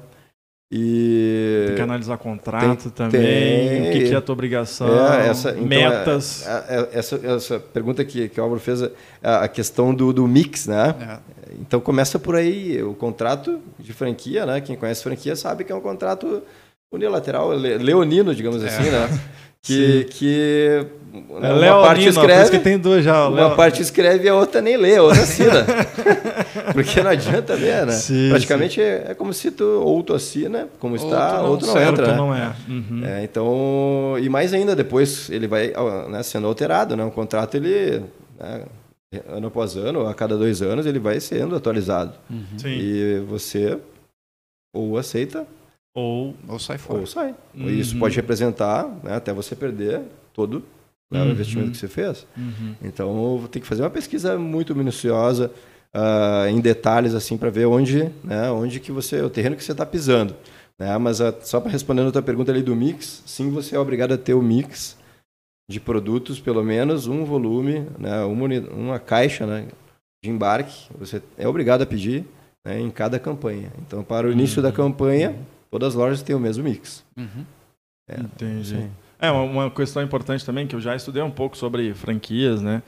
E 0.75 1.65
tem 1.67 1.75
que 1.75 1.81
analisar 1.83 2.17
contrato 2.17 2.89
tem, 2.89 2.91
também, 2.91 3.21
tem, 3.21 3.89
o 3.89 3.93
que, 3.93 4.07
que, 4.07 4.13
é 4.15 4.17
a 4.17 4.21
tua 4.21 4.33
obrigação, 4.33 4.87
é, 5.13 5.29
essa, 5.29 5.51
então, 5.51 5.65
metas. 5.65 6.47
É, 6.47 6.51
é, 6.51 6.89
essa, 6.93 7.15
essa 7.23 7.59
pergunta 7.59 8.03
que, 8.03 8.27
que 8.27 8.39
o 8.39 8.43
Álvaro 8.43 8.59
fez, 8.59 8.81
é 8.81 8.89
a 9.21 9.47
questão 9.47 9.93
do, 9.93 10.11
do 10.11 10.27
mix, 10.27 10.65
né? 10.65 10.95
É. 10.99 11.53
Então 11.61 11.79
começa 11.79 12.17
por 12.17 12.35
aí, 12.35 12.81
o 12.81 12.95
contrato 12.95 13.61
de 13.77 13.93
franquia, 13.93 14.47
né? 14.47 14.61
Quem 14.61 14.75
conhece 14.75 15.03
franquia 15.03 15.35
sabe 15.35 15.63
que 15.63 15.71
é 15.71 15.75
um 15.75 15.81
contrato 15.81 16.41
unilateral, 16.91 17.51
leonino, 17.51 18.33
digamos 18.33 18.63
é. 18.63 18.67
assim, 18.67 18.89
né? 18.89 19.07
Que, 19.65 20.03
que 20.11 20.85
né, 21.39 21.67
é 21.67 21.71
uma 21.71 21.81
parte 21.83 22.05
escreve, 22.09 22.49
que 22.51 22.59
tem 22.59 22.77
dois 22.77 23.05
já. 23.05 23.29
Uma 23.29 23.47
Leo... 23.47 23.55
parte 23.55 23.81
escreve 23.81 24.25
e 24.25 24.29
a 24.29 24.35
outra 24.35 24.61
nem 24.61 24.75
lê, 24.75 24.97
a 24.97 25.03
outra 25.03 25.23
assina. 25.23 25.65
Porque 26.73 27.01
não 27.01 27.11
adianta 27.11 27.55
ver, 27.55 27.85
né? 27.85 27.93
Sim, 27.93 28.27
Praticamente 28.29 28.75
sim. 28.75 28.81
É, 28.81 29.05
é, 29.09 29.13
como 29.13 29.33
se 29.33 29.51
tu 29.51 29.63
ou 29.63 30.03
tu 30.03 30.13
assina, 30.13 30.67
como 30.79 30.97
está, 30.97 31.41
ou 31.43 31.57
tu 31.57 31.67
não, 31.67 31.81
entra. 31.81 32.07
Né? 32.07 32.15
Não 32.17 32.35
é. 32.35 32.53
Uhum. 32.67 33.01
é. 33.05 33.23
Então, 33.23 34.17
e 34.19 34.27
mais 34.27 34.53
ainda, 34.53 34.75
depois 34.75 35.29
ele 35.29 35.47
vai 35.47 35.71
né, 36.09 36.21
sendo 36.23 36.45
alterado, 36.45 36.97
né? 36.97 37.05
O 37.05 37.11
contrato, 37.11 37.55
ele, 37.55 38.03
né, 38.37 38.63
ano 39.29 39.47
após 39.47 39.77
ano, 39.77 40.05
a 40.07 40.13
cada 40.13 40.35
dois 40.35 40.61
anos, 40.61 40.85
ele 40.85 40.99
vai 40.99 41.21
sendo 41.21 41.55
atualizado. 41.55 42.13
Uhum. 42.29 42.57
E 42.65 43.23
você 43.29 43.77
ou 44.75 44.97
aceita 44.97 45.47
ou, 45.93 46.35
ou 46.47 46.59
sai 46.59 46.77
fora. 46.77 46.99
Ou 46.99 47.05
sai. 47.05 47.35
Uhum. 47.53 47.69
Isso 47.69 47.97
pode 47.97 48.15
representar, 48.15 48.87
né, 49.03 49.15
até 49.15 49.31
você 49.31 49.55
perder 49.55 50.01
todo 50.33 50.63
né, 51.11 51.21
uhum. 51.21 51.29
o 51.29 51.31
investimento 51.31 51.71
que 51.71 51.77
você 51.77 51.87
fez. 51.87 52.25
Uhum. 52.35 52.75
Então, 52.81 53.47
tem 53.51 53.61
que 53.61 53.67
fazer 53.67 53.83
uma 53.83 53.89
pesquisa 53.89 54.37
muito 54.37 54.75
minuciosa, 54.75 55.51
uh, 55.93 56.47
em 56.49 56.59
detalhes, 56.59 57.13
assim, 57.13 57.37
para 57.37 57.49
ver 57.49 57.65
onde, 57.65 58.09
né, 58.23 58.49
onde 58.51 58.79
que 58.79 58.91
você, 58.91 59.21
o 59.21 59.29
terreno 59.29 59.55
que 59.55 59.63
você 59.63 59.71
está 59.71 59.85
pisando. 59.85 60.35
Né? 60.79 60.97
Mas 60.97 61.19
uh, 61.19 61.33
só 61.41 61.61
para 61.61 61.71
responder 61.71 62.01
a 62.01 62.11
tua 62.11 62.21
pergunta 62.21 62.51
ali 62.51 62.63
do 62.63 62.75
mix, 62.75 63.23
sim, 63.25 63.51
você 63.51 63.75
é 63.75 63.79
obrigado 63.79 64.13
a 64.13 64.17
ter 64.17 64.33
o 64.33 64.41
mix 64.41 64.97
de 65.69 65.79
produtos, 65.79 66.39
pelo 66.39 66.63
menos 66.63 67.07
um 67.07 67.23
volume, 67.23 67.87
né, 67.97 68.23
uma, 68.23 68.47
uma 68.73 68.99
caixa 68.99 69.45
né, 69.45 69.67
de 70.23 70.29
embarque, 70.29 70.87
você 70.97 71.21
é 71.37 71.47
obrigado 71.47 71.83
a 71.83 71.85
pedir 71.85 72.25
né, 72.65 72.79
em 72.79 72.89
cada 72.89 73.19
campanha. 73.19 73.71
Então, 73.85 74.03
para 74.03 74.27
o 74.27 74.31
início 74.31 74.61
da 74.61 74.69
uhum. 74.69 74.75
campanha, 74.75 75.35
todas 75.73 75.89
as 75.89 75.95
lojas 75.95 76.21
têm 76.21 76.35
o 76.35 76.39
mesmo 76.39 76.63
mix. 76.63 77.03
Uhum. 77.17 77.43
É, 78.07 78.19
Entendi. 78.19 78.91
É, 79.19 79.31
uma 79.31 79.71
questão 79.71 80.03
importante 80.03 80.45
também, 80.45 80.67
que 80.67 80.75
eu 80.75 80.81
já 80.81 80.95
estudei 80.95 81.23
um 81.23 81.31
pouco 81.31 81.57
sobre 81.57 81.93
franquias, 81.95 82.61
né? 82.61 82.83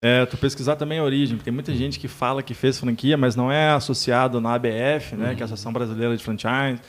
É, 0.00 0.24
tu 0.24 0.36
pesquisar 0.36 0.76
também 0.76 1.00
a 1.00 1.02
origem, 1.02 1.36
porque 1.36 1.46
tem 1.46 1.52
muita 1.52 1.74
gente 1.74 1.98
que 1.98 2.06
fala 2.06 2.40
que 2.40 2.54
fez 2.54 2.78
franquia, 2.78 3.16
mas 3.16 3.34
não 3.34 3.50
é 3.50 3.70
associado 3.70 4.40
na 4.40 4.54
ABF, 4.54 5.16
né, 5.16 5.30
uhum. 5.30 5.34
que 5.34 5.42
é 5.42 5.42
a 5.42 5.46
Associação 5.46 5.72
Brasileira 5.72 6.16
de 6.16 6.22
Franchise. 6.22 6.80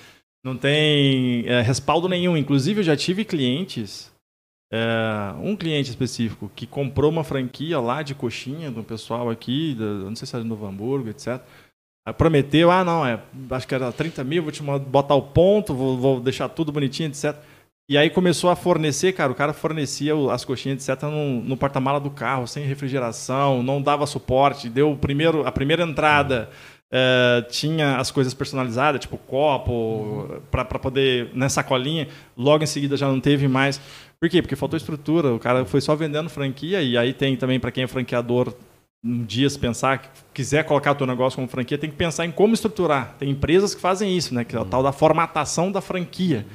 Não 0.45 0.55
tem 0.55 1.47
é, 1.47 1.61
respaldo 1.61 2.07
nenhum. 2.07 2.37
Inclusive, 2.37 2.81
eu 2.81 2.83
já 2.83 2.95
tive 2.95 3.25
clientes, 3.25 4.11
é, 4.71 5.33
um 5.41 5.55
cliente 5.55 5.89
específico, 5.89 6.51
que 6.55 6.67
comprou 6.67 7.09
uma 7.09 7.23
franquia 7.23 7.79
lá 7.79 8.03
de 8.03 8.13
coxinha 8.13 8.69
do 8.69 8.83
pessoal 8.83 9.31
aqui, 9.31 9.75
não 9.79 10.15
sei 10.15 10.27
se 10.27 10.35
era 10.35 10.43
de 10.43 10.49
Novo 10.49 10.67
Hamburgo, 10.67 11.09
etc 11.09 11.41
prometeu, 12.13 12.71
ah, 12.71 12.83
não, 12.83 13.05
é, 13.05 13.19
acho 13.51 13.67
que 13.67 13.75
era 13.75 13.91
30 13.91 14.23
mil, 14.23 14.43
vou 14.43 14.51
te 14.51 14.61
botar 14.61 15.15
o 15.15 15.21
ponto, 15.21 15.73
vou, 15.73 15.97
vou, 15.97 16.19
deixar 16.19 16.49
tudo 16.49 16.71
bonitinho, 16.71 17.09
etc. 17.09 17.35
E 17.89 17.97
aí 17.97 18.09
começou 18.09 18.49
a 18.49 18.55
fornecer, 18.55 19.13
cara, 19.13 19.31
o 19.31 19.35
cara 19.35 19.51
fornecia 19.51 20.13
as 20.31 20.45
coxinhas, 20.45 20.87
etc., 20.87 21.03
no, 21.03 21.41
no 21.41 21.57
porta-mala 21.57 21.99
do 21.99 22.11
carro, 22.11 22.47
sem 22.47 22.63
refrigeração, 22.65 23.63
não 23.63 23.81
dava 23.81 24.05
suporte, 24.05 24.69
deu 24.69 24.91
o 24.91 24.97
primeiro, 24.97 25.45
a 25.47 25.51
primeira 25.51 25.83
entrada, 25.83 26.49
é, 26.91 27.45
tinha 27.49 27.97
as 27.97 28.11
coisas 28.11 28.33
personalizadas, 28.33 29.01
tipo 29.01 29.17
copo, 29.17 29.71
uhum. 29.71 30.41
para 30.51 30.65
poder, 30.65 31.31
nessa 31.33 31.55
sacolinha, 31.55 32.07
logo 32.37 32.63
em 32.63 32.67
seguida 32.67 32.95
já 32.95 33.07
não 33.07 33.19
teve 33.19 33.47
mais. 33.47 33.79
Por 34.19 34.29
quê? 34.29 34.41
Porque 34.41 34.55
faltou 34.55 34.77
estrutura, 34.77 35.33
o 35.33 35.39
cara 35.39 35.65
foi 35.65 35.81
só 35.81 35.95
vendendo 35.95 36.29
franquia, 36.29 36.81
e 36.81 36.97
aí 36.97 37.13
tem 37.13 37.35
também, 37.37 37.59
para 37.59 37.71
quem 37.71 37.83
é 37.83 37.87
franqueador, 37.87 38.53
um 39.03 39.23
dia 39.23 39.49
se 39.49 39.57
pensar, 39.57 40.11
quiser 40.33 40.65
colocar 40.65 40.91
o 40.91 40.95
teu 40.95 41.07
negócio 41.07 41.37
como 41.37 41.47
franquia, 41.47 41.77
tem 41.77 41.89
que 41.89 41.95
pensar 41.95 42.25
em 42.25 42.31
como 42.31 42.53
estruturar. 42.53 43.15
Tem 43.17 43.29
empresas 43.29 43.73
que 43.73 43.81
fazem 43.81 44.15
isso, 44.15 44.33
né? 44.33 44.43
Que 44.43 44.55
é 44.55 44.59
o 44.59 44.65
tal 44.65 44.83
da 44.83 44.91
formatação 44.91 45.71
da 45.71 45.81
franquia, 45.81 46.45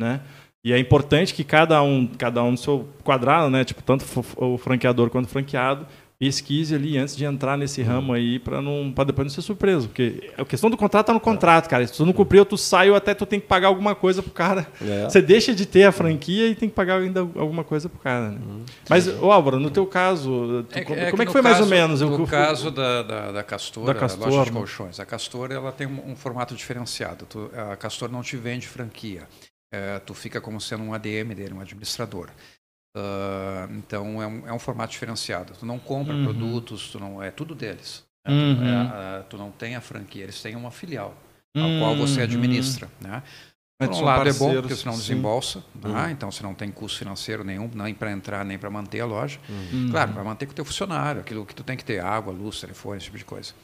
né? 0.00 0.20
E 0.64 0.72
é 0.72 0.78
importante 0.78 1.34
que 1.34 1.42
cada 1.42 1.82
um, 1.82 2.06
cada 2.06 2.42
um 2.42 2.52
no 2.52 2.56
seu 2.56 2.88
quadrado, 3.02 3.50
né? 3.50 3.64
Tipo, 3.64 3.82
tanto 3.82 4.04
o 4.36 4.58
franqueador 4.58 5.10
quanto 5.10 5.26
o 5.26 5.28
franqueado, 5.28 5.86
pesquise 6.22 6.72
ali 6.72 6.96
antes 6.96 7.16
de 7.16 7.24
entrar 7.24 7.58
nesse 7.58 7.82
ramo 7.82 8.12
aí 8.12 8.38
para 8.38 8.62
não 8.62 8.92
para 8.94 9.02
depois 9.02 9.26
não 9.26 9.34
ser 9.34 9.42
surpreso, 9.42 9.88
porque 9.88 10.30
a 10.38 10.44
questão 10.44 10.70
do 10.70 10.76
contrato 10.76 11.06
tá 11.06 11.12
no 11.12 11.18
contrato, 11.18 11.68
cara. 11.68 11.84
Se 11.84 11.94
tu 11.94 12.06
não 12.06 12.12
cumpriu, 12.12 12.44
tu 12.44 12.56
sai 12.56 12.88
ou 12.90 12.94
até 12.94 13.12
tu 13.12 13.26
tem 13.26 13.40
que 13.40 13.48
pagar 13.48 13.66
alguma 13.66 13.92
coisa 13.96 14.22
pro 14.22 14.30
cara. 14.30 14.68
É. 14.80 15.10
Você 15.10 15.20
deixa 15.20 15.52
de 15.52 15.66
ter 15.66 15.82
a 15.82 15.90
franquia 15.90 16.46
e 16.46 16.54
tem 16.54 16.68
que 16.68 16.76
pagar 16.76 17.00
ainda 17.00 17.22
alguma 17.22 17.64
coisa 17.64 17.88
pro 17.88 17.98
cara. 17.98 18.30
Né? 18.30 18.38
Uhum. 18.40 18.64
Mas, 18.88 19.08
ô 19.08 19.32
Álvaro, 19.32 19.58
no 19.58 19.68
teu 19.68 19.84
caso, 19.84 20.64
tu, 20.70 20.78
é, 20.78 20.84
como 20.84 21.00
é 21.00 21.10
que, 21.10 21.22
é 21.22 21.26
que 21.26 21.32
foi 21.32 21.42
caso, 21.42 21.42
mais 21.42 21.60
ou 21.60 21.66
menos? 21.66 22.00
No 22.00 22.20
eu, 22.20 22.26
caso 22.28 22.70
da, 22.70 23.02
da, 23.02 23.32
da 23.32 23.42
Castor, 23.42 23.84
da 23.84 23.94
Castor, 23.94 24.28
a 24.28 24.30
loja 24.30 24.44
de 24.44 24.52
colchões, 24.52 25.00
a 25.00 25.04
Castor 25.04 25.50
ela 25.50 25.72
tem 25.72 25.88
um, 25.88 26.12
um 26.12 26.14
formato 26.14 26.54
diferenciado. 26.54 27.26
Tu, 27.28 27.50
a 27.72 27.74
Castor 27.74 28.08
não 28.08 28.22
te 28.22 28.36
vende 28.36 28.68
franquia. 28.68 29.26
É, 29.72 29.98
tu 29.98 30.14
fica 30.14 30.40
como 30.40 30.60
sendo 30.60 30.84
um 30.84 30.94
ADM 30.94 31.34
dele, 31.34 31.52
um 31.52 31.60
administrador. 31.60 32.28
Uh, 32.94 33.72
então 33.78 34.22
é 34.22 34.26
um, 34.26 34.48
é 34.48 34.52
um, 34.52 34.58
formato 34.58 34.92
diferenciado. 34.92 35.54
Tu 35.58 35.64
não 35.64 35.78
compra 35.78 36.14
uhum. 36.14 36.24
produtos, 36.24 36.90
tu 36.90 37.00
não 37.00 37.22
é 37.22 37.30
tudo 37.30 37.54
deles. 37.54 38.04
Né? 38.26 38.34
Uhum. 38.34 38.56
Tu, 38.56 38.62
é, 38.64 39.20
uh, 39.20 39.24
tu, 39.30 39.38
não 39.38 39.50
tem 39.50 39.76
a 39.76 39.80
franquia, 39.80 40.24
eles 40.24 40.40
têm 40.42 40.54
uma 40.56 40.70
filial, 40.70 41.14
uhum. 41.56 41.76
a 41.76 41.80
qual 41.80 41.96
você 41.96 42.18
uhum. 42.18 42.24
administra. 42.24 42.88
Né? 43.00 43.22
Por 43.78 43.90
um 43.90 44.00
lado 44.02 44.28
é 44.28 44.32
bom, 44.32 44.52
porque 44.54 44.76
senão 44.76 44.94
desembolsa, 44.94 45.64
né? 45.74 46.12
então 46.12 46.30
você 46.30 46.42
não 46.42 46.54
tem 46.54 46.70
custo 46.70 46.98
financeiro 46.98 47.42
nenhum, 47.42 47.68
nem 47.74 47.92
para 47.92 48.12
entrar, 48.12 48.44
nem 48.44 48.56
para 48.58 48.70
manter 48.70 49.00
a 49.00 49.06
loja. 49.06 49.40
Uhum. 49.48 49.88
Claro, 49.90 50.12
vai 50.12 50.22
manter 50.22 50.46
com 50.46 50.52
o 50.52 50.54
teu 50.54 50.64
funcionário, 50.64 51.20
aquilo 51.20 51.44
que 51.44 51.54
tu 51.54 51.64
tem 51.64 51.76
que 51.76 51.84
ter, 51.84 51.98
água, 51.98 52.32
luz, 52.32 52.60
telefone, 52.60 52.98
esse 52.98 53.06
tipo 53.06 53.18
de 53.18 53.24
coisa. 53.24 53.54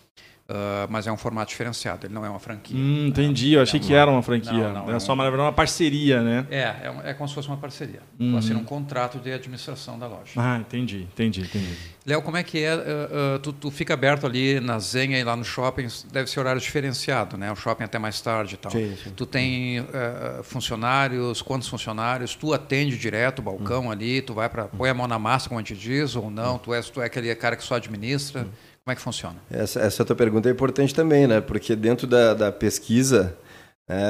Uh, 0.51 0.89
mas 0.89 1.07
é 1.07 1.13
um 1.13 1.17
formato 1.19 1.51
diferenciado, 1.51 2.07
ele 2.07 2.15
não 2.15 2.25
é 2.25 2.31
uma 2.31 2.39
franquia. 2.39 2.75
Hum, 2.75 3.09
entendi, 3.09 3.53
eu 3.53 3.61
achei 3.61 3.79
é 3.79 3.83
uma... 3.83 3.87
que 3.87 3.95
era 3.95 4.11
uma 4.11 4.23
franquia. 4.23 4.73
Não, 4.73 4.87
não, 4.87 4.93
é, 4.95 4.97
é 4.97 4.99
só 4.99 5.13
uma, 5.13 5.29
uma 5.29 5.53
parceria, 5.53 6.23
né? 6.23 6.47
É, 6.51 6.61
é, 6.61 6.95
é, 7.05 7.13
como 7.13 7.29
se 7.29 7.35
fosse 7.35 7.49
uma 7.49 7.59
parceria. 7.59 8.01
Uhum. 8.19 8.33
Tu 8.33 8.39
assina 8.39 8.59
um 8.59 8.65
contrato 8.65 9.19
de 9.19 9.31
administração 9.31 9.99
da 9.99 10.07
loja. 10.07 10.33
Ah, 10.39 10.57
entendi, 10.57 11.03
entendi, 11.03 11.43
entendi. 11.43 11.77
Léo, 12.07 12.23
como 12.23 12.39
é 12.39 12.43
que 12.43 12.65
é? 12.65 12.75
Uh, 12.75 12.79
uh, 12.79 13.39
tu, 13.41 13.53
tu, 13.53 13.71
fica 13.71 13.93
aberto 13.93 14.25
ali 14.25 14.59
na 14.59 14.79
Zenha 14.79 15.19
e 15.19 15.23
lá 15.23 15.37
no 15.37 15.45
shopping, 15.45 15.87
deve 16.11 16.31
ser 16.31 16.41
horário 16.41 16.63
diferenciado, 16.63 17.37
né? 17.37 17.53
O 17.53 17.55
shopping 17.55 17.85
até 17.85 17.99
mais 17.99 18.19
tarde 18.19 18.55
e 18.55 18.57
tal. 18.57 18.73
Sim, 18.73 18.97
sim. 19.05 19.11
Tu 19.15 19.27
tem 19.27 19.85
funcionários, 20.45 21.43
quantos 21.43 21.69
funcionários? 21.69 22.35
Tu 22.35 22.55
atende 22.55 22.97
direto 22.97 23.41
o 23.41 23.43
balcão 23.43 23.85
uhum. 23.85 23.91
ali, 23.91 24.23
tu 24.23 24.33
vai 24.33 24.49
para 24.49 24.65
põe 24.65 24.89
a 24.89 24.95
mão 24.95 25.07
na 25.07 25.19
massa, 25.19 25.47
como 25.47 25.61
a 25.61 25.63
gente 25.63 25.79
diz, 25.79 26.17
ou 26.17 26.31
não? 26.31 26.53
Uhum. 26.53 26.59
Tu, 26.59 26.73
és, 26.73 26.89
tu 26.89 27.03
é 27.03 27.05
aquele 27.05 27.35
cara 27.35 27.55
que 27.55 27.63
só 27.63 27.75
administra? 27.75 28.49
Como 28.89 28.95
é 28.95 28.97
que 28.97 29.03
funciona? 29.03 29.37
Essa, 29.51 29.81
essa 29.81 30.03
tua 30.03 30.17
pergunta 30.17 30.49
é 30.49 30.53
importante 30.53 30.95
também, 30.95 31.27
né? 31.27 31.43
Porque 31.43 31.77
dentro 31.77 32.07
da, 32.07 32.33
da 32.33 32.51
pesquisa 32.51 33.37
né, 33.87 34.03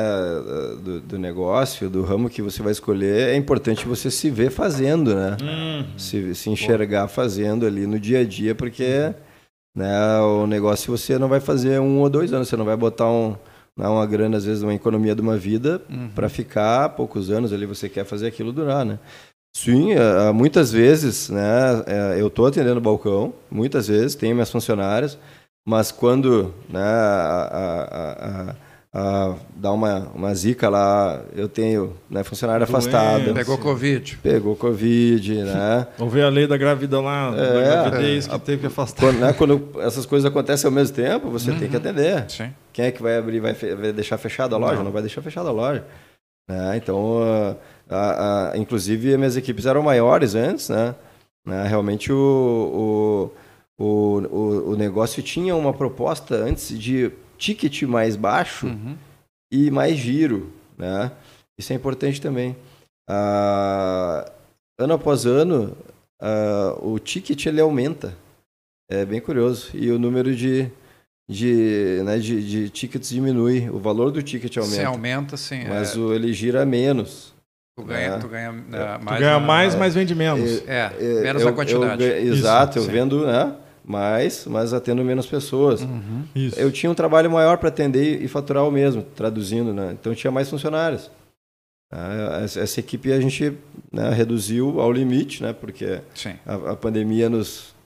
do, 0.81 1.01
do, 1.01 1.19
negócio, 1.19 1.91
do 1.91 2.05
ramo 2.05 2.31
que 2.31 2.41
você 2.41 2.63
vai 2.63 2.71
escolher, 2.71 3.31
é 3.31 3.35
importante 3.35 3.89
você 3.89 4.09
se 4.09 4.31
ver 4.31 4.53
fazendo, 4.53 5.17
né? 5.17 5.37
Uhum. 5.43 5.99
Se, 5.99 6.33
se 6.33 6.49
enxergar 6.49 7.09
fazendo 7.09 7.67
ali 7.67 7.89
no 7.89 7.99
dia 7.99 8.21
a 8.21 8.25
dia, 8.25 8.55
porque 8.55 9.13
né, 9.75 10.21
o 10.21 10.47
negócio 10.47 10.97
você 10.97 11.19
não 11.19 11.27
vai 11.27 11.41
fazer 11.41 11.81
um 11.81 11.99
ou 11.99 12.09
dois 12.09 12.33
anos, 12.33 12.47
você 12.47 12.57
não 12.57 12.65
vai 12.65 12.77
botar 12.77 13.11
um, 13.11 13.31
né, 13.77 13.89
uma 13.89 14.07
grana, 14.07 14.37
às 14.37 14.45
vezes, 14.45 14.63
uma 14.63 14.75
economia 14.75 15.13
de 15.13 15.21
uma 15.21 15.37
vida 15.37 15.83
uhum. 15.91 16.09
para 16.15 16.29
ficar 16.29 16.91
poucos 16.91 17.33
anos 17.33 17.53
ali, 17.53 17.67
você 17.67 17.89
quer 17.89 18.05
fazer 18.05 18.29
aquilo 18.29 18.53
durar, 18.53 18.85
né? 18.85 19.01
Sim, 19.55 19.93
é, 19.93 20.29
é, 20.29 20.33
muitas 20.33 20.71
vezes, 20.71 21.29
né, 21.31 21.83
é, 21.87 22.21
eu 22.21 22.29
estou 22.29 22.47
atendendo 22.47 22.79
o 22.79 22.83
balcão, 22.83 23.35
muitas 23.51 23.89
vezes, 23.89 24.15
tenho 24.15 24.35
minhas 24.35 24.51
funcionárias, 24.51 25.19
mas 25.67 25.91
quando 25.91 26.55
né, 26.69 26.81
a, 26.81 27.51
a, 27.53 28.55
a, 28.95 29.31
a 29.31 29.35
dá 29.55 29.73
uma, 29.73 30.11
uma 30.15 30.35
zica 30.35 30.69
lá, 30.69 31.23
eu 31.35 31.49
tenho 31.49 31.95
né, 32.09 32.23
funcionário 32.23 32.65
afastada. 32.65 33.35
Pegou 33.35 33.59
Covid. 33.59 34.19
Pegou 34.23 34.57
Covid, 34.57 35.43
né? 35.45 35.87
Vamos 35.99 36.15
ver 36.15 36.23
a 36.23 36.29
lei 36.29 36.47
da 36.47 36.57
gravidão 36.57 37.03
lá, 37.03 37.35
é, 37.37 37.53
da 37.53 37.91
gravidez 37.91 38.27
que 38.27 38.39
teve 38.39 38.61
que 38.61 38.67
afastar. 38.69 39.07
Quando, 39.07 39.19
né, 39.19 39.33
quando, 39.33 39.81
essas 39.81 40.07
coisas 40.07 40.31
acontecem 40.31 40.69
ao 40.69 40.73
mesmo 40.73 40.95
tempo, 40.95 41.31
você 41.31 41.51
uhum. 41.51 41.59
tem 41.59 41.69
que 41.69 41.77
uhum. 41.77 41.83
atender. 41.83 42.31
Sim. 42.31 42.51
Quem 42.73 42.87
é 42.87 42.91
que 42.91 43.03
vai 43.03 43.19
abrir, 43.19 43.41
vai, 43.41 43.53
vai 43.53 43.93
deixar 43.93 44.17
fechada 44.19 44.55
a 44.55 44.59
loja? 44.59 44.77
Não. 44.77 44.85
Não 44.85 44.93
vai 44.93 45.03
deixar 45.03 45.21
fechada 45.21 45.49
a 45.49 45.53
loja. 45.53 45.85
Né? 46.49 46.77
Então... 46.77 47.23
Uh, 47.23 47.78
a, 47.89 48.53
a, 48.53 48.59
inclusive, 48.59 49.17
minhas 49.17 49.37
equipes 49.37 49.67
eram 49.67 49.83
maiores 49.83 50.35
antes, 50.35 50.69
né? 50.69 50.95
né? 51.47 51.67
Realmente 51.67 52.13
o, 52.13 53.33
o, 53.79 53.85
o, 53.85 54.71
o, 54.73 54.77
negócio 54.77 55.23
tinha 55.23 55.57
uma 55.57 55.73
proposta 55.73 56.35
antes 56.35 56.79
de 56.79 57.11
ticket 57.39 57.83
mais 57.83 58.17
baixo 58.17 58.67
uhum. 58.67 58.97
e 59.51 59.71
mais 59.71 59.97
giro, 59.97 60.53
né? 60.77 61.11
Isso 61.59 61.73
é 61.73 61.77
importante 61.77 62.21
também. 62.21 62.55
Ah, 63.09 64.31
ano 64.79 64.95
após 64.95 65.25
ano, 65.25 65.77
ah, 66.21 66.77
o 66.81 66.99
ticket 66.99 67.47
ele 67.47 67.61
aumenta. 67.61 68.15
É 68.91 69.05
bem 69.05 69.21
curioso. 69.21 69.71
E 69.75 69.91
o 69.91 69.99
número 69.99 70.35
de, 70.35 70.71
de, 71.29 72.01
né, 72.05 72.19
de, 72.19 72.47
de 72.47 72.71
tickets 72.71 73.09
diminui. 73.11 73.69
O 73.71 73.79
valor 73.79 74.11
do 74.11 74.23
ticket 74.23 74.57
aumenta. 74.57 74.77
Se 74.77 74.85
aumenta, 74.85 75.37
sim. 75.37 75.65
Mas 75.69 75.95
é... 75.95 75.99
o, 75.99 76.15
ele 76.15 76.33
gira 76.33 76.65
menos. 76.65 77.35
Tu 77.79 77.85
ganha, 77.85 78.07
é. 78.09 78.19
tu 78.19 78.27
ganha 78.27 78.49
é, 78.73 78.99
mais. 78.99 79.19
Tu 79.19 79.21
ganha 79.21 79.39
mais, 79.39 79.75
mas 79.77 79.95
vende 79.95 80.13
menos. 80.13 80.65
É, 80.67 80.91
é 80.99 81.21
menos 81.23 81.43
eu, 81.43 81.49
a 81.49 81.53
quantidade. 81.53 82.03
Eu, 82.03 82.35
exato, 82.35 82.71
Isso, 82.71 82.79
eu 82.81 82.91
sim. 82.91 82.91
vendo 82.91 83.25
né, 83.25 83.55
mais, 83.85 84.47
mas 84.47 84.73
atendo 84.73 85.05
menos 85.05 85.27
pessoas. 85.27 85.83
Uhum. 85.83 86.25
Eu 86.57 86.73
tinha 86.73 86.91
um 86.91 86.95
trabalho 86.95 87.31
maior 87.31 87.57
para 87.57 87.69
atender 87.69 88.21
e 88.21 88.27
faturar 88.27 88.67
o 88.67 88.71
mesmo, 88.73 89.03
traduzindo, 89.03 89.73
né? 89.73 89.93
Então 89.93 90.13
tinha 90.13 90.33
mais 90.33 90.51
funcionários. 90.51 91.09
Ah, 91.93 92.41
essa 92.43 92.81
equipe 92.81 93.13
a 93.13 93.21
gente 93.21 93.57
né, 93.93 94.11
reduziu 94.11 94.81
ao 94.81 94.91
limite, 94.91 95.41
né? 95.41 95.53
Porque 95.53 96.01
a, 96.45 96.73
a, 96.73 96.77
pandemia 96.77 97.31
nos, 97.31 97.77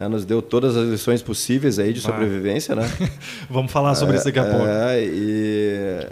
né, 0.00 0.08
nos 0.08 0.24
deu 0.24 0.40
todas 0.40 0.78
as 0.78 0.88
lições 0.88 1.22
possíveis 1.22 1.78
aí 1.78 1.92
de 1.92 2.00
sobrevivência, 2.00 2.74
né? 2.74 2.84
Vamos 3.50 3.70
falar 3.70 3.94
sobre 3.96 4.16
isso 4.16 4.24
daqui 4.24 4.38
a 4.38 4.44
pouco. 4.44 4.66
e 4.96 6.06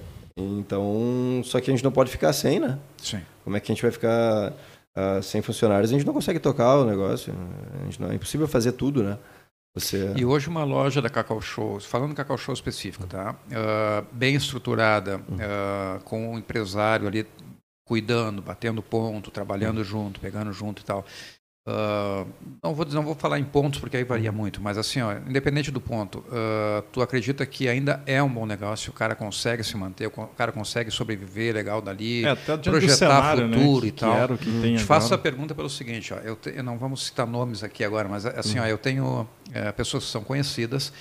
então, 0.59 1.43
só 1.45 1.61
que 1.61 1.71
a 1.71 1.75
gente 1.75 1.85
não 1.85 1.93
pode 1.93 2.11
ficar 2.11 2.33
sem, 2.33 2.61
né? 2.61 2.79
Sim. 2.99 3.21
Como 3.45 3.57
é 3.57 3.61
que 3.61 3.71
a 3.71 3.75
gente 3.75 3.83
vai 3.83 3.91
ficar 3.91 4.53
uh, 4.97 5.23
sem 5.23 5.43
funcionários? 5.43 5.91
A 5.91 5.95
gente 5.95 6.07
não 6.07 6.15
consegue 6.15 6.39
tocar 6.39 6.79
o 6.79 6.85
negócio. 6.85 7.35
Não, 7.99 8.11
é 8.11 8.15
impossível 8.15 8.47
fazer 8.49 8.73
tudo, 8.73 9.03
né? 9.03 9.19
Você... 9.75 10.13
E 10.17 10.25
hoje 10.25 10.49
uma 10.49 10.65
loja 10.65 11.01
da 11.01 11.09
Cacau 11.09 11.41
Show, 11.41 11.79
falando 11.81 12.15
Cacau 12.15 12.37
Show 12.37 12.53
específico, 12.53 13.07
tá? 13.07 13.37
Uh, 13.47 14.07
bem 14.13 14.35
estruturada, 14.35 15.19
uh, 15.19 16.03
com 16.05 16.29
o 16.29 16.33
um 16.33 16.39
empresário 16.39 17.07
ali 17.07 17.25
cuidando, 17.85 18.43
batendo 18.43 18.83
ponto, 18.83 19.31
trabalhando 19.31 19.79
uhum. 19.79 19.85
junto, 19.85 20.21
pegando 20.21 20.53
junto 20.53 20.83
e 20.83 20.85
tal. 20.85 21.05
Uh, 21.69 22.27
não, 22.63 22.75
vou, 22.75 22.87
não 22.87 23.03
vou 23.03 23.15
falar 23.15 23.39
em 23.39 23.45
pontos 23.45 23.79
porque 23.79 23.97
aí 23.97 24.03
varia 24.03 24.33
muito, 24.33 24.63
mas 24.63 24.79
assim, 24.79 25.03
ó, 25.03 25.13
independente 25.29 25.71
do 25.71 25.81
ponto, 25.81 26.21
uh, 26.21 26.83
tu 26.91 27.03
acredita 27.03 27.45
que 27.45 27.69
ainda 27.69 28.03
é 28.07 28.23
um 28.23 28.29
bom 28.31 28.47
negócio, 28.47 28.91
o 28.91 28.95
cara 28.95 29.15
consegue 29.15 29.63
se 29.63 29.77
manter, 29.77 30.07
o 30.07 30.11
cara 30.11 30.53
consegue 30.53 30.91
sobreviver 30.91 31.55
legal 31.55 31.83
dali, 31.83 32.25
é, 32.25 32.35
projetar 32.35 32.97
cenário, 32.97 33.47
né, 33.47 33.59
futuro 33.59 33.83
né, 33.83 33.89
e 33.89 33.93
tal. 33.93 34.39
Que 34.39 34.45
que 34.45 34.77
Te 34.79 34.85
faço 34.85 35.13
a 35.13 35.19
pergunta 35.19 35.55
pelo 35.55 35.69
seguinte, 35.69 36.15
ó, 36.15 36.17
eu, 36.19 36.35
te, 36.35 36.51
eu, 36.57 36.63
não 36.63 36.79
vamos 36.79 37.05
citar 37.05 37.27
nomes 37.27 37.63
aqui 37.63 37.85
agora, 37.85 38.09
mas 38.09 38.25
assim, 38.25 38.59
ó, 38.59 38.63
uhum. 38.63 38.69
eu 38.69 38.79
tenho 38.79 39.29
é, 39.53 39.71
pessoas 39.71 40.05
que 40.05 40.11
são 40.11 40.25
conhecidas 40.25 40.93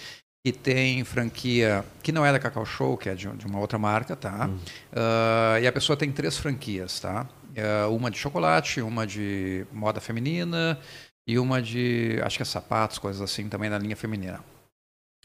que 0.45 0.54
tem 0.54 1.04
franquia 1.04 1.84
que 2.02 2.12
não 2.12 2.26
é 2.26 2.32
da 2.32 2.39
Cacau 2.39 2.65
Show, 2.65 2.98
que 2.98 3.10
é 3.10 3.15
de, 3.15 3.28
de 3.28 3.45
uma 3.45 3.60
outra 3.60 3.78
marca, 3.78 4.15
tá? 4.15 4.48
Uhum. 4.48 4.56
Uh, 4.56 5.62
e 5.62 5.67
a 5.67 5.72
pessoa 5.72 5.98
tem 5.98 6.12
três 6.12 6.38
franquias, 6.38 7.00
tá? 7.00 7.28
É, 7.55 7.85
uma 7.85 8.12
de 8.12 8.17
chocolate, 8.17 8.81
uma 8.81 9.05
de 9.05 9.65
moda 9.71 9.99
feminina 9.99 10.79
e 11.27 11.38
uma 11.38 11.62
de, 11.62 12.19
acho 12.23 12.38
que 12.38 12.43
é 12.43 12.45
sapatos, 12.45 12.97
coisas 12.97 13.21
assim, 13.21 13.49
também 13.49 13.69
na 13.69 13.77
linha 13.77 13.95
feminina. 13.95 14.43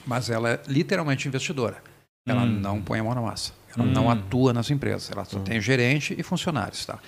Mas 0.06 0.30
ela 0.30 0.50
é 0.50 0.62
literalmente 0.66 1.28
investidora. 1.28 1.82
Ela 2.26 2.42
hum. 2.42 2.46
não 2.46 2.82
põe 2.82 2.98
a 2.98 3.04
mão 3.04 3.14
na 3.14 3.20
massa. 3.20 3.52
Ela 3.74 3.86
hum. 3.86 3.90
não 3.90 4.10
atua 4.10 4.52
nas 4.52 4.70
empresas. 4.70 5.10
Ela 5.10 5.24
só 5.24 5.38
hum. 5.38 5.44
tem 5.44 5.60
gerente 5.60 6.14
e 6.18 6.22
funcionários, 6.22 6.84
tá? 6.86 6.98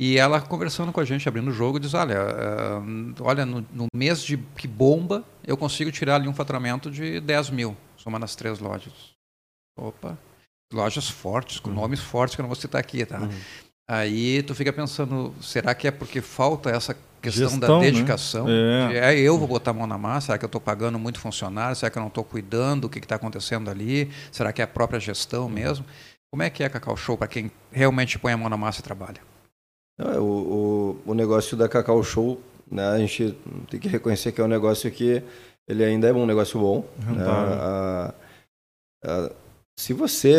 E 0.00 0.16
ela 0.16 0.40
conversando 0.40 0.92
com 0.92 1.00
a 1.00 1.04
gente, 1.04 1.28
abrindo 1.28 1.48
o 1.48 1.52
jogo, 1.52 1.80
diz: 1.80 1.92
Olha, 1.92 2.16
uh, 2.22 3.14
olha 3.20 3.44
no, 3.44 3.66
no, 3.72 3.86
mês 3.92 4.22
de 4.22 4.36
que 4.36 4.68
bomba, 4.68 5.24
eu 5.44 5.56
consigo 5.56 5.90
tirar 5.90 6.14
ali 6.14 6.28
um 6.28 6.34
faturamento 6.34 6.88
de 6.90 7.20
10 7.20 7.50
mil, 7.50 7.76
somando 7.96 8.24
as 8.24 8.36
três 8.36 8.60
lojas. 8.60 8.92
Opa, 9.76 10.16
lojas 10.72 11.08
fortes, 11.08 11.58
com 11.58 11.70
uhum. 11.70 11.76
nomes 11.76 12.00
fortes 12.00 12.36
que 12.36 12.40
eu 12.40 12.44
não 12.44 12.48
vou 12.48 12.56
citar 12.56 12.80
aqui, 12.80 13.04
tá? 13.04 13.18
Uhum. 13.18 13.30
Aí 13.90 14.42
tu 14.42 14.54
fica 14.54 14.70
pensando, 14.70 15.34
será 15.40 15.74
que 15.74 15.88
é 15.88 15.90
porque 15.90 16.20
falta 16.20 16.68
essa 16.68 16.94
questão 17.22 17.48
Gestão, 17.48 17.58
da 17.58 17.78
né? 17.78 17.90
dedicação? 17.90 18.46
Né? 18.46 18.94
É. 18.94 19.14
é. 19.14 19.18
eu 19.18 19.38
vou 19.38 19.48
botar 19.48 19.70
a 19.70 19.74
mão 19.74 19.86
na 19.86 19.96
massa? 19.96 20.26
Será 20.26 20.38
que 20.38 20.44
eu 20.44 20.48
estou 20.48 20.60
pagando 20.60 20.98
muito 20.98 21.18
funcionário? 21.18 21.74
Será 21.74 21.88
que 21.90 21.96
eu 21.96 22.02
não 22.02 22.08
estou 22.08 22.22
cuidando 22.22 22.82
do 22.82 22.88
que 22.90 22.98
está 22.98 23.14
acontecendo 23.14 23.70
ali? 23.70 24.10
Será 24.30 24.52
que 24.52 24.60
é 24.60 24.64
a 24.64 24.68
própria 24.68 25.00
gestão 25.00 25.48
mesmo? 25.48 25.86
Como 26.30 26.42
é 26.42 26.50
que 26.50 26.62
é 26.62 26.68
Cacau 26.68 26.96
Show 26.98 27.16
para 27.16 27.28
quem 27.28 27.50
realmente 27.72 28.18
põe 28.18 28.32
a 28.32 28.36
mão 28.36 28.50
na 28.50 28.58
massa 28.58 28.80
e 28.80 28.84
trabalha? 28.84 29.20
o, 29.98 31.00
o, 31.06 31.10
o, 31.10 31.14
negócio 31.14 31.56
da 31.56 31.68
Cacau 31.68 32.04
Show, 32.04 32.40
né, 32.70 32.86
a 32.88 32.98
gente 32.98 33.36
tem 33.68 33.80
que 33.80 33.88
reconhecer 33.88 34.30
que 34.30 34.40
é 34.40 34.44
um 34.44 34.48
negócio 34.48 34.88
que 34.92 35.22
ele 35.66 35.84
ainda 35.84 36.08
é 36.08 36.12
um 36.12 36.26
negócio 36.26 36.60
bom. 36.60 36.84
Né? 36.98 37.24
A, 37.26 38.14
a, 39.04 39.30
se 39.76 39.92
você 39.92 40.36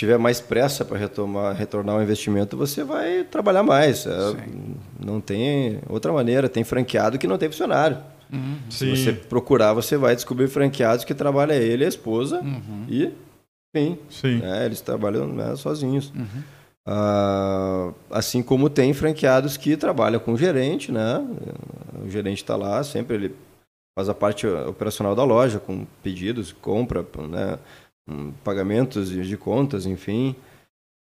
tiver 0.00 0.18
mais 0.18 0.40
pressa 0.40 0.82
para 0.82 0.96
retomar, 0.96 1.54
retornar 1.54 1.96
o 1.96 2.02
investimento, 2.02 2.56
você 2.56 2.82
vai 2.82 3.22
trabalhar 3.22 3.62
mais. 3.62 4.06
É, 4.06 4.10
não 4.98 5.20
tem 5.20 5.78
outra 5.90 6.10
maneira. 6.10 6.48
Tem 6.48 6.64
franqueado 6.64 7.18
que 7.18 7.26
não 7.26 7.36
tem 7.36 7.50
funcionário. 7.50 7.98
Uhum. 8.32 8.56
Se 8.70 8.88
você 8.88 9.12
procurar, 9.12 9.74
você 9.74 9.98
vai 9.98 10.14
descobrir 10.14 10.48
franqueados 10.48 11.04
que 11.04 11.12
trabalha 11.12 11.52
ele, 11.52 11.84
a 11.84 11.88
esposa 11.88 12.40
uhum. 12.40 12.86
e, 12.88 13.12
enfim, 13.74 13.98
Sim. 14.08 14.38
Né, 14.38 14.64
eles 14.64 14.80
trabalham 14.80 15.26
né, 15.26 15.54
sozinhos. 15.56 16.10
Uhum. 16.16 16.42
Ah, 16.86 17.92
assim 18.10 18.42
como 18.42 18.70
tem 18.70 18.94
franqueados 18.94 19.58
que 19.58 19.76
trabalham 19.76 20.18
com 20.18 20.32
o 20.32 20.38
gerente, 20.38 20.90
né? 20.90 21.22
O 22.02 22.08
gerente 22.08 22.38
está 22.38 22.56
lá, 22.56 22.82
sempre 22.82 23.16
ele 23.16 23.36
faz 23.94 24.08
a 24.08 24.14
parte 24.14 24.46
operacional 24.46 25.14
da 25.14 25.24
loja, 25.24 25.58
com 25.58 25.84
pedidos, 26.02 26.52
compra, 26.52 27.04
né? 27.28 27.58
Pagamentos 28.44 29.10
de 29.10 29.36
contas, 29.36 29.86
enfim. 29.86 30.34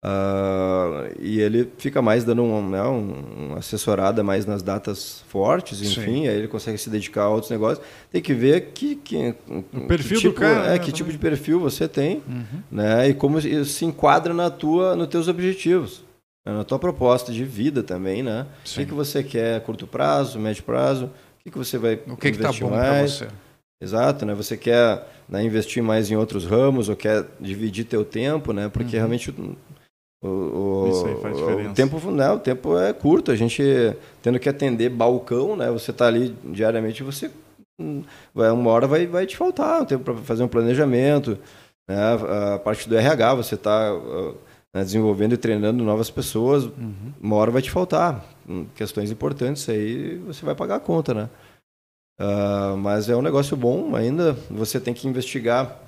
Uh, 0.01 1.11
e 1.19 1.41
ele 1.41 1.69
fica 1.77 2.01
mais 2.01 2.23
dando 2.23 2.41
um, 2.41 2.69
né, 2.69 2.81
um, 2.83 3.47
uma 3.47 3.57
assessorada 3.57 4.23
mais 4.23 4.45
nas 4.45 4.63
datas 4.63 5.25
fortes, 5.27 5.81
enfim, 5.81 6.21
Sim. 6.21 6.27
aí 6.29 6.37
ele 6.37 6.47
consegue 6.47 6.77
se 6.77 6.89
dedicar 6.89 7.23
a 7.23 7.29
outros 7.29 7.51
negócios. 7.51 7.85
Tem 8.09 8.21
que 8.21 8.33
ver 8.33 8.71
que, 8.73 8.95
que, 8.95 9.35
o 9.49 9.81
perfil 9.87 10.15
que 10.15 10.21
tipo, 10.21 10.33
do 10.35 10.39
cara, 10.39 10.67
é, 10.67 10.69
né, 10.69 10.79
que 10.79 10.93
tipo 10.93 11.11
de 11.11 11.17
perfil 11.17 11.59
você 11.59 11.85
tem, 11.85 12.23
uhum. 12.25 12.63
né, 12.71 13.09
e 13.09 13.13
como 13.13 13.39
isso 13.39 13.65
se 13.65 13.83
enquadra 13.83 14.33
na 14.33 14.49
tua, 14.49 14.95
nos 14.95 15.07
teus 15.09 15.27
objetivos, 15.27 16.01
né, 16.45 16.53
na 16.53 16.63
tua 16.63 16.79
proposta 16.79 17.33
de 17.33 17.43
vida 17.43 17.83
também, 17.83 18.23
né? 18.23 18.47
O 18.65 18.75
que, 18.75 18.85
que 18.85 18.93
você 18.93 19.21
quer 19.21 19.59
curto 19.65 19.85
prazo, 19.85 20.39
médio 20.39 20.63
prazo, 20.63 21.07
o 21.07 21.43
que, 21.43 21.51
que 21.51 21.57
você 21.57 21.77
vai 21.77 21.95
o 22.07 22.15
que 22.15 22.29
investir 22.29 22.53
que 22.53 22.59
tá 22.59 22.65
bom 22.65 22.71
mais? 22.73 23.11
Você? 23.11 23.27
Exato, 23.81 24.25
né? 24.25 24.33
Você 24.33 24.57
quer 24.57 25.07
né, 25.27 25.43
investir 25.43 25.81
mais 25.81 26.11
em 26.11 26.15
outros 26.15 26.45
ramos 26.45 26.89
ou 26.89 26.95
quer 26.95 27.25
dividir 27.39 27.85
teu 27.85 28.03
tempo, 28.03 28.51
né? 28.51 28.67
Porque 28.67 28.95
uhum. 28.95 28.99
realmente 28.99 29.33
o, 30.21 30.27
o, 30.27 30.89
Isso 30.89 31.05
aí 31.05 31.15
faz 31.21 31.37
diferença. 31.37 31.71
O 31.71 31.73
tempo, 31.73 32.11
né, 32.11 32.29
o 32.31 32.39
tempo 32.39 32.77
é 32.77 32.91
curto. 32.91 33.31
A 33.31 33.35
gente 33.35 33.63
tendo 34.21 34.39
que 34.39 34.49
atender 34.49 34.89
balcão, 34.89 35.55
né? 35.55 35.71
Você 35.71 35.91
está 35.91 36.07
ali 36.07 36.35
diariamente, 36.43 37.03
você 37.03 37.31
vai 38.35 38.51
uma 38.51 38.69
hora 38.71 38.85
vai, 38.85 39.07
vai 39.07 39.25
te 39.25 39.37
faltar 39.37 39.81
um 39.81 39.85
tempo 39.85 40.03
para 40.03 40.15
fazer 40.15 40.43
um 40.43 40.47
planejamento. 40.47 41.37
Né? 41.87 41.97
A 42.55 42.59
parte 42.59 42.89
do 42.89 42.97
RH, 42.97 43.35
você 43.35 43.55
está 43.55 43.93
né, 44.73 44.83
desenvolvendo 44.83 45.33
e 45.33 45.37
treinando 45.37 45.83
novas 45.83 46.09
pessoas. 46.09 46.65
Uhum. 46.65 47.13
Uma 47.21 47.37
hora 47.37 47.51
vai 47.51 47.61
te 47.61 47.71
faltar 47.71 48.25
hum, 48.47 48.65
questões 48.75 49.09
importantes. 49.09 49.69
Aí 49.69 50.17
você 50.27 50.45
vai 50.45 50.53
pagar 50.53 50.75
a 50.75 50.79
conta, 50.81 51.13
né? 51.13 51.29
Uh, 52.19 52.75
mas 52.77 53.09
é 53.09 53.15
um 53.15 53.21
negócio 53.21 53.55
bom 53.55 53.95
ainda. 53.95 54.35
Você 54.51 54.79
tem 54.79 54.93
que 54.93 55.07
investigar 55.07 55.79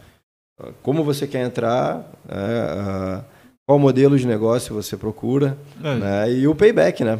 uh, 0.59 0.71
como 0.81 1.03
você 1.03 1.27
quer 1.27 1.45
entrar. 1.45 1.99
Uh, 2.25 3.23
qual 3.67 3.77
modelo 3.77 4.17
de 4.17 4.25
negócio 4.25 4.73
você 4.73 4.97
procura 4.97 5.57
é. 5.83 5.95
né? 5.95 6.33
e 6.33 6.47
o 6.47 6.55
payback, 6.55 7.03
né? 7.03 7.19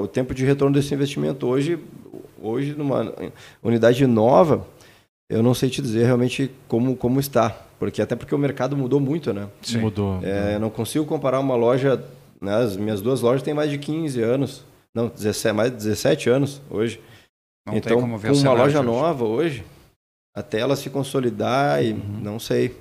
O 0.00 0.06
tempo 0.06 0.32
de 0.32 0.44
retorno 0.46 0.74
desse 0.74 0.94
investimento 0.94 1.46
hoje, 1.46 1.78
hoje 2.40 2.74
numa 2.74 3.12
unidade 3.62 4.06
nova, 4.06 4.66
eu 5.28 5.42
não 5.42 5.52
sei 5.52 5.68
te 5.68 5.82
dizer 5.82 6.04
realmente 6.04 6.50
como, 6.68 6.96
como 6.96 7.20
está, 7.20 7.50
porque 7.78 8.00
até 8.00 8.16
porque 8.16 8.34
o 8.34 8.38
mercado 8.38 8.76
mudou 8.76 8.98
muito, 8.98 9.32
né? 9.34 9.48
Sim. 9.60 9.78
Mudou. 9.78 10.20
É, 10.22 10.58
não 10.58 10.70
consigo 10.70 11.04
comparar 11.04 11.38
uma 11.38 11.54
loja, 11.54 12.02
né? 12.40 12.54
as 12.54 12.76
minhas 12.76 13.02
duas 13.02 13.20
lojas 13.20 13.42
têm 13.42 13.52
mais 13.52 13.70
de 13.70 13.76
15 13.76 14.22
anos, 14.22 14.64
não, 14.94 15.08
17, 15.08 15.54
mais 15.54 15.70
de 15.70 15.76
17 15.76 16.30
anos 16.30 16.62
hoje. 16.70 17.00
Não 17.66 17.76
então, 17.76 18.00
com 18.00 18.06
uma 18.06 18.52
loja 18.52 18.80
hoje. 18.80 18.86
nova 18.86 19.24
hoje, 19.24 19.64
até 20.34 20.60
ela 20.60 20.76
se 20.76 20.88
consolidar 20.90 21.82
e 21.84 21.92
uhum. 21.92 22.20
não 22.22 22.38
sei. 22.38 22.76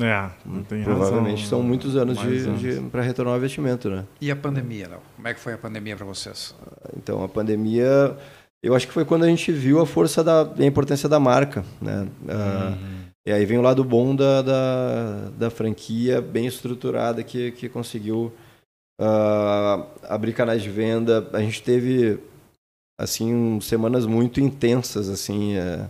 É, 0.00 0.30
não 0.46 0.62
tem 0.62 0.84
Provavelmente 0.84 1.42
razão, 1.42 1.58
são 1.58 1.62
muitos 1.62 1.96
anos, 1.96 2.18
de, 2.20 2.56
de 2.56 2.80
para 2.88 3.02
retornar 3.02 3.34
o 3.34 3.36
investimento, 3.36 3.90
né? 3.90 4.04
E 4.20 4.30
a 4.30 4.36
pandemia, 4.36 4.88
Léo? 4.88 5.00
Como 5.16 5.26
é 5.26 5.34
que 5.34 5.40
foi 5.40 5.54
a 5.54 5.58
pandemia 5.58 5.96
para 5.96 6.06
vocês? 6.06 6.54
Então, 6.96 7.24
a 7.24 7.28
pandemia, 7.28 8.16
eu 8.62 8.76
acho 8.76 8.86
que 8.86 8.92
foi 8.92 9.04
quando 9.04 9.24
a 9.24 9.28
gente 9.28 9.50
viu 9.50 9.80
a 9.80 9.86
força 9.86 10.22
da 10.22 10.42
a 10.42 10.64
importância 10.64 11.08
da 11.08 11.18
marca, 11.18 11.64
né? 11.82 12.06
Ah, 12.28 12.76
uhum. 12.80 12.98
e 13.26 13.32
aí 13.32 13.44
vem 13.44 13.58
o 13.58 13.62
lado 13.62 13.82
bom 13.82 14.14
da, 14.14 14.40
da, 14.40 15.30
da 15.36 15.50
franquia 15.50 16.20
bem 16.20 16.46
estruturada 16.46 17.24
que, 17.24 17.50
que 17.50 17.68
conseguiu 17.68 18.32
uh, 19.00 19.84
abrir 20.08 20.32
canais 20.32 20.62
de 20.62 20.70
venda. 20.70 21.28
A 21.32 21.40
gente 21.40 21.60
teve 21.60 22.20
assim 22.98 23.60
semanas 23.60 24.04
muito 24.04 24.40
intensas, 24.40 25.08
assim. 25.08 25.56
Uh, 25.56 25.88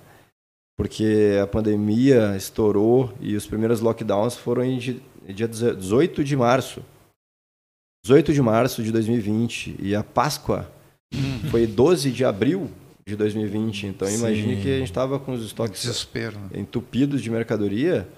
porque 0.77 1.37
a 1.43 1.47
pandemia 1.47 2.37
estourou 2.37 3.13
e 3.21 3.35
os 3.35 3.47
primeiros 3.47 3.81
lockdowns 3.81 4.37
foram 4.37 4.65
em 4.65 4.79
dia 4.79 5.49
18 5.49 6.23
de 6.23 6.37
março. 6.37 6.83
18 8.05 8.33
de 8.33 8.41
março 8.41 8.83
de 8.83 8.93
2020 8.93 9.77
e 9.81 9.97
a 9.97 10.05
Páscoa 10.05 10.71
hum. 11.13 11.41
foi 11.51 11.67
12 11.67 12.13
de 12.13 12.25
abril 12.25 12.71
de 13.05 13.17
2020. 13.17 13.89
Então 13.89 14.09
imagine 14.09 14.63
que 14.63 14.69
a 14.69 14.79
gente 14.79 14.89
estava 14.89 15.19
com 15.19 15.33
os 15.33 15.45
estoques 15.45 15.83
Desespero. 15.83 16.39
Né? 16.39 16.61
entupidos 16.61 17.21
de 17.23 17.31
mercadoria 17.31 18.09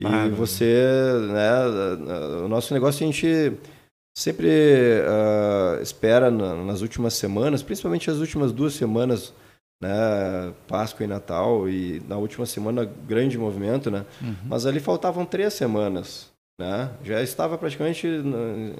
e 0.00 0.06
ah, 0.06 0.28
você, 0.28 0.84
né, 1.32 2.44
o 2.44 2.48
nosso 2.48 2.72
negócio 2.72 3.04
a 3.04 3.10
gente 3.10 3.52
sempre 4.18 4.48
uh, 4.48 5.80
espera 5.80 6.30
nas 6.30 6.80
últimas 6.80 7.14
semanas, 7.14 7.62
principalmente 7.62 8.10
as 8.10 8.18
últimas 8.18 8.50
duas 8.50 8.74
semanas 8.74 9.32
né? 9.80 10.52
Páscoa 10.66 11.04
e 11.04 11.06
Natal 11.06 11.68
e 11.68 12.02
na 12.08 12.16
última 12.16 12.44
semana 12.44 12.84
grande 12.84 13.38
movimento, 13.38 13.90
né? 13.90 14.04
Uhum. 14.20 14.34
Mas 14.46 14.66
ali 14.66 14.80
faltavam 14.80 15.24
três 15.24 15.54
semanas, 15.54 16.32
né? 16.60 16.90
Já 17.04 17.22
estava 17.22 17.56
praticamente 17.56 18.08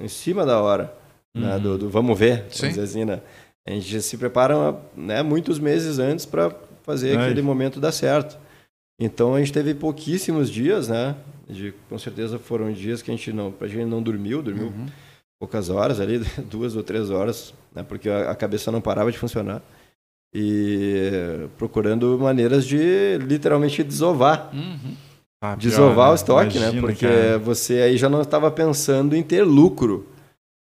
em 0.02 0.08
cima 0.08 0.44
da 0.44 0.60
hora, 0.60 0.92
uhum. 1.36 1.42
né? 1.42 1.58
Do, 1.58 1.78
do, 1.78 1.88
vamos 1.88 2.18
ver, 2.18 2.38
vamos 2.38 2.58
dizer 2.58 2.82
assim, 2.82 3.04
né? 3.04 3.20
A 3.64 3.70
gente 3.70 3.88
já 3.88 4.00
se 4.00 4.16
prepara, 4.16 4.76
né? 4.96 5.22
Muitos 5.22 5.60
meses 5.60 6.00
antes 6.00 6.26
para 6.26 6.52
fazer 6.82 7.16
Ai. 7.16 7.26
aquele 7.26 7.42
momento 7.42 7.78
dar 7.78 7.92
certo. 7.92 8.36
Então 9.00 9.36
a 9.36 9.38
gente 9.38 9.52
teve 9.52 9.74
pouquíssimos 9.74 10.50
dias, 10.50 10.88
né? 10.88 11.14
De, 11.48 11.72
com 11.88 11.96
certeza 11.96 12.40
foram 12.40 12.72
dias 12.72 13.02
que 13.02 13.10
a 13.12 13.14
gente 13.14 13.32
não, 13.32 13.54
a 13.60 13.66
gente 13.68 13.84
não 13.84 14.02
dormiu, 14.02 14.42
dormiu 14.42 14.66
uhum. 14.66 14.86
Poucas 15.38 15.70
horas 15.70 16.00
ali, 16.00 16.18
duas 16.50 16.76
ou 16.76 16.82
três 16.82 17.10
horas, 17.10 17.54
né? 17.74 17.82
Porque 17.82 18.08
a, 18.08 18.34
cabeça 18.34 18.72
não 18.72 18.80
parava 18.80 19.12
de 19.12 19.18
funcionar 19.18 19.62
e 20.34 21.48
procurando 21.56 22.18
maneiras 22.18 22.66
de 22.66 23.18
literalmente 23.18 23.82
desovar. 23.82 24.50
Uhum. 24.52 24.94
Ah, 25.40 25.54
desovar 25.54 25.94
pior, 25.94 26.10
o 26.10 26.14
estoque, 26.14 26.58
né? 26.58 26.70
Imagina, 26.70 26.72
né? 26.72 26.80
Porque 26.80 27.06
cara. 27.06 27.38
você 27.38 27.74
aí 27.80 27.96
já 27.96 28.08
não 28.08 28.22
estava 28.22 28.50
pensando 28.50 29.14
em 29.14 29.22
ter 29.22 29.42
lucro. 29.42 30.06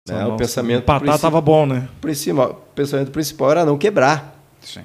Né? 0.08 0.24
o 0.24 0.36
pensamento 0.36 0.82
empatar 0.82 1.16
estava 1.16 1.40
bom, 1.40 1.66
né? 1.66 1.88
Principal, 2.00 2.50
o 2.50 2.74
pensamento 2.74 3.10
principal 3.10 3.50
era 3.50 3.64
não 3.64 3.76
quebrar. 3.76 4.40
Sim. 4.60 4.84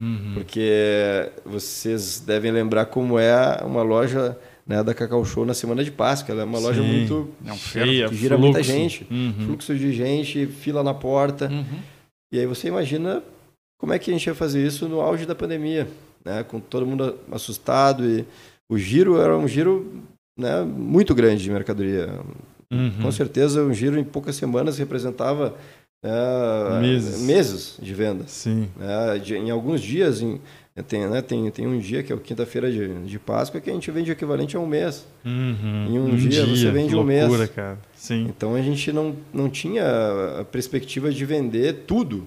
Uhum. 0.00 0.32
Porque 0.34 1.30
vocês 1.44 2.20
devem 2.20 2.50
lembrar 2.50 2.86
como 2.86 3.18
é 3.18 3.60
uma 3.62 3.82
loja 3.82 4.38
né, 4.66 4.82
da 4.82 4.94
Cacau 4.94 5.24
Show 5.24 5.44
na 5.44 5.54
semana 5.54 5.84
de 5.84 5.90
Páscoa. 5.90 6.32
Ela 6.32 6.42
é 6.42 6.44
uma 6.44 6.58
Sim. 6.58 6.64
loja 6.64 6.82
muito 6.82 7.28
é 7.44 7.52
um 7.52 7.56
cheia, 7.56 8.08
que 8.08 8.16
gira 8.16 8.36
fluxo. 8.36 8.52
muita 8.52 8.62
gente, 8.62 9.06
uhum. 9.10 9.46
fluxo 9.46 9.74
de 9.74 9.92
gente, 9.92 10.46
fila 10.46 10.82
na 10.82 10.94
porta. 10.94 11.48
Uhum. 11.48 11.78
E 12.32 12.38
aí 12.38 12.46
você 12.46 12.68
imagina 12.68 13.22
como 13.78 13.92
é 13.92 13.98
que 13.98 14.10
a 14.10 14.14
gente 14.14 14.26
ia 14.26 14.34
fazer 14.34 14.66
isso 14.66 14.88
no 14.88 15.00
auge 15.00 15.26
da 15.26 15.34
pandemia, 15.34 15.86
né? 16.24 16.42
com 16.42 16.58
todo 16.58 16.86
mundo 16.86 17.18
assustado 17.30 18.04
e 18.04 18.24
o 18.70 18.78
giro 18.78 19.20
era 19.20 19.36
um 19.36 19.46
giro 19.46 20.02
né, 20.38 20.62
muito 20.62 21.14
grande 21.14 21.42
de 21.42 21.50
mercadoria. 21.50 22.08
Uhum. 22.72 23.02
Com 23.02 23.12
certeza, 23.12 23.62
um 23.62 23.74
giro 23.74 23.98
em 23.98 24.04
poucas 24.04 24.34
semanas 24.36 24.78
representava 24.78 25.54
né, 26.02 26.80
meses. 26.80 27.20
meses. 27.20 27.78
de 27.80 27.94
venda. 27.94 28.24
Sim. 28.26 28.68
Né, 28.76 29.18
de, 29.18 29.36
em 29.36 29.50
alguns 29.50 29.80
dias, 29.80 30.20
em, 30.20 30.40
tem, 30.82 31.08
né, 31.08 31.22
tem, 31.22 31.50
tem 31.50 31.66
um 31.66 31.78
dia 31.78 32.02
que 32.02 32.12
é 32.12 32.14
o 32.16 32.20
quinta-feira 32.20 32.70
de, 32.70 33.04
de 33.04 33.18
Páscoa 33.18 33.60
que 33.60 33.70
a 33.70 33.72
gente 33.72 33.90
vende 33.90 34.10
o 34.10 34.12
equivalente 34.12 34.56
a 34.56 34.60
um 34.60 34.66
mês. 34.66 35.06
Uhum. 35.24 35.86
Em 35.88 35.98
um, 35.98 36.06
um 36.06 36.16
dia, 36.16 36.30
dia, 36.30 36.46
você 36.46 36.70
vende 36.70 36.94
loucura, 36.94 37.24
um 37.24 37.38
mês. 37.38 37.50
Cara. 37.50 37.78
Sim. 37.94 38.26
Então 38.28 38.54
a 38.54 38.62
gente 38.62 38.92
não, 38.92 39.16
não 39.32 39.48
tinha 39.48 40.40
a 40.40 40.44
perspectiva 40.44 41.12
de 41.12 41.24
vender 41.24 41.84
tudo 41.86 42.26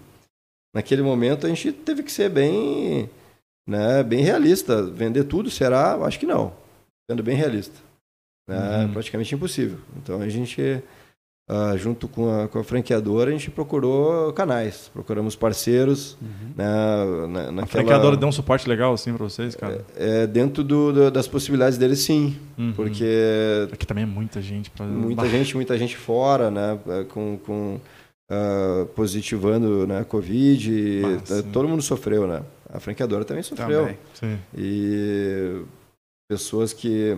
naquele 0.77 1.01
momento 1.01 1.45
a 1.45 1.49
gente 1.49 1.71
teve 1.71 2.03
que 2.03 2.11
ser 2.11 2.29
bem, 2.29 3.09
né, 3.67 4.03
bem 4.03 4.21
realista. 4.21 4.83
Vender 4.83 5.23
tudo 5.23 5.49
será? 5.49 5.95
Acho 6.05 6.19
que 6.19 6.25
não. 6.25 6.53
Sendo 7.09 7.23
bem 7.23 7.35
realista. 7.35 7.75
Né, 8.47 8.85
uhum. 8.85 8.93
Praticamente 8.93 9.33
impossível. 9.33 9.79
Então 9.97 10.21
a 10.21 10.29
gente, 10.29 10.81
uh, 11.49 11.77
junto 11.77 12.07
com 12.07 12.29
a, 12.29 12.47
com 12.47 12.59
a, 12.59 12.63
franqueadora, 12.63 13.29
a 13.29 13.33
gente 13.33 13.49
procurou 13.49 14.31
canais, 14.33 14.89
procuramos 14.93 15.35
parceiros. 15.35 16.17
Uhum. 16.21 16.53
Né, 16.55 17.27
na, 17.27 17.27
naquela... 17.27 17.63
A 17.63 17.65
franqueadora 17.67 18.17
deu 18.17 18.27
um 18.27 18.31
suporte 18.31 18.67
legal 18.67 18.93
assim 18.93 19.13
para 19.13 19.23
vocês, 19.23 19.55
cara? 19.55 19.85
É, 19.95 20.23
é 20.23 20.27
dentro 20.27 20.63
do, 20.63 20.91
do, 20.91 21.11
das 21.11 21.27
possibilidades 21.27 21.77
deles, 21.77 21.99
sim. 21.99 22.37
Uhum. 22.57 22.73
Porque. 22.73 23.67
Aqui 23.71 23.85
também 23.85 24.03
é 24.03 24.07
muita 24.07 24.41
gente. 24.41 24.69
Pra... 24.69 24.85
Muita 24.85 25.27
gente, 25.27 25.55
muita 25.55 25.77
gente 25.77 25.95
fora, 25.95 26.51
né? 26.51 26.79
Com. 27.09 27.37
com 27.37 27.79
uh, 28.31 28.85
positivando 28.87 29.87
né, 29.87 30.03
Covid. 30.03 31.01
Ah, 31.29 31.43
todo 31.51 31.67
mundo 31.67 31.81
sofreu, 31.81 32.27
né? 32.27 32.43
A 32.69 32.79
franqueadora 32.79 33.23
também 33.23 33.43
sofreu. 33.43 33.95
Também. 34.19 34.39
E 34.55 35.61
pessoas 36.29 36.73
que 36.73 37.17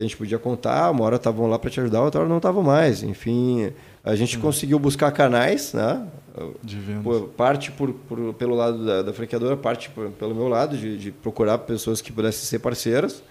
a 0.00 0.04
gente 0.04 0.16
podia 0.16 0.38
contar, 0.38 0.90
uma 0.90 1.04
hora 1.04 1.16
estavam 1.16 1.46
lá 1.46 1.58
para 1.58 1.70
te 1.70 1.80
ajudar, 1.80 2.02
outra 2.02 2.20
hora 2.20 2.28
não 2.28 2.36
estavam 2.36 2.62
mais. 2.62 3.02
Enfim, 3.02 3.72
a 4.04 4.14
gente 4.14 4.36
hum. 4.36 4.40
conseguiu 4.42 4.78
buscar 4.78 5.10
canais, 5.10 5.72
né? 5.72 6.06
De 6.62 6.76
por, 7.02 7.28
parte 7.28 7.72
por, 7.72 7.92
por, 7.92 8.34
pelo 8.34 8.54
lado 8.54 8.84
da, 8.84 9.02
da 9.02 9.12
franqueadora, 9.12 9.56
parte 9.56 9.88
por, 9.88 10.10
pelo 10.10 10.34
meu 10.34 10.48
lado, 10.48 10.76
de, 10.76 10.98
de, 10.98 11.10
procurar 11.10 11.56
pessoas 11.58 12.02
que 12.02 12.12
pudessem 12.12 12.44
ser 12.44 12.58
parceiras 12.58 13.22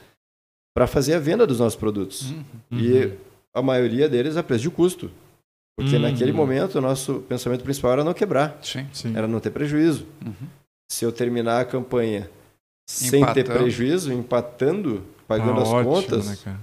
para 0.76 0.88
fazer 0.88 1.14
a 1.14 1.20
venda 1.20 1.46
dos 1.46 1.60
nossos 1.60 1.78
produtos. 1.78 2.32
Uhum. 2.32 2.80
E 2.80 3.14
a 3.54 3.62
maioria 3.62 4.10
deles 4.10 4.36
a 4.36 4.42
preço 4.42 4.64
de 4.64 4.72
custo. 4.72 5.12
Porque 5.78 5.96
uhum. 5.98 6.02
naquele 6.02 6.32
momento 6.32 6.76
o 6.76 6.82
nosso 6.82 7.20
pensamento 7.30 7.64
principal 7.64 7.92
era 7.92 8.04
não 8.04 8.14
quebrar. 8.14 8.58
Sim, 8.64 8.88
sim. 8.92 9.16
Era 9.16 9.28
não 9.28 9.40
ter 9.40 9.52
prejuízo. 9.52 10.08
Uhum. 10.26 10.48
Se 10.92 11.06
eu 11.06 11.12
terminar 11.12 11.62
a 11.62 11.66
campanha 11.66 12.30
sem 12.88 13.22
empatando. 13.22 13.34
ter 13.34 13.54
prejuízo, 13.54 14.12
empatando, 14.12 15.04
pagando 15.28 15.60
ah, 15.60 15.64
as 15.64 15.70
ótimo, 15.70 15.94
contas, 15.94 16.28
né, 16.46 16.56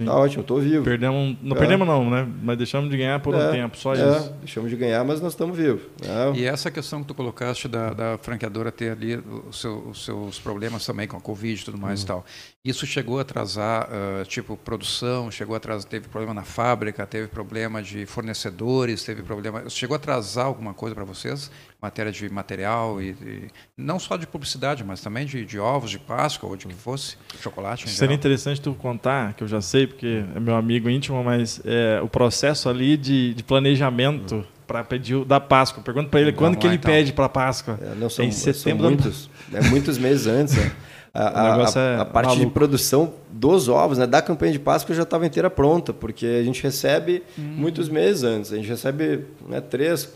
Sim. 0.00 0.06
Tá 0.06 0.14
ótimo, 0.14 0.42
estou 0.42 0.60
vivo. 0.60 0.84
Perdemos, 0.84 1.36
não 1.42 1.56
é. 1.56 1.58
perdemos 1.58 1.84
não, 1.84 2.08
né? 2.08 2.24
Mas 2.40 2.56
deixamos 2.56 2.88
de 2.88 2.96
ganhar 2.96 3.18
por 3.18 3.34
é, 3.34 3.48
um 3.48 3.50
tempo, 3.50 3.76
só 3.76 3.96
é, 3.96 3.96
isso. 3.96 4.32
Deixamos 4.38 4.70
de 4.70 4.76
ganhar, 4.76 5.04
mas 5.04 5.20
nós 5.20 5.32
estamos 5.32 5.58
vivos. 5.58 5.82
É. 6.00 6.38
E 6.38 6.44
essa 6.44 6.70
questão 6.70 7.00
que 7.00 7.08
tu 7.08 7.14
colocaste 7.14 7.66
da, 7.66 7.92
da 7.92 8.18
franqueadora 8.18 8.70
ter 8.70 8.92
ali 8.92 9.16
os, 9.16 9.64
os 9.64 10.04
seus 10.04 10.38
problemas 10.38 10.86
também 10.86 11.08
com 11.08 11.16
a 11.16 11.20
Covid 11.20 11.60
e 11.60 11.64
tudo 11.64 11.76
mais 11.76 11.98
uhum. 11.98 12.04
e 12.04 12.06
tal. 12.06 12.24
Isso 12.64 12.86
chegou 12.86 13.18
a 13.18 13.22
atrasar, 13.22 13.88
uh, 13.90 14.24
tipo, 14.24 14.56
produção, 14.56 15.32
chegou 15.32 15.54
a 15.54 15.56
atrasar, 15.56 15.90
teve 15.90 16.06
problema 16.06 16.32
na 16.32 16.44
fábrica, 16.44 17.04
teve 17.04 17.26
problema 17.26 17.82
de 17.82 18.06
fornecedores, 18.06 19.02
teve 19.02 19.24
problema... 19.24 19.68
Chegou 19.68 19.96
a 19.96 19.96
atrasar 19.96 20.46
alguma 20.46 20.72
coisa 20.74 20.94
para 20.94 21.04
vocês? 21.04 21.50
Matéria 21.80 22.10
de 22.10 22.28
material 22.28 23.00
e, 23.00 23.10
e, 23.10 23.48
não 23.76 24.00
só 24.00 24.16
de 24.16 24.26
publicidade, 24.26 24.82
mas 24.82 25.00
também 25.00 25.24
de, 25.24 25.44
de 25.44 25.60
ovos 25.60 25.90
de 25.90 25.98
Páscoa 25.98 26.50
ou 26.50 26.56
de 26.56 26.66
que 26.66 26.74
fosse, 26.74 27.16
chocolate 27.40 27.84
Seria 27.84 27.98
geral. 27.98 28.14
interessante 28.16 28.60
tu 28.60 28.74
contar, 28.74 29.34
que 29.34 29.44
eu 29.44 29.48
já 29.48 29.60
sei, 29.60 29.86
porque 29.86 30.24
é 30.34 30.40
meu 30.40 30.56
amigo 30.56 30.90
íntimo, 30.90 31.22
mas 31.22 31.60
é, 31.64 32.00
o 32.02 32.08
processo 32.08 32.68
ali 32.68 32.96
de, 32.96 33.32
de 33.32 33.44
planejamento 33.44 34.44
para 34.68 34.84
pedir 34.84 35.14
o 35.14 35.24
da 35.24 35.40
Páscoa. 35.40 35.82
Pergunta 35.82 36.08
para 36.10 36.20
ele 36.20 36.32
Vamos 36.32 36.38
quando 36.40 36.54
lá, 36.56 36.60
que 36.60 36.66
ele 36.66 36.74
então. 36.76 36.90
pede 36.92 37.12
para 37.12 37.28
Páscoa. 37.28 37.78
É, 37.80 37.94
não 37.94 38.10
são, 38.10 38.24
em 38.24 38.30
setembro. 38.30 38.82
São 38.82 38.90
muitos, 38.90 39.30
é 39.52 39.62
muitos 39.62 39.98
meses 39.98 40.26
antes. 40.26 40.54
Né? 40.54 40.72
A, 41.14 41.22
a, 41.40 41.56
a, 41.56 41.80
é 41.80 42.00
a, 42.00 42.04
parte 42.04 42.26
maluco. 42.26 42.46
de 42.46 42.52
produção 42.52 43.14
dos 43.30 43.68
ovos, 43.68 43.98
né, 43.98 44.06
da 44.06 44.20
campanha 44.20 44.52
de 44.52 44.58
Páscoa 44.58 44.94
já 44.94 45.04
estava 45.04 45.26
inteira 45.26 45.48
pronta, 45.48 45.92
porque 45.92 46.26
a 46.26 46.44
gente 46.44 46.62
recebe 46.62 47.22
hum. 47.38 47.42
muitos 47.56 47.88
meses 47.88 48.22
antes. 48.22 48.52
A 48.52 48.56
gente 48.56 48.68
recebe 48.68 49.24
né, 49.48 49.60
três, 49.60 50.12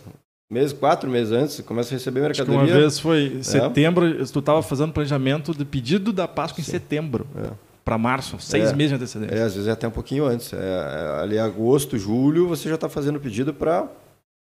meses, 0.53 0.73
quatro 0.73 1.09
meses 1.09 1.33
antes, 1.33 1.61
começa 1.61 1.95
a 1.95 1.97
receber 1.97 2.21
mercadoria. 2.21 2.61
Acho 2.61 2.67
que 2.67 2.73
uma 2.73 2.81
vez 2.81 2.99
foi 2.99 3.39
é. 3.41 3.43
setembro, 3.43 4.27
tu 4.27 4.39
estava 4.39 4.63
fazendo 4.63 4.93
planejamento 4.93 5.55
de 5.55 5.65
pedido 5.65 6.13
da 6.13 6.29
Páscoa 6.29 6.61
em 6.61 6.65
setembro. 6.65 7.27
É. 7.37 7.51
Para 7.83 7.99
março, 7.99 8.39
seis 8.39 8.71
é. 8.71 8.75
meses 8.75 8.91
de 8.91 8.97
antecedência. 8.97 9.35
É, 9.35 9.43
às 9.43 9.55
vezes 9.55 9.67
é 9.67 9.73
até 9.73 9.89
um 9.89 9.91
pouquinho 9.91 10.25
antes. 10.27 10.53
É, 10.53 10.57
é 10.57 11.23
ali 11.23 11.39
agosto, 11.39 11.99
julho, 11.99 12.47
você 12.47 12.69
já 12.69 12.77
está 12.77 12.89
fazendo 12.89 13.19
pedido 13.19 13.53
para 13.53 13.89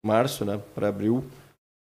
março, 0.04 0.44
né? 0.44 0.60
Para 0.74 0.88
abril. 0.88 1.24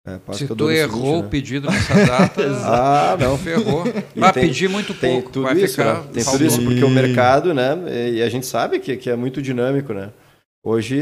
É, 0.07 0.17
Se 0.33 0.47
tu 0.47 0.71
errou 0.71 0.99
seguinte, 0.99 1.19
o 1.19 1.21
né? 1.23 1.29
pedido 1.29 1.69
nessa 1.69 2.05
data, 2.05 2.41
ah, 2.65 3.17
não. 3.19 3.37
ferrou. 3.37 3.83
Vai 4.15 4.33
pedir 4.33 4.69
muito 4.69 4.93
tem 4.93 5.13
pouco. 5.13 5.31
Tudo 5.31 5.43
vai 5.43 5.55
isso, 5.57 5.75
ficar 5.75 5.95
né? 5.95 6.03
Tem 6.13 6.23
tudo 6.23 6.45
isso, 6.45 6.61
porque 6.63 6.83
o 6.83 6.89
mercado, 6.89 7.53
né? 7.53 7.77
E 8.11 8.21
a 8.21 8.29
gente 8.29 8.45
sabe 8.45 8.79
que, 8.79 8.95
que 8.97 9.09
é 9.09 9.15
muito 9.15 9.41
dinâmico, 9.41 9.93
né? 9.93 10.09
Hoje 10.63 11.01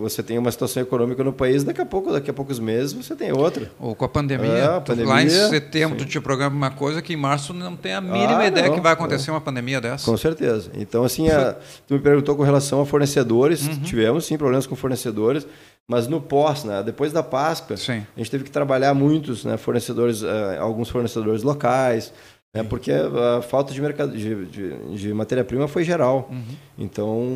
você 0.00 0.24
tem 0.24 0.36
uma 0.38 0.50
situação 0.50 0.82
econômica 0.82 1.22
no 1.22 1.32
país, 1.32 1.62
daqui 1.62 1.80
a 1.80 1.86
pouco, 1.86 2.10
daqui 2.10 2.28
a 2.28 2.34
poucos 2.34 2.58
meses 2.58 2.92
você 2.92 3.14
tem 3.14 3.30
outra. 3.30 3.70
Ou 3.78 3.94
com 3.94 4.04
a 4.04 4.08
pandemia, 4.08 4.48
é, 4.48 4.64
a 4.64 4.80
pandemia 4.80 5.12
lá 5.12 5.22
em 5.22 5.28
setembro 5.28 5.96
sim. 5.96 6.04
tu 6.04 6.10
te 6.10 6.20
programa 6.20 6.56
uma 6.56 6.70
coisa 6.72 7.00
que 7.00 7.12
em 7.12 7.16
março 7.16 7.54
não 7.54 7.76
tem 7.76 7.94
a 7.94 8.00
mínima 8.00 8.38
ah, 8.38 8.46
ideia 8.48 8.66
não, 8.66 8.74
que 8.74 8.80
vai 8.80 8.92
acontecer 8.92 9.30
uma 9.30 9.40
pandemia 9.40 9.80
dessa. 9.80 10.04
Com 10.04 10.16
certeza. 10.16 10.72
Então 10.74 11.04
assim, 11.04 11.28
a, 11.28 11.54
tu 11.86 11.94
me 11.94 12.00
perguntou 12.00 12.34
com 12.34 12.42
relação 12.42 12.80
a 12.80 12.86
fornecedores, 12.86 13.68
uhum. 13.68 13.82
tivemos 13.82 14.26
sim 14.26 14.36
problemas 14.36 14.66
com 14.66 14.74
fornecedores, 14.74 15.46
mas 15.86 16.08
no 16.08 16.20
pós, 16.20 16.64
né, 16.64 16.82
depois 16.82 17.12
da 17.12 17.22
Páscoa, 17.22 17.76
sim. 17.76 18.04
a 18.16 18.18
gente 18.18 18.30
teve 18.32 18.42
que 18.42 18.50
trabalhar 18.50 18.92
muitos 18.94 19.44
né, 19.44 19.56
fornecedores, 19.56 20.22
uh, 20.22 20.28
alguns 20.58 20.88
fornecedores 20.88 21.44
locais, 21.44 22.12
é 22.60 22.62
porque 22.62 22.92
a 22.92 23.42
falta 23.42 23.72
de, 23.72 23.80
mercado, 23.80 24.16
de, 24.16 24.46
de, 24.46 24.96
de 24.96 25.14
matéria-prima 25.14 25.68
foi 25.68 25.84
geral. 25.84 26.28
Uhum. 26.30 26.42
Então, 26.78 27.26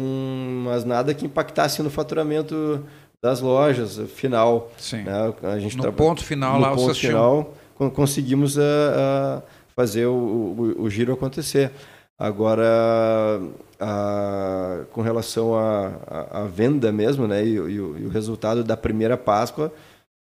mas 0.64 0.84
nada 0.84 1.12
que 1.14 1.26
impactasse 1.26 1.82
no 1.82 1.90
faturamento 1.90 2.84
das 3.22 3.40
lojas 3.40 3.98
final. 4.14 4.70
Sim. 4.78 5.02
Né? 5.02 5.34
A 5.42 5.58
gente 5.58 5.76
no 5.76 5.92
ponto 5.92 6.24
final 6.24 6.54
no 6.54 6.60
lá, 6.60 6.74
ponto 6.74 6.94
final, 6.94 7.54
tinham... 7.76 7.90
conseguimos 7.90 8.58
a, 8.58 8.62
eh, 8.62 8.64
a 8.64 9.38
eh, 9.38 9.50
fazer 9.76 10.06
o, 10.06 10.12
o, 10.12 10.82
o, 10.82 10.90
giro 10.90 11.12
acontecer. 11.12 11.70
Agora, 12.18 13.40
a, 13.78 14.80
com 14.92 15.00
relação 15.00 15.54
à 15.56 16.46
venda 16.52 16.92
mesmo, 16.92 17.26
né, 17.26 17.42
e, 17.44 17.52
e, 17.52 17.60
o, 17.60 17.98
e, 17.98 18.06
o, 18.06 18.08
resultado 18.10 18.62
da 18.62 18.76
primeira 18.76 19.16
Páscoa, 19.16 19.72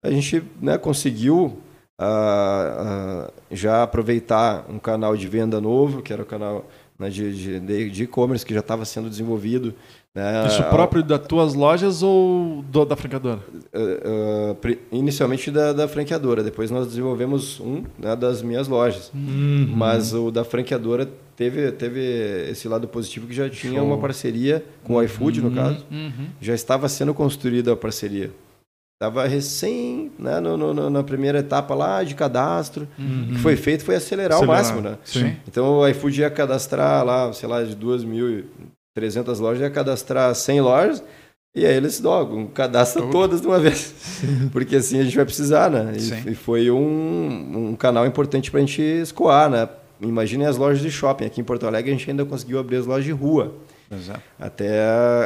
a 0.04 0.10
gente 0.10 0.42
né, 0.60 0.76
conseguiu 0.76 1.56
uh, 2.00 3.28
uh, 3.28 3.32
já 3.50 3.82
aproveitar 3.82 4.66
um 4.68 4.78
canal 4.78 5.16
de 5.16 5.26
venda 5.28 5.60
novo, 5.60 6.02
que 6.02 6.12
era 6.12 6.22
o 6.22 6.26
canal 6.26 6.66
né, 6.98 7.08
de 7.08 8.02
e-commerce, 8.02 8.44
que 8.44 8.54
já 8.54 8.60
estava 8.60 8.84
sendo 8.84 9.08
desenvolvido. 9.08 9.74
Né, 10.14 10.46
Isso 10.46 10.62
próprio 10.64 11.02
das 11.02 11.26
tuas 11.26 11.54
lojas 11.54 12.00
ou 12.00 12.62
do, 12.62 12.84
da 12.84 12.94
franqueadora? 12.94 13.40
Uh, 13.74 14.76
inicialmente 14.92 15.50
da, 15.50 15.72
da, 15.72 15.88
franqueadora, 15.88 16.40
depois 16.44 16.70
nós 16.70 16.86
desenvolvemos 16.86 17.58
um 17.58 17.82
né, 17.98 18.14
das 18.14 18.40
minhas 18.40 18.68
lojas. 18.68 19.10
Uhum. 19.12 19.72
Mas 19.74 20.14
o 20.14 20.30
da 20.30 20.44
franqueadora 20.44 21.10
teve, 21.34 21.72
teve 21.72 22.00
esse 22.48 22.68
lado 22.68 22.86
positivo 22.86 23.26
que 23.26 23.34
já 23.34 23.50
tinha 23.50 23.80
Show. 23.80 23.84
uma 23.84 23.98
parceria 23.98 24.64
com 24.84 24.94
o 24.94 25.02
iFood, 25.02 25.40
no 25.40 25.48
uhum. 25.48 25.54
caso. 25.54 25.84
Uhum. 25.90 26.28
Já 26.40 26.54
estava 26.54 26.88
sendo 26.88 27.12
construída 27.12 27.72
a 27.72 27.76
parceria. 27.76 28.30
Estava 29.08 29.26
recém, 29.26 30.10
né, 30.18 30.40
no, 30.40 30.56
no, 30.56 30.90
na 30.90 31.02
primeira 31.02 31.40
etapa 31.40 31.74
lá 31.74 32.02
de 32.02 32.14
cadastro. 32.14 32.88
Uhum. 32.98 33.28
O 33.30 33.32
que 33.34 33.38
foi 33.38 33.56
feito 33.56 33.84
foi 33.84 33.96
acelerar, 33.96 34.38
acelerar. 34.38 34.56
máximo, 34.56 34.80
né? 34.80 34.98
Sim. 35.04 35.36
Então 35.46 35.78
o 35.78 35.88
iFood 35.88 36.20
ia 36.20 36.30
cadastrar 36.30 37.04
lá, 37.04 37.32
sei 37.32 37.48
lá, 37.48 37.62
de 37.62 37.76
2.300 37.76 39.38
lojas, 39.38 39.60
ia 39.60 39.70
cadastrar 39.70 40.34
100 40.34 40.60
lojas. 40.60 41.04
E 41.56 41.64
aí 41.64 41.76
eles 41.76 42.00
logo 42.00 42.48
cadastram 42.48 43.10
todas 43.10 43.40
de 43.40 43.46
uma 43.46 43.60
vez. 43.60 43.94
Porque 44.50 44.76
assim 44.76 44.98
a 44.98 45.04
gente 45.04 45.14
vai 45.14 45.24
precisar, 45.24 45.70
né? 45.70 45.92
E, 45.96 46.32
e 46.32 46.34
foi 46.34 46.70
um, 46.70 47.70
um 47.70 47.76
canal 47.76 48.04
importante 48.06 48.50
para 48.50 48.58
a 48.58 48.62
gente 48.62 48.82
escoar, 48.82 49.48
né? 49.48 49.68
Imaginem 50.00 50.46
as 50.46 50.56
lojas 50.56 50.80
de 50.80 50.90
shopping. 50.90 51.26
Aqui 51.26 51.40
em 51.40 51.44
Porto 51.44 51.66
Alegre 51.66 51.92
a 51.92 51.94
gente 51.94 52.10
ainda 52.10 52.24
conseguiu 52.24 52.58
abrir 52.58 52.78
as 52.78 52.86
lojas 52.86 53.04
de 53.04 53.12
rua. 53.12 53.54
Exato. 53.96 54.22
Até, 54.38 54.82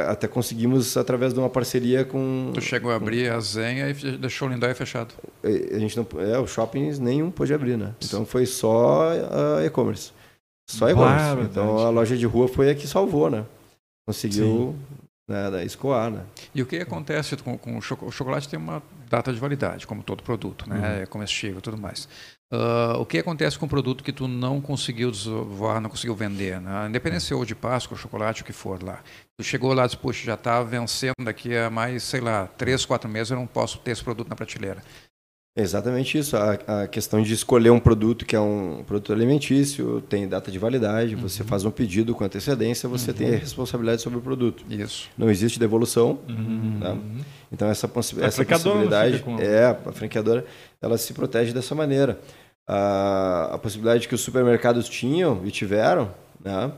até 0.07 0.27
conseguimos 0.27 0.97
através 0.97 1.33
de 1.33 1.39
uma 1.39 1.49
parceria 1.49 2.05
com. 2.05 2.51
Tu 2.53 2.61
chegou 2.61 2.91
a 2.91 2.95
abrir 2.95 3.31
a 3.31 3.39
Zenha 3.39 3.89
e 3.89 4.17
deixou 4.17 4.47
o 4.47 4.51
Lindóia 4.51 4.75
fechado. 4.75 5.13
A 5.43 5.79
gente 5.79 5.97
não, 5.97 6.07
é, 6.21 6.39
os 6.39 6.51
shoppings 6.51 6.99
nenhum 6.99 7.31
pôde 7.31 7.53
abrir, 7.53 7.77
né? 7.77 7.93
Então 8.03 8.25
foi 8.25 8.45
só 8.45 9.09
a 9.57 9.65
e-commerce. 9.65 10.11
Só 10.69 10.89
e-commerce. 10.89 11.49
então 11.49 11.79
a 11.79 11.89
loja 11.89 12.15
de 12.15 12.25
rua 12.25 12.47
foi 12.47 12.69
a 12.69 12.75
que 12.75 12.87
salvou, 12.87 13.29
né? 13.29 13.43
Conseguiu 14.07 14.75
né, 15.29 15.63
escoar, 15.63 16.09
né? 16.09 16.23
E 16.53 16.61
o 16.61 16.65
que 16.65 16.77
acontece 16.77 17.37
com, 17.37 17.57
com 17.57 17.77
o, 17.77 17.81
chocolate? 17.81 18.13
o 18.13 18.17
chocolate? 18.17 18.49
tem 18.49 18.59
uma 18.59 18.81
data 19.07 19.31
de 19.31 19.39
validade, 19.39 19.85
como 19.85 20.03
todo 20.03 20.23
produto, 20.23 20.67
né? 20.67 20.77
Uhum. 20.77 21.03
É 21.03 21.05
comestível 21.05 21.59
e 21.59 21.61
tudo 21.61 21.77
mais. 21.77 22.07
Uh, 22.51 22.97
o 22.99 23.05
que 23.05 23.19
acontece 23.19 23.59
com 23.59 23.67
o 23.67 23.69
produto 23.69 24.03
que 24.03 24.11
tu 24.11 24.27
não 24.27 24.59
conseguiu 24.59 25.11
voar, 25.11 25.79
não 25.79 25.87
conseguiu 25.89 26.15
vender? 26.15 26.59
Né? 26.59 26.87
Independente 26.89 27.31
ou 27.31 27.45
de 27.45 27.53
Páscoa, 27.53 27.95
chocolate, 27.95 28.41
o 28.41 28.45
que 28.45 28.51
for 28.51 28.81
lá. 28.81 29.03
Tu 29.37 29.43
chegou 29.43 29.71
lá 29.71 29.83
e 29.83 29.85
disse, 29.85 29.97
puxa, 29.97 30.25
já 30.25 30.33
está 30.33 30.63
vencendo 30.63 31.23
daqui 31.23 31.55
a 31.55 31.69
mais, 31.69 32.01
sei 32.01 32.21
lá, 32.21 32.47
três, 32.57 32.85
quatro 32.85 33.07
meses, 33.07 33.29
eu 33.29 33.37
não 33.37 33.45
posso 33.45 33.77
ter 33.77 33.91
esse 33.91 34.03
produto 34.03 34.27
na 34.27 34.35
prateleira. 34.35 34.81
Exatamente 35.55 36.17
isso. 36.17 36.37
A, 36.37 36.53
a, 36.81 36.87
questão 36.87 37.21
de 37.21 37.33
escolher 37.33 37.69
um 37.69 37.79
produto 37.79 38.25
que 38.25 38.35
é 38.35 38.39
um 38.39 38.83
produto 38.85 39.13
alimentício, 39.13 40.01
tem 40.01 40.27
data 40.27 40.51
de 40.51 40.59
validade, 40.59 41.15
uhum. 41.15 41.21
você 41.21 41.43
faz 41.43 41.65
um 41.65 41.71
pedido 41.71 42.15
com 42.15 42.23
antecedência, 42.23 42.87
você 42.87 43.11
uhum. 43.11 43.17
tem 43.17 43.27
a 43.35 43.37
responsabilidade 43.37 44.01
sobre 44.01 44.19
o 44.19 44.21
produto. 44.21 44.63
Isso. 44.69 45.09
Não 45.17 45.29
existe 45.29 45.59
devolução. 45.59 46.19
Uhum. 46.27 46.79
Tá? 46.79 46.97
Então, 47.51 47.67
essa, 47.67 47.89
essa 48.21 48.45
possibilidade. 48.45 49.23
É, 49.39 49.77
a 49.85 49.91
franqueadora 49.91 50.45
ela 50.81 50.97
se 50.97 51.13
protege 51.13 51.53
dessa 51.53 51.75
maneira 51.75 52.19
a, 52.69 53.55
a 53.55 53.57
possibilidade 53.57 54.07
que 54.07 54.13
os 54.13 54.21
supermercados 54.21 54.87
tinham 54.87 55.41
e 55.43 55.49
tiveram 55.49 56.13
né, 56.39 56.71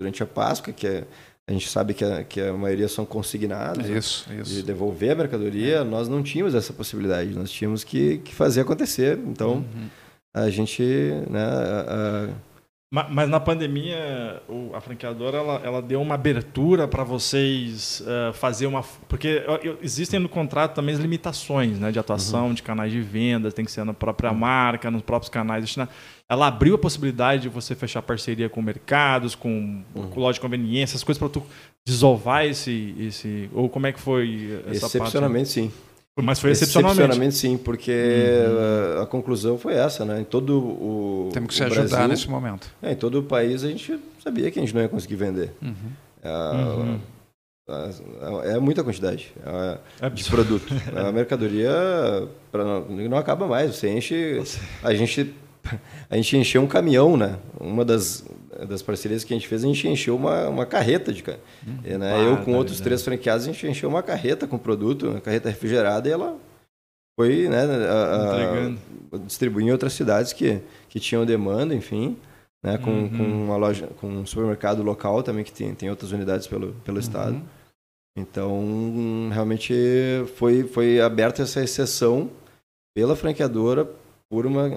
durante 0.00 0.22
a 0.22 0.26
Páscoa, 0.26 0.72
que 0.72 0.86
é, 0.86 1.04
a 1.50 1.52
gente 1.52 1.68
sabe 1.68 1.94
que 1.94 2.04
a, 2.04 2.22
que 2.22 2.40
a 2.40 2.52
maioria 2.52 2.86
são 2.86 3.04
consignados, 3.04 3.88
isso, 3.88 4.30
né, 4.30 4.40
isso. 4.40 4.54
de 4.54 4.62
devolver 4.62 5.10
a 5.10 5.14
mercadoria, 5.16 5.78
é. 5.78 5.84
nós 5.84 6.08
não 6.08 6.22
tínhamos 6.22 6.54
essa 6.54 6.72
possibilidade, 6.72 7.34
nós 7.34 7.50
tínhamos 7.50 7.82
que, 7.82 8.18
que 8.18 8.32
fazer 8.32 8.60
acontecer. 8.60 9.18
Então, 9.26 9.54
uhum. 9.54 9.88
a 10.32 10.48
gente, 10.48 10.80
né, 11.28 11.42
a, 11.42 12.28
Mas 13.10 13.28
na 13.28 13.40
pandemia, 13.40 14.40
a 14.72 14.80
franqueadora 14.80 15.38
ela, 15.38 15.60
ela 15.64 15.82
deu 15.82 16.00
uma 16.00 16.14
abertura 16.14 16.86
para 16.86 17.02
vocês 17.02 18.00
uh, 18.00 18.32
fazer 18.32 18.66
uma. 18.66 18.84
Porque 19.08 19.42
existem 19.82 20.20
no 20.20 20.28
contrato 20.28 20.74
também 20.74 20.94
as 20.94 21.00
limitações 21.00 21.80
né, 21.80 21.90
de 21.90 21.98
atuação, 21.98 22.46
uhum. 22.46 22.54
de 22.54 22.62
canais 22.62 22.92
de 22.92 23.00
venda, 23.00 23.50
tem 23.50 23.64
que 23.64 23.72
ser 23.72 23.84
na 23.84 23.92
própria 23.92 24.30
uhum. 24.30 24.38
marca, 24.38 24.88
nos 24.88 25.02
próprios 25.02 25.28
canais. 25.28 25.76
Ela 26.30 26.46
abriu 26.46 26.76
a 26.76 26.78
possibilidade 26.78 27.42
de 27.42 27.48
você 27.48 27.74
fechar 27.74 28.00
parceria 28.02 28.48
com 28.48 28.62
mercados, 28.62 29.34
com, 29.34 29.82
uhum. 29.92 30.10
com 30.10 30.20
loja 30.20 30.34
de 30.34 30.40
conveniência, 30.40 30.92
essas 30.94 31.02
coisas 31.02 31.18
para 31.18 31.28
tu 31.28 31.42
desovar 31.84 32.46
esse, 32.46 32.94
esse. 33.00 33.50
Ou 33.52 33.68
como 33.68 33.88
é 33.88 33.92
que 33.92 33.98
foi 33.98 34.62
essa 34.70 34.86
Excepcionalmente, 34.86 35.60
parte? 35.60 35.72
sim. 35.72 35.72
Mas 36.22 36.38
foi 36.38 36.50
excepcionalmente. 36.50 37.00
Excepcionalmente, 37.00 37.34
sim, 37.34 37.56
porque 37.56 37.90
uhum. 37.90 39.00
a, 39.00 39.02
a, 39.02 39.06
conclusão 39.06 39.58
foi 39.58 39.74
essa, 39.74 40.04
né? 40.04 40.20
Em 40.20 40.24
todo 40.24 40.58
o. 40.58 41.30
Temos 41.32 41.48
que 41.48 41.54
se 41.54 41.64
ajudar 41.64 41.88
Brasil, 41.88 42.08
nesse 42.08 42.30
momento. 42.30 42.70
É, 42.80 42.92
em 42.92 42.96
todo 42.96 43.18
o 43.18 43.22
país 43.22 43.64
a 43.64 43.68
gente 43.68 43.98
sabia 44.22 44.50
que 44.50 44.58
a 44.58 44.62
gente 44.62 44.74
não 44.74 44.82
ia 44.82 44.88
conseguir 44.88 45.16
vender. 45.16 45.52
Uhum. 45.60 45.74
uhum. 46.24 47.00
É 48.44 48.58
muita 48.58 48.82
quantidade 48.82 49.32
é 50.00 50.10
de 50.10 50.24
produto. 50.24 50.66
a 50.96 51.12
mercadoria 51.12 51.70
pra, 52.50 52.64
não 52.80 53.16
acaba 53.16 53.46
mais. 53.46 53.76
Você 53.76 53.88
enche. 53.88 54.42
A 54.82 54.92
gente, 54.92 55.32
a 56.08 56.16
gente 56.16 56.36
encheu 56.36 56.62
um 56.62 56.66
caminhão, 56.66 57.16
né? 57.16 57.38
Uma 57.58 57.84
das 57.84 58.24
das 58.66 58.82
parcerias 58.82 59.24
que 59.24 59.32
a 59.32 59.36
gente 59.36 59.48
fez, 59.48 59.64
a 59.64 59.66
gente 59.66 59.88
encheu 59.88 60.16
uma, 60.16 60.48
uma 60.48 60.66
carreta 60.66 61.12
de 61.12 61.22
hum, 61.22 61.98
né? 61.98 62.26
Eu 62.26 62.44
com 62.44 62.54
outros 62.54 62.80
três 62.80 63.02
franqueados, 63.02 63.46
a 63.46 63.52
gente 63.52 63.66
encheu 63.66 63.88
uma 63.88 64.02
carreta 64.02 64.46
com 64.46 64.58
produto, 64.58 65.08
uma 65.08 65.20
carreta 65.20 65.48
refrigerada, 65.48 66.08
e 66.08 66.12
ela 66.12 66.36
foi 67.18 67.48
né, 67.48 67.64
a, 67.64 69.16
a, 69.16 69.18
distribuir 69.18 69.66
em 69.66 69.72
outras 69.72 69.92
cidades 69.92 70.32
que, 70.32 70.60
que 70.88 70.98
tinham 70.98 71.24
demanda, 71.24 71.74
enfim, 71.74 72.16
né, 72.62 72.78
com, 72.78 72.90
uhum. 72.90 73.08
com 73.08 73.24
uma 73.24 73.56
loja, 73.56 73.86
com 74.00 74.08
um 74.08 74.26
supermercado 74.26 74.82
local 74.82 75.22
também 75.22 75.44
que 75.44 75.52
tem, 75.52 75.74
tem 75.74 75.90
outras 75.90 76.12
unidades 76.12 76.46
pelo, 76.46 76.72
pelo 76.84 76.96
uhum. 76.96 77.02
estado. 77.02 77.42
Então, 78.16 79.30
realmente 79.32 79.74
foi, 80.36 80.64
foi 80.64 81.00
aberta 81.00 81.42
essa 81.42 81.62
exceção 81.62 82.30
pela 82.94 83.14
franqueadora 83.14 83.88
por 84.30 84.46
uma, 84.46 84.70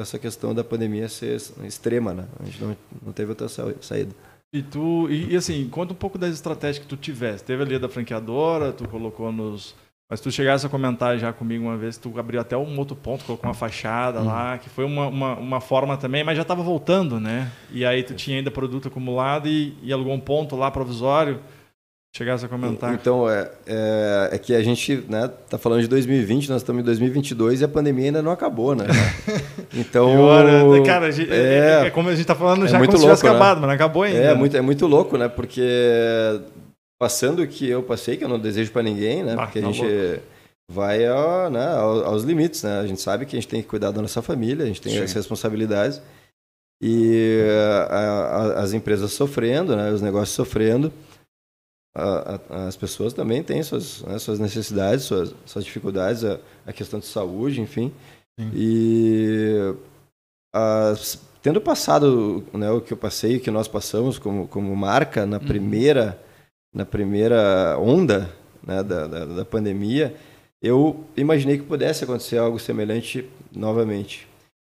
essa 0.00 0.18
questão 0.18 0.54
da 0.54 0.64
pandemia 0.64 1.06
ser 1.06 1.36
extrema, 1.64 2.14
né? 2.14 2.24
A 2.40 2.44
gente 2.46 2.64
não, 2.64 2.76
não 3.04 3.12
teve 3.12 3.28
outra 3.28 3.46
saída. 3.46 4.14
E 4.50 4.62
tu, 4.62 5.06
e, 5.10 5.34
e, 5.34 5.36
assim, 5.36 5.68
conta 5.68 5.92
um 5.92 5.96
pouco 5.96 6.16
das 6.16 6.32
estratégias 6.32 6.78
que 6.78 6.86
tu 6.88 6.96
tivesse. 6.96 7.44
Teve 7.44 7.62
ali 7.62 7.78
da 7.78 7.90
franqueadora, 7.90 8.72
tu 8.72 8.88
colocou 8.88 9.30
nos. 9.30 9.74
Mas 10.08 10.20
tu 10.20 10.30
chegasse 10.30 10.64
a 10.64 10.68
comentar 10.68 11.18
já 11.18 11.32
comigo 11.32 11.64
uma 11.64 11.76
vez, 11.76 11.98
tu 11.98 12.16
abriu 12.18 12.40
até 12.40 12.56
um 12.56 12.78
outro 12.78 12.96
ponto, 12.96 13.24
colocou 13.24 13.50
uma 13.50 13.54
fachada 13.54 14.20
uhum. 14.20 14.26
lá, 14.26 14.56
que 14.56 14.70
foi 14.70 14.84
uma, 14.84 15.08
uma, 15.08 15.34
uma, 15.34 15.60
forma 15.60 15.96
também, 15.96 16.22
mas 16.22 16.36
já 16.36 16.42
estava 16.42 16.62
voltando, 16.62 17.18
né? 17.18 17.50
E 17.72 17.84
aí 17.84 18.04
tu 18.04 18.14
tinha 18.14 18.38
ainda 18.38 18.50
produto 18.50 18.86
acumulado 18.86 19.48
e, 19.48 19.76
e 19.82 19.92
alugou 19.92 20.14
um 20.14 20.20
ponto 20.20 20.54
lá 20.54 20.70
provisório 20.70 21.40
chegasse 22.16 22.44
a 22.46 22.48
comentar. 22.48 22.94
Então, 22.94 23.28
é, 23.28 23.50
é, 23.66 24.30
é, 24.32 24.38
que 24.38 24.54
a 24.54 24.62
gente 24.62 25.04
né, 25.08 25.30
tá 25.50 25.58
falando 25.58 25.82
de 25.82 25.88
2020, 25.88 26.48
nós 26.48 26.62
estamos 26.62 26.80
em 26.80 26.84
2022 26.84 27.60
e 27.60 27.64
a 27.64 27.68
pandemia 27.68 28.06
ainda 28.06 28.22
não 28.22 28.32
acabou, 28.32 28.74
né? 28.74 28.86
Então, 29.74 30.06
Pior, 30.06 30.86
cara, 30.86 31.10
é, 31.10 31.82
é, 31.82 31.86
é, 31.86 31.90
como 31.90 32.08
a 32.08 32.12
gente 32.12 32.22
está 32.22 32.34
falando 32.34 32.64
é 32.64 32.68
já 32.68 32.78
muito 32.78 32.92
como 32.92 32.98
se 32.98 33.04
tivesse 33.04 33.24
né? 33.24 33.30
acabado, 33.30 33.58
mas 33.58 33.66
não 33.66 33.74
acabou 33.74 34.04
ainda. 34.04 34.18
É, 34.18 34.34
muito, 34.34 34.56
é 34.56 34.60
muito 34.62 34.86
louco, 34.86 35.18
né? 35.18 35.28
Porque 35.28 35.60
passando 36.98 37.42
o 37.42 37.46
que 37.46 37.68
eu 37.68 37.82
passei, 37.82 38.16
que 38.16 38.24
eu 38.24 38.28
não 38.28 38.38
desejo 38.38 38.70
para 38.70 38.82
ninguém, 38.82 39.22
né? 39.22 39.34
Porque 39.34 39.58
a 39.58 39.62
tá 39.62 39.72
gente... 39.72 39.82
Louco 39.82 40.22
vai 40.68 41.06
ao, 41.06 41.48
né, 41.48 41.64
aos 41.76 42.24
limites, 42.24 42.62
né? 42.62 42.80
A 42.80 42.86
gente 42.86 43.00
sabe 43.00 43.24
que 43.24 43.36
a 43.36 43.40
gente 43.40 43.48
tem 43.48 43.62
que 43.62 43.68
cuidar 43.68 43.92
da 43.92 44.02
nossa 44.02 44.20
família, 44.20 44.64
a 44.64 44.66
gente 44.66 44.80
tem 44.80 44.92
Sim. 44.92 45.02
as 45.02 45.12
responsabilidades 45.12 46.02
e 46.82 47.40
a, 47.88 47.96
a, 47.96 48.62
as 48.62 48.72
empresas 48.72 49.12
sofrendo, 49.12 49.76
né? 49.76 49.90
Os 49.90 50.02
negócios 50.02 50.30
sofrendo 50.30 50.92
a, 51.96 52.40
a, 52.50 52.66
as 52.66 52.76
pessoas 52.76 53.14
também 53.14 53.42
têm 53.42 53.62
suas, 53.62 54.02
né, 54.02 54.18
suas 54.18 54.38
necessidades, 54.38 55.04
suas, 55.04 55.34
suas 55.46 55.64
dificuldades, 55.64 56.24
a, 56.24 56.38
a, 56.66 56.72
questão 56.72 57.00
de 57.00 57.06
saúde, 57.06 57.60
enfim. 57.62 57.90
Sim. 58.38 58.50
E 58.54 59.74
tendo 61.42 61.60
passado 61.60 62.44
né, 62.52 62.70
o 62.70 62.82
que 62.82 62.92
eu 62.92 62.96
passei, 62.96 63.36
o 63.36 63.40
que 63.40 63.50
nós 63.50 63.66
passamos 63.66 64.18
como, 64.18 64.46
como 64.46 64.74
marca 64.76 65.24
na 65.24 65.38
uhum. 65.38 65.46
primeira, 65.46 66.20
na 66.74 66.84
primeira 66.84 67.78
onda 67.78 68.30
né, 68.62 68.82
da, 68.82 69.06
da, 69.06 69.24
da 69.24 69.44
pandemia, 69.44 70.14
eu 70.62 71.04
imaginei 71.16 71.56
que 71.56 71.64
pudesse 71.64 72.04
acontecer 72.04 72.36
algo 72.36 72.58
semelhante 72.58 73.28
novamente. 73.54 74.28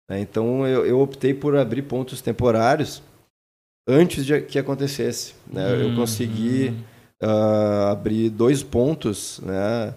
Né. 0.09 0.21
Então 0.21 0.65
eu, 0.65 0.85
eu 0.85 0.99
optei 1.01 1.33
por 1.33 1.57
abrir 1.57 1.81
pontos 1.81 2.21
temporários 2.21 3.01
antes 3.85 4.25
de 4.25 4.39
que 4.41 4.59
acontecesse. 4.59 5.33
Né? 5.45 5.73
Uhum. 5.73 5.89
Eu 5.89 5.95
consegui 5.95 6.73
uh, 7.21 7.91
abrir 7.91 8.29
dois 8.29 8.63
pontos 8.63 9.39
né, 9.43 9.93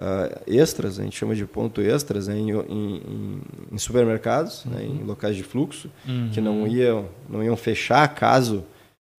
uh, 0.00 0.42
extras, 0.46 0.98
a 0.98 1.02
gente 1.02 1.16
chama 1.16 1.34
de 1.34 1.46
ponto 1.46 1.80
extras, 1.80 2.28
né, 2.28 2.36
em, 2.36 2.50
em, 2.50 3.40
em, 3.72 3.78
supermercados, 3.78 4.64
uhum. 4.64 4.72
né, 4.72 4.84
em 4.84 4.98
uhum. 4.98 5.06
locais 5.06 5.36
de 5.36 5.42
fluxo, 5.42 5.90
uhum. 6.06 6.30
que 6.32 6.40
não 6.40 6.66
iam, 6.66 7.08
não 7.28 7.42
iam 7.42 7.56
fechar 7.56 8.06
caso 8.14 8.64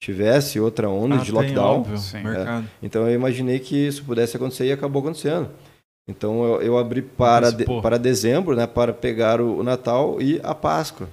tivesse 0.01 0.59
outra 0.59 0.87
onda 0.89 1.15
ah, 1.15 1.19
de 1.19 1.31
lockdown. 1.31 1.79
Óbvio, 1.79 1.97
é. 1.97 2.63
Então 2.83 3.07
eu 3.07 3.15
imaginei 3.15 3.59
que 3.59 3.75
isso 3.75 4.03
pudesse 4.03 4.35
acontecer 4.35 4.65
e 4.65 4.71
acabou 4.71 5.01
acontecendo. 5.01 5.49
Então 6.07 6.43
eu, 6.43 6.61
eu 6.61 6.77
abri 6.77 7.01
para, 7.01 7.49
de, 7.49 7.65
para 7.81 7.97
dezembro, 7.97 8.55
né, 8.55 8.67
para 8.67 8.93
pegar 8.93 9.41
o, 9.41 9.59
o 9.59 9.63
Natal 9.63 10.21
e 10.21 10.39
a 10.43 10.53
Páscoa. 10.53 11.09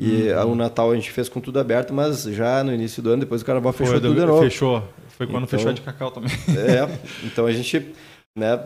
E 0.00 0.30
uhum. 0.30 0.52
o 0.52 0.54
Natal 0.54 0.92
a 0.92 0.94
gente 0.94 1.10
fez 1.10 1.28
com 1.28 1.40
tudo 1.40 1.58
aberto, 1.58 1.92
mas 1.92 2.22
já 2.22 2.62
no 2.62 2.72
início 2.72 3.02
do 3.02 3.10
ano, 3.10 3.20
depois 3.20 3.42
o 3.42 3.44
carnaval 3.44 3.72
fechou 3.72 3.94
Foi, 3.94 4.00
tudo 4.00 4.20
de 4.20 4.26
novo. 4.26 4.42
Fechou. 4.42 4.84
Foi 5.18 5.26
quando 5.26 5.44
então, 5.44 5.58
fechou 5.58 5.72
de 5.72 5.80
cacau 5.80 6.12
também. 6.12 6.30
É, 6.56 7.26
então 7.26 7.44
a 7.44 7.50
gente 7.50 7.92
né, 8.36 8.56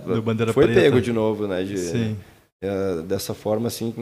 foi 0.52 0.66
preta. 0.66 0.80
pego 0.82 1.00
de 1.00 1.10
novo, 1.10 1.48
né? 1.48 1.64
De, 1.64 1.78
Sim. 1.78 2.16
É, 2.60 3.02
dessa 3.02 3.32
forma, 3.32 3.68
assim, 3.68 3.92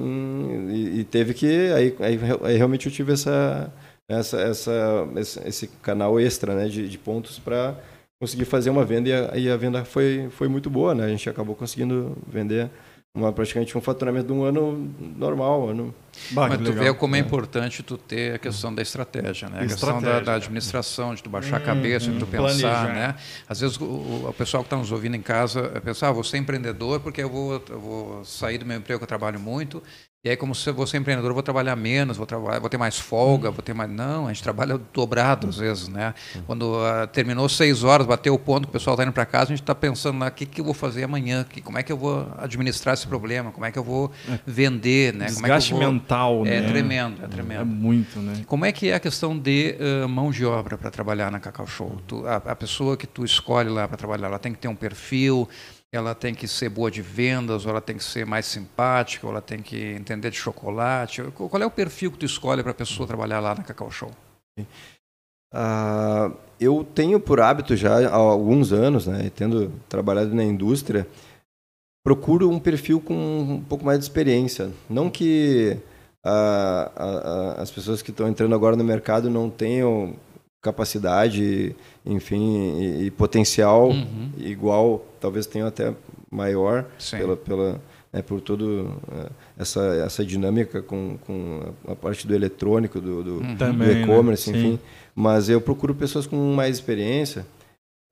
e, 0.69 1.01
e, 1.01 1.05
teve 1.05 1.33
que. 1.33 1.47
Aí, 1.73 1.97
aí, 2.01 2.19
aí, 2.43 2.57
realmente 2.57 2.87
eu 2.87 2.93
tive 2.93 3.13
essa, 3.13 3.73
essa, 4.09 4.41
essa, 4.41 5.09
esse, 5.17 5.49
esse 5.49 5.67
canal 5.81 6.19
extra 6.19 6.55
né, 6.55 6.69
de, 6.69 6.89
de 6.89 6.99
pontos 6.99 7.39
para 7.39 7.77
conseguir 8.21 8.45
fazer 8.45 8.69
uma 8.69 8.85
venda 8.85 9.09
e 9.09 9.13
a, 9.13 9.37
e 9.39 9.49
a, 9.49 9.57
venda 9.57 9.85
foi, 9.85 10.29
foi 10.33 10.49
muito 10.49 10.69
boa, 10.69 10.93
né? 10.93 11.05
A 11.05 11.09
gente 11.09 11.31
acabou 11.31 11.55
conseguindo 11.55 12.19
vender 12.27 12.69
uma, 13.13 13.33
praticamente 13.33 13.77
um 13.77 13.81
faturamento 13.81 14.29
de 14.29 14.33
um 14.33 14.45
ano 14.45 14.95
normal. 15.17 15.71
Ano... 15.71 15.95
Bah, 16.31 16.49
Mas 16.49 16.59
tu 16.59 16.65
legal. 16.65 16.85
vê 16.85 16.95
como 16.95 17.17
é, 17.17 17.19
é 17.19 17.23
importante 17.23 17.83
tu 17.83 17.99
ter 17.99 18.35
a 18.35 18.39
questão 18.39 18.73
da 18.73 18.83
estratégia, 18.83 19.49
né? 19.49 19.61
A 19.61 19.65
estratégia. 19.65 19.69
questão 19.69 20.01
da, 20.01 20.21
da, 20.21 20.35
administração, 20.35 21.15
de 21.15 21.23
tu 21.23 21.29
baixar 21.29 21.59
hum, 21.61 21.63
a 21.63 21.67
cabeça, 21.67 22.09
hum, 22.09 22.15
de 22.15 22.19
tu 22.21 22.27
pensar, 22.27 22.47
planejar. 22.47 22.95
né? 22.95 23.17
Às 23.49 23.61
vezes 23.61 23.81
o, 23.81 23.85
o 24.29 24.35
pessoal 24.37 24.63
que 24.63 24.69
está 24.69 24.77
nos 24.77 24.93
ouvindo 24.93 25.17
em 25.17 25.23
casa 25.23 25.63
pensa, 25.85 26.09
ah, 26.09 26.13
vou 26.13 26.23
ser 26.23 26.39
empreendedor 26.39 27.01
porque 27.01 27.23
eu 27.23 27.29
vou, 27.29 27.63
eu 27.69 27.81
vou 27.81 28.25
sair 28.25 28.59
do 28.59 28.67
meu 28.67 28.79
emprego 28.79 28.99
que 28.99 29.05
eu 29.05 29.09
trabalho 29.09 29.41
muito 29.41 29.83
e 30.23 30.29
aí, 30.29 30.37
como 30.37 30.55
se 30.55 30.69
eu 30.69 30.75
vou 30.75 30.87
ser 30.87 30.99
empreendedor, 30.99 31.31
eu 31.31 31.35
vou 31.35 31.43
trabalhar 31.43 31.75
menos, 31.75 32.19
vou, 32.19 32.27
trabalhar, 32.27 32.59
vou 32.59 32.69
ter 32.69 32.77
mais 32.77 32.99
folga, 32.99 33.49
uhum. 33.49 33.55
vou 33.55 33.63
ter 33.63 33.73
mais. 33.73 33.91
Não, 33.91 34.27
a 34.27 34.33
gente 34.33 34.43
trabalha 34.43 34.79
dobrado 34.93 35.49
às 35.49 35.57
vezes, 35.57 35.89
né? 35.89 36.13
Uhum. 36.35 36.43
Quando 36.43 36.63
uh, 36.75 37.07
terminou 37.07 37.49
seis 37.49 37.83
horas, 37.83 38.07
bateu 38.07 38.35
o 38.35 38.39
ponto, 38.39 38.67
o 38.67 38.69
pessoal 38.69 38.93
está 38.93 39.03
indo 39.03 39.15
para 39.15 39.25
casa, 39.25 39.45
a 39.45 39.49
gente 39.49 39.63
está 39.63 39.75
pensando, 39.75 40.23
o 40.23 40.31
que, 40.31 40.45
que 40.45 40.61
eu 40.61 40.65
vou 40.67 40.75
fazer 40.75 41.05
amanhã? 41.05 41.43
Que, 41.43 41.63
como 41.63 41.79
é 41.79 41.83
que 41.83 41.91
eu 41.91 41.97
vou 41.97 42.31
administrar 42.37 42.93
esse 42.93 43.07
problema? 43.07 43.51
Como 43.51 43.65
é 43.65 43.73
que 43.73 43.79
eu 43.79 43.83
vou 43.83 44.13
é. 44.29 44.39
vender? 44.47 45.15
Né? 45.15 45.25
Desgaste 45.25 45.71
como 45.71 45.83
é 45.83 45.87
vou... 45.87 45.95
mental, 45.95 46.47
é 46.47 46.51
né? 46.51 46.57
É 46.57 46.69
tremendo, 46.69 47.25
é 47.25 47.27
tremendo. 47.27 47.61
É 47.63 47.65
muito, 47.65 48.19
né? 48.19 48.43
Como 48.47 48.67
é 48.67 48.73
que 48.73 48.91
é 48.91 48.95
a 48.95 49.01
questão 49.01 49.39
de 49.39 49.75
uh, 50.05 50.07
mão 50.07 50.31
de 50.31 50.45
obra 50.45 50.77
para 50.77 50.91
trabalhar 50.91 51.31
na 51.31 51.41
Cacau 51.41 51.67
Show? 51.67 51.99
Tu, 52.07 52.27
a, 52.27 52.37
a 52.37 52.57
pessoa 52.57 52.95
que 52.95 53.07
tu 53.07 53.25
escolhe 53.25 53.71
lá 53.71 53.89
para 53.89 53.97
trabalhar, 53.97 54.27
ela 54.27 54.39
tem 54.39 54.53
que 54.53 54.59
ter 54.59 54.69
um 54.69 54.77
perfil 54.77 55.49
ela 55.93 56.15
tem 56.15 56.35
que 56.35 56.47
ser 56.47 56.69
boa 56.69 56.91
de 56.91 57.03
vendas, 57.03 57.65
ou 57.65 57.71
ela 57.71 57.81
tem 57.81 57.97
que 57.97 58.05
ser 58.05 58.25
mais 58.25 58.47
simpática, 58.47 59.27
ou 59.27 59.33
ela 59.33 59.43
tem 59.43 59.61
que 59.61 59.77
entender 59.77 60.31
de 60.31 60.37
chocolate? 60.37 61.23
Qual 61.33 61.63
é 61.63 61.67
o 61.67 61.71
perfil 61.71 62.13
que 62.13 62.19
tu 62.19 62.27
escolhe 62.27 62.63
para 62.63 62.73
a 62.73 62.75
pessoa 62.75 63.07
trabalhar 63.07 63.41
lá 63.41 63.55
na 63.55 63.65
Cacau 63.65 63.91
Show? 63.91 64.11
Uh, 65.53 66.33
eu 66.61 66.87
tenho 66.95 67.19
por 67.19 67.41
hábito 67.41 67.75
já 67.75 68.09
há 68.09 68.15
alguns 68.15 68.73
anos, 68.73 69.07
né, 69.07 69.33
tendo 69.35 69.73
trabalhado 69.89 70.33
na 70.33 70.45
indústria, 70.45 71.09
procuro 72.05 72.49
um 72.49 72.61
perfil 72.61 73.01
com 73.01 73.15
um 73.15 73.65
pouco 73.65 73.85
mais 73.85 73.99
de 73.99 74.05
experiência. 74.05 74.71
Não 74.89 75.11
que 75.11 75.77
uh, 76.25 77.61
as 77.61 77.71
pessoas 77.71 78.01
que 78.01 78.13
estão 78.13 78.29
entrando 78.29 78.55
agora 78.55 78.77
no 78.77 78.85
mercado 78.85 79.29
não 79.29 79.51
tenham 79.51 80.15
capacidade, 80.61 81.75
enfim, 82.05 82.79
e, 82.79 83.07
e 83.07 83.11
potencial 83.11 83.89
uhum. 83.91 84.31
igual, 84.39 85.05
talvez 85.21 85.47
tenha 85.47 85.67
até 85.67 85.95
maior 86.31 86.87
Sim. 86.99 87.19
pela, 87.19 87.37
pela 87.37 87.81
né, 88.13 88.23
por 88.23 88.41
todo 88.41 89.01
é, 89.13 89.31
essa 89.59 89.81
essa 90.05 90.25
dinâmica 90.25 90.83
com, 90.83 91.17
com 91.27 91.73
a 91.87 91.95
parte 91.95 92.27
do 92.27 92.35
eletrônico, 92.35 93.01
do, 93.01 93.23
do, 93.23 93.35
uhum. 93.37 93.55
do 93.55 93.91
e-commerce, 93.91 94.51
né? 94.51 94.59
enfim. 94.59 94.79
Mas 95.15 95.49
eu 95.49 95.61
procuro 95.61 95.95
pessoas 95.95 96.27
com 96.27 96.37
mais 96.55 96.77
experiência, 96.77 97.47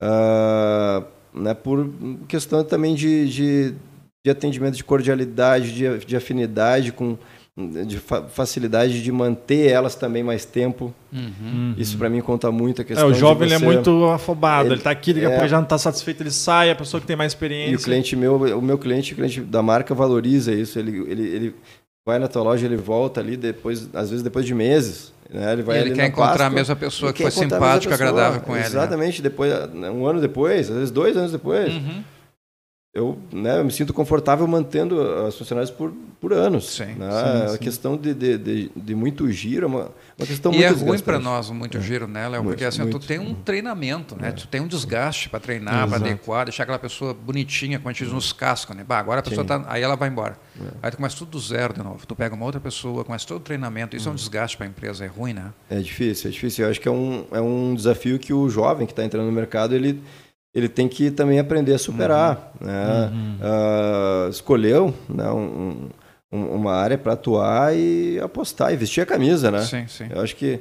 uh, 0.01 1.05
né, 1.33 1.53
por 1.53 1.89
questão 2.27 2.63
também 2.63 2.95
de, 2.95 3.27
de, 3.29 3.75
de 4.25 4.31
atendimento, 4.31 4.75
de 4.75 4.83
cordialidade, 4.83 5.73
de, 5.73 6.05
de 6.05 6.15
afinidade 6.15 6.91
com 6.91 7.17
de 7.57 7.97
fa 7.97 8.23
facilidade 8.23 9.03
de 9.03 9.11
manter 9.11 9.69
elas 9.69 9.95
também 9.95 10.23
mais 10.23 10.45
tempo. 10.45 10.93
Uhum. 11.11 11.73
Isso 11.77 11.97
para 11.97 12.09
mim 12.09 12.21
conta 12.21 12.51
muito 12.51 12.81
a 12.81 12.85
questão. 12.85 13.07
É, 13.07 13.11
o 13.11 13.13
jovem 13.13 13.47
você... 13.47 13.55
ele 13.55 13.63
é 13.63 13.67
muito 13.67 14.05
afobado, 14.05 14.69
ele 14.69 14.75
está 14.75 14.91
aqui, 14.91 15.13
daqui 15.13 15.25
a 15.25 15.29
é... 15.29 15.33
pouco 15.33 15.47
já 15.47 15.57
não 15.57 15.63
está 15.63 15.77
satisfeito, 15.77 16.23
ele 16.23 16.31
sai, 16.31 16.71
a 16.71 16.75
pessoa 16.75 17.01
que 17.01 17.07
tem 17.07 17.15
mais 17.15 17.33
experiência. 17.33 17.71
E 17.71 17.75
o 17.75 17.79
cliente 17.79 18.15
meu, 18.15 18.35
o 18.35 18.61
meu 18.61 18.77
cliente, 18.77 19.13
o 19.13 19.15
cliente 19.15 19.41
da 19.41 19.61
marca 19.61 19.93
valoriza 19.93 20.53
isso, 20.53 20.79
ele, 20.79 20.97
ele, 21.09 21.23
ele 21.23 21.55
vai 22.05 22.19
na 22.19 22.27
tua 22.27 22.43
loja, 22.43 22.65
ele 22.65 22.77
volta 22.77 23.19
ali 23.19 23.35
depois, 23.35 23.89
às 23.93 24.09
vezes 24.09 24.23
depois 24.23 24.45
de 24.45 24.53
meses. 24.53 25.13
Né? 25.29 25.53
Ele, 25.53 25.61
vai 25.61 25.79
ele 25.79 25.91
quer 25.91 26.07
encontrar 26.07 26.29
Páscoa, 26.29 26.47
a 26.47 26.49
mesma 26.49 26.75
pessoa 26.75 27.13
que 27.13 27.21
foi 27.21 27.31
simpática, 27.31 27.93
agradável 27.93 28.41
com 28.41 28.53
ele. 28.53 28.61
Né? 28.61 28.67
Exatamente, 28.67 29.21
né? 29.21 29.29
depois, 29.29 29.53
um 29.73 30.07
ano 30.07 30.19
depois, 30.19 30.69
às 30.69 30.75
vezes 30.75 30.91
dois 30.91 31.15
anos 31.15 31.31
depois. 31.31 31.73
Uhum 31.73 32.03
eu, 32.91 33.19
né, 33.31 33.61
me 33.61 33.71
sinto 33.71 33.93
confortável 33.93 34.47
mantendo 34.47 34.99
as 35.27 35.37
funcionários 35.37 35.69
por, 35.69 35.93
por 36.19 36.33
anos. 36.33 36.75
Sim, 36.75 36.95
né? 36.95 37.09
sim, 37.11 37.47
sim. 37.47 37.55
A 37.55 37.57
questão 37.59 37.95
de, 37.95 38.15
de, 38.15 38.37
de, 38.37 38.71
de, 38.75 38.95
muito 38.95 39.31
giro 39.31 39.65
é 39.65 39.67
uma, 39.67 39.91
uma 40.17 40.25
questão 40.25 40.51
e 40.51 40.55
muito 40.55 40.63
E 40.63 40.65
é 40.65 40.87
ruim 40.87 40.99
para 40.99 41.19
nós 41.19 41.51
muito 41.51 41.77
é. 41.77 41.81
giro, 41.81 42.07
né, 42.07 42.27
Léo? 42.27 42.43
Porque 42.43 42.65
assim, 42.65 42.81
muito, 42.81 42.97
tu 42.97 43.05
tem 43.05 43.19
um 43.19 43.35
treinamento, 43.35 44.15
né? 44.19 44.29
É. 44.29 44.31
Tu 44.31 44.47
tem 44.47 44.59
um 44.59 44.67
desgaste 44.67 45.29
para 45.29 45.39
treinar, 45.39 45.87
para 45.87 45.97
adequar, 45.97 46.45
deixar 46.45 46.63
aquela 46.63 46.79
pessoa 46.79 47.13
bonitinha, 47.13 47.77
como 47.77 47.89
a 47.89 47.93
gente 47.93 48.05
diz, 48.05 48.13
nos 48.13 48.33
cascos, 48.33 48.75
né? 48.75 48.83
Bah, 48.83 48.97
agora 48.97 49.19
a 49.19 49.23
pessoa 49.23 49.43
está... 49.43 49.63
Aí 49.67 49.83
ela 49.83 49.95
vai 49.95 50.09
embora. 50.09 50.39
É. 50.59 50.63
Aí 50.81 50.91
tu 50.91 50.97
começa 50.97 51.15
tudo 51.15 51.29
do 51.29 51.39
zero 51.39 51.75
de 51.75 51.83
novo. 51.83 52.07
Tu 52.07 52.15
pega 52.15 52.33
uma 52.33 52.45
outra 52.45 52.59
pessoa, 52.59 53.05
começa 53.05 53.27
todo 53.27 53.37
o 53.37 53.43
treinamento. 53.43 53.95
Isso 53.95 54.07
é 54.07 54.09
um 54.09 54.13
uhum. 54.13 54.15
desgaste 54.15 54.57
para 54.57 54.65
a 54.65 54.69
empresa, 54.69 55.05
é 55.05 55.07
ruim, 55.07 55.33
né? 55.33 55.53
É 55.69 55.79
difícil, 55.79 56.27
é 56.27 56.33
difícil. 56.33 56.65
Eu 56.65 56.71
acho 56.71 56.81
que 56.81 56.87
é 56.87 56.91
um, 56.91 57.25
é 57.31 57.39
um 57.39 57.75
desafio 57.75 58.17
que 58.17 58.33
o 58.33 58.49
jovem 58.49 58.87
que 58.87 58.93
está 58.93 59.05
entrando 59.05 59.27
no 59.27 59.31
mercado, 59.31 59.75
ele 59.75 60.01
ele 60.53 60.67
tem 60.67 60.87
que 60.87 61.11
também 61.11 61.39
aprender 61.39 61.73
a 61.73 61.79
superar. 61.79 62.53
Uhum. 62.59 62.67
Né? 62.67 63.11
Uhum. 63.11 63.37
Uh, 63.37 64.29
escolheu 64.29 64.93
né, 65.07 65.29
um, 65.31 65.89
um, 66.31 66.45
uma 66.55 66.73
área 66.73 66.97
para 66.97 67.13
atuar 67.13 67.75
e 67.75 68.19
apostar, 68.19 68.73
e 68.73 68.75
vestir 68.75 69.01
a 69.01 69.05
camisa. 69.05 69.51
Né? 69.51 69.61
Sim, 69.61 69.87
sim. 69.87 70.07
Eu 70.09 70.21
acho 70.21 70.35
que 70.35 70.59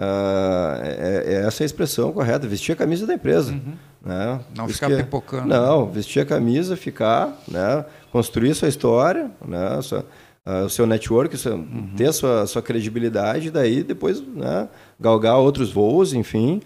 uh, 0.00 0.82
é, 0.82 1.22
é, 1.26 1.34
essa 1.46 1.64
a 1.64 1.66
expressão 1.66 2.12
correta, 2.12 2.46
vestir 2.46 2.72
a 2.72 2.76
camisa 2.76 3.06
da 3.06 3.14
empresa. 3.14 3.52
Uhum. 3.52 3.74
Né? 4.04 4.40
Não 4.56 4.66
vestir, 4.66 4.88
ficar 4.88 5.02
pipocando. 5.02 5.48
Não, 5.48 5.90
vestir 5.90 6.20
a 6.20 6.26
camisa, 6.26 6.76
ficar, 6.76 7.40
né? 7.48 7.84
construir 8.12 8.54
sua 8.54 8.68
história, 8.68 9.30
né? 9.44 9.80
Sua, 9.82 10.04
uh, 10.46 10.64
o 10.66 10.70
seu 10.70 10.86
network, 10.86 11.36
seu, 11.36 11.54
uhum. 11.54 11.90
ter 11.96 12.08
a 12.08 12.12
sua, 12.12 12.46
sua 12.46 12.62
credibilidade, 12.62 13.50
daí 13.50 13.82
depois 13.82 14.20
né? 14.20 14.68
galgar 15.00 15.38
outros 15.38 15.72
voos, 15.72 16.12
enfim. 16.12 16.60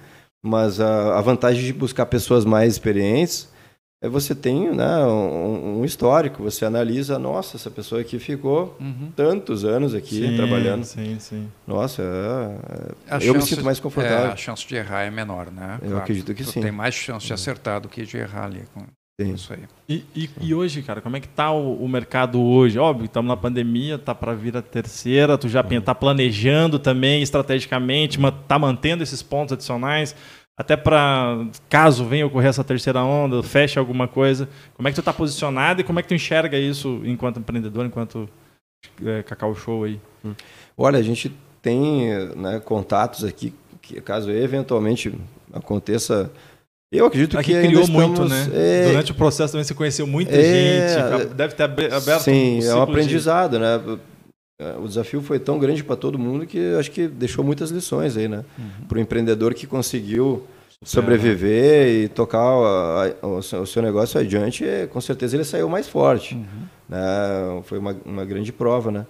Mas 0.49 0.80
a, 0.80 1.18
a 1.18 1.20
vantagem 1.20 1.62
de 1.62 1.72
buscar 1.74 2.07
pessoas 2.07 2.44
mais 2.46 2.72
experientes 2.72 3.49
é 4.01 4.09
você 4.09 4.34
tem 4.34 4.70
né, 4.72 5.05
um, 5.05 5.80
um, 5.80 5.84
histórico, 5.84 6.42
você 6.42 6.64
analisa, 6.64 7.18
nossa, 7.18 7.57
essa 7.57 7.70
pessoa 7.70 8.01
aqui 8.01 8.18
ficou 8.18 8.76
uhum. 8.80 9.11
tantos 9.14 9.64
anos 9.64 9.92
aqui 9.92 10.26
sim, 10.26 10.36
trabalhando. 10.36 10.84
Sim, 10.84 11.18
sim. 11.18 11.49
Nossa, 11.66 12.03
é, 12.03 13.16
é, 13.16 13.28
eu 13.28 13.34
me 13.34 13.42
sinto 13.42 13.64
mais 13.64 13.80
confortável. 13.80 14.30
É, 14.30 14.32
a 14.32 14.36
chance 14.36 14.66
de 14.66 14.76
errar 14.76 15.03
é 15.03 15.11
menor, 15.11 15.51
né? 15.51 15.78
Eu 15.82 15.88
claro, 15.88 16.03
acredito 16.03 16.32
que 16.32 16.44
sim. 16.44 16.62
Tem 16.62 16.72
mais 16.72 16.94
chance 16.94 17.26
de 17.26 17.32
acertar 17.32 17.80
do 17.80 17.88
que 17.88 18.07
de 18.07 18.16
errar 18.16 18.44
ali. 18.44 18.62
Com... 18.72 18.84
Sim. 19.20 19.34
Isso 19.34 19.53
aí. 19.53 19.64
E, 19.88 20.05
e, 20.14 20.30
e, 20.42 20.55
hoje, 20.55 20.80
cara, 20.80 21.01
como 21.01 21.16
é 21.16 21.20
que 21.20 21.26
está 21.26 21.51
o, 21.51 21.82
o, 21.82 21.88
mercado 21.88 22.40
hoje? 22.40 22.78
Óbvio, 22.78 23.07
estamos 23.07 23.28
na 23.28 23.36
pandemia, 23.36 23.99
tá 23.99 24.14
para 24.14 24.32
vir 24.32 24.57
a 24.57 24.62
terceira, 24.62 25.36
tu 25.36 25.49
já 25.49 25.61
está 25.61 25.92
planejando 25.92 26.78
também 26.78 27.20
estrategicamente, 27.20 28.16
está 28.16 28.57
mantendo 28.61 29.03
esses 29.03 29.20
pontos 29.20 29.55
adicionais, 29.55 30.14
até 30.59 30.77
para 30.77 31.47
caso 31.71 32.05
venha 32.05 32.27
ocorrer 32.27 32.49
essa 32.49 32.65
terceira 32.65 33.01
onda, 33.01 33.41
feche 33.45 33.79
alguma 33.79 34.09
coisa. 34.09 34.49
Como 34.75 34.89
é 34.89 34.91
que 34.91 34.97
tu 34.97 35.01
está 35.01 35.13
posicionado 35.13 35.81
e 35.81 35.85
como 35.85 36.01
é 36.01 36.03
que 36.03 36.09
tu 36.09 36.15
enxerga 36.15 36.59
isso 36.59 37.01
enquanto 37.05 37.39
empreendedor, 37.39 37.87
enquanto 37.87 38.29
é, 39.07 39.23
Cacau 39.23 39.55
Show 39.55 39.85
aí? 39.85 40.01
Hum. 40.25 40.35
Olha, 40.77 40.99
a 40.99 41.03
gente 41.03 41.33
tem 41.63 42.11
né, 42.35 42.59
contatos 42.59 43.23
aqui 43.23 43.55
que 43.81 44.01
caso 44.01 44.33
eventualmente 44.33 45.15
aconteça 45.53 46.31
eu 46.91 47.05
acredito 47.05 47.39
Aqui 47.39 47.53
que 47.53 47.67
criou 47.67 47.87
muito, 47.87 48.25
né? 48.25 48.49
É... 48.53 48.89
Durante 48.89 49.13
o 49.13 49.15
processo 49.15 49.53
também 49.53 49.65
você 49.65 49.75
conheceu 49.75 50.07
muita 50.07 50.35
é... 50.35 50.89
gente, 50.89 51.35
deve 51.35 51.55
ter 51.55 51.65
aberto 51.65 52.23
Sim, 52.23 52.61
um 52.63 52.67
é 52.67 52.75
um 52.75 52.83
aprendizado, 52.83 53.53
de... 53.53 53.59
né? 53.59 53.99
O 54.81 54.89
desafio 54.89 55.23
foi 55.23 55.39
tão 55.39 55.59
grande 55.59 55.85
para 55.85 55.95
todo 55.95 56.19
mundo 56.19 56.45
que 56.45 56.75
acho 56.77 56.91
que 56.91 57.07
deixou 57.07 57.45
muitas 57.45 57.71
lições 57.71 58.17
aí, 58.17 58.27
né? 58.27 58.45
Uhum. 58.59 58.87
Para 58.89 58.99
o 58.99 59.01
empreendedor 59.01 59.55
que 59.55 59.69
conseguiu 59.69 60.45
sobreviver 60.83 61.89
e 61.89 62.09
tocar 62.09 62.41
a, 62.41 63.15
a, 63.23 63.27
o, 63.27 63.43
seu 63.43 63.83
negócio 63.83 64.19
adiante, 64.19 64.65
com 64.93 65.01
certeza 65.01 65.37
ele 65.37 65.45
saiu 65.45 65.69
mais 65.69 65.89
forte. 65.89 66.35
Uhum. 66.35 66.67
Né? 66.89 66.99
Foi 67.65 67.79
uma, 67.79 67.97
uma 68.05 68.25
grande 68.25 68.53
prova, 68.53 68.91
né? 68.91 69.07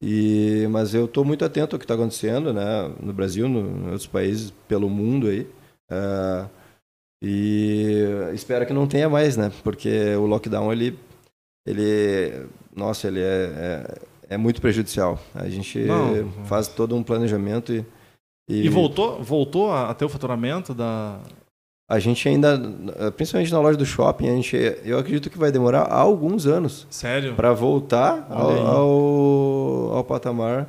E, 0.00 0.66
mas 0.70 0.94
eu 0.94 1.04
estou 1.04 1.24
muito 1.24 1.44
atento 1.44 1.76
ao 1.76 1.78
que 1.78 1.84
está 1.84 1.94
acontecendo, 1.94 2.52
né? 2.52 2.90
No 3.00 3.12
Brasil, 3.12 3.48
no, 3.48 3.60
em 3.60 3.86
outros 3.86 4.06
países, 4.06 4.52
pelo 4.66 4.90
mundo 4.90 5.28
aí. 5.28 5.46
Uh, 5.90 6.50
e 7.22 8.04
espero 8.34 8.66
que 8.66 8.72
não 8.72 8.88
tenha 8.88 9.08
mais, 9.08 9.36
né? 9.36 9.52
Porque 9.62 10.14
o 10.16 10.26
lockdown, 10.26 10.72
ele, 10.72 10.98
ele 11.64 12.46
nossa, 12.74 13.06
ele 13.06 13.20
é, 13.20 13.52
é, 13.54 13.98
é 14.32 14.36
muito 14.36 14.60
prejudicial. 14.60 15.18
A 15.34 15.48
gente 15.48 15.78
não. 15.80 16.30
faz 16.44 16.68
todo 16.68 16.96
um 16.96 17.02
planejamento 17.02 17.72
e... 17.72 17.84
E, 18.48 18.66
e 18.66 18.68
voltou, 18.68 19.22
voltou 19.22 19.72
a, 19.72 19.94
ter 19.94 20.04
o 20.04 20.08
faturamento 20.08 20.74
da... 20.74 21.20
A 21.88 21.98
gente 21.98 22.26
ainda, 22.28 22.58
principalmente 23.16 23.52
na 23.52 23.60
loja 23.60 23.78
do 23.78 23.84
shopping, 23.84 24.28
a 24.28 24.34
gente, 24.34 24.56
eu 24.84 24.98
acredito 24.98 25.28
que 25.28 25.38
vai 25.38 25.52
demorar 25.52 25.92
alguns 25.92 26.46
anos. 26.46 26.86
Sério? 26.88 27.34
Para 27.34 27.52
voltar 27.52 28.26
ao, 28.30 28.66
ao, 28.66 29.96
ao 29.96 30.04
patamar 30.04 30.68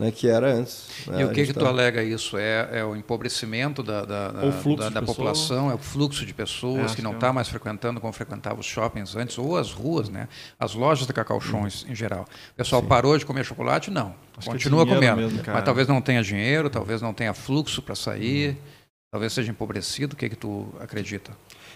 né, 0.00 0.10
que 0.10 0.26
era 0.26 0.54
antes. 0.54 0.88
Né? 1.06 1.20
E 1.20 1.24
o 1.24 1.30
que, 1.30 1.44
que 1.44 1.52
tá... 1.52 1.60
tu 1.60 1.66
alega 1.66 2.02
isso? 2.02 2.38
É, 2.38 2.80
é 2.80 2.84
o 2.84 2.96
empobrecimento 2.96 3.82
da, 3.82 4.02
da, 4.06 4.28
da, 4.32 4.88
da 4.88 5.02
população, 5.02 5.70
é 5.70 5.74
o 5.74 5.78
fluxo 5.78 6.24
de 6.24 6.32
pessoas 6.32 6.92
é, 6.92 6.94
que 6.94 7.02
não 7.02 7.12
está 7.12 7.28
é. 7.28 7.32
mais 7.32 7.48
frequentando 7.48 8.00
como 8.00 8.10
frequentava 8.10 8.58
os 8.58 8.64
shoppings 8.64 9.14
antes, 9.14 9.36
ou 9.36 9.58
as 9.58 9.72
ruas, 9.72 10.08
né? 10.08 10.26
as 10.58 10.74
lojas 10.74 11.06
de 11.06 11.12
cacauchões 11.12 11.84
hum. 11.84 11.92
em 11.92 11.94
geral. 11.94 12.26
O 12.54 12.56
pessoal 12.56 12.80
Sim. 12.80 12.88
parou 12.88 13.18
de 13.18 13.26
comer 13.26 13.44
chocolate? 13.44 13.90
Não. 13.90 14.14
Acho 14.38 14.48
é 14.48 14.52
Continua 14.52 14.86
comendo. 14.86 15.16
Mesmo, 15.18 15.42
mas 15.46 15.64
talvez 15.64 15.86
não 15.86 16.00
tenha 16.00 16.22
dinheiro, 16.22 16.70
talvez 16.70 17.02
não 17.02 17.12
tenha 17.12 17.34
fluxo 17.34 17.82
para 17.82 17.94
sair, 17.94 18.52
hum. 18.52 18.56
talvez 19.12 19.34
seja 19.34 19.50
empobrecido. 19.50 20.14
O 20.14 20.16
que, 20.16 20.30
que 20.30 20.36
tu 20.36 20.66
acredita? 20.80 21.30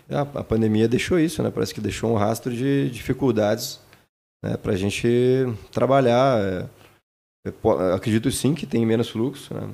A, 0.09 0.22
a 0.22 0.45
pandemia 0.45 0.89
deixou 0.89 1.20
isso, 1.20 1.43
né? 1.43 1.51
parece 1.51 1.75
que 1.75 1.81
deixou 1.81 2.11
um 2.11 2.16
rastro 2.16 2.55
de 2.55 2.89
dificuldades 2.89 3.81
né? 4.43 4.57
para 4.57 4.72
a 4.72 4.77
gente 4.77 5.47
trabalhar. 5.70 6.70
É 7.47 7.95
acredito 7.95 8.30
sim 8.30 8.55
que 8.55 8.66
tem 8.66 8.86
menos 8.86 9.11
fluxo. 9.11 9.53
Né? 9.53 9.68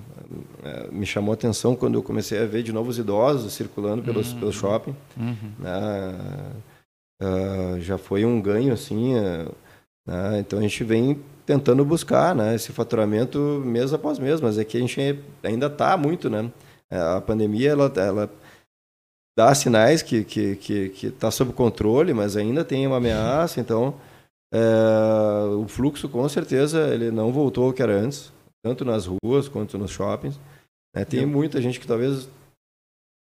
É, 0.65 0.89
me 0.91 1.07
chamou 1.07 1.31
a 1.31 1.35
atenção 1.35 1.77
quando 1.77 1.95
eu 1.95 2.03
comecei 2.03 2.43
a 2.43 2.47
ver 2.47 2.65
de 2.65 2.73
novo 2.73 2.91
os 2.91 2.99
idosos 2.99 3.53
circulando 3.53 4.03
pelos, 4.03 4.33
uhum. 4.33 4.39
pelo 4.41 4.53
shopping. 4.53 4.97
Uhum. 5.17 5.53
Né? 5.59 6.53
Uh, 7.23 7.81
já 7.81 7.97
foi 7.97 8.25
um 8.25 8.41
ganho, 8.41 8.73
assim. 8.73 9.15
Uh, 9.15 9.55
né? 10.07 10.41
Então 10.41 10.59
a 10.59 10.63
gente 10.63 10.83
vem 10.83 11.23
tentando 11.47 11.85
buscar 11.85 12.35
né? 12.35 12.57
esse 12.57 12.73
faturamento 12.73 13.39
mês 13.65 13.93
após 13.93 14.19
mês, 14.19 14.41
mas 14.41 14.59
é 14.59 14.65
que 14.65 14.77
a 14.77 14.81
gente 14.81 15.21
ainda 15.43 15.67
está 15.67 15.97
muito. 15.97 16.29
Né? 16.29 16.51
É, 16.91 16.99
a 16.99 17.21
pandemia 17.21 17.71
ela, 17.71 17.93
ela 17.95 18.31
dá 19.39 19.55
sinais 19.55 20.03
que 20.03 20.17
está 20.17 20.29
que, 20.29 20.57
que, 20.57 20.89
que 20.89 21.11
tá 21.11 21.31
sob 21.31 21.53
controle, 21.53 22.13
mas 22.13 22.37
ainda 22.37 22.65
tem 22.65 22.85
uma 22.85 22.97
ameaça, 22.97 23.61
então 23.61 23.95
é, 24.53 25.55
o 25.55 25.67
fluxo, 25.69 26.09
com 26.09 26.29
certeza, 26.29 26.89
ele 26.93 27.11
não 27.11 27.33
voltou 27.33 27.67
ao 27.67 27.73
que 27.73 27.83
era 27.83 27.93
antes, 27.93 28.33
tanto 28.65 28.85
nas 28.85 29.07
ruas 29.07 29.49
quanto 29.49 29.79
nos 29.79 29.91
shoppings. 29.91 30.39
É, 30.95 31.05
tem 31.05 31.25
muita 31.25 31.63
gente 31.63 31.79
que 31.79 31.87
talvez 31.87 32.29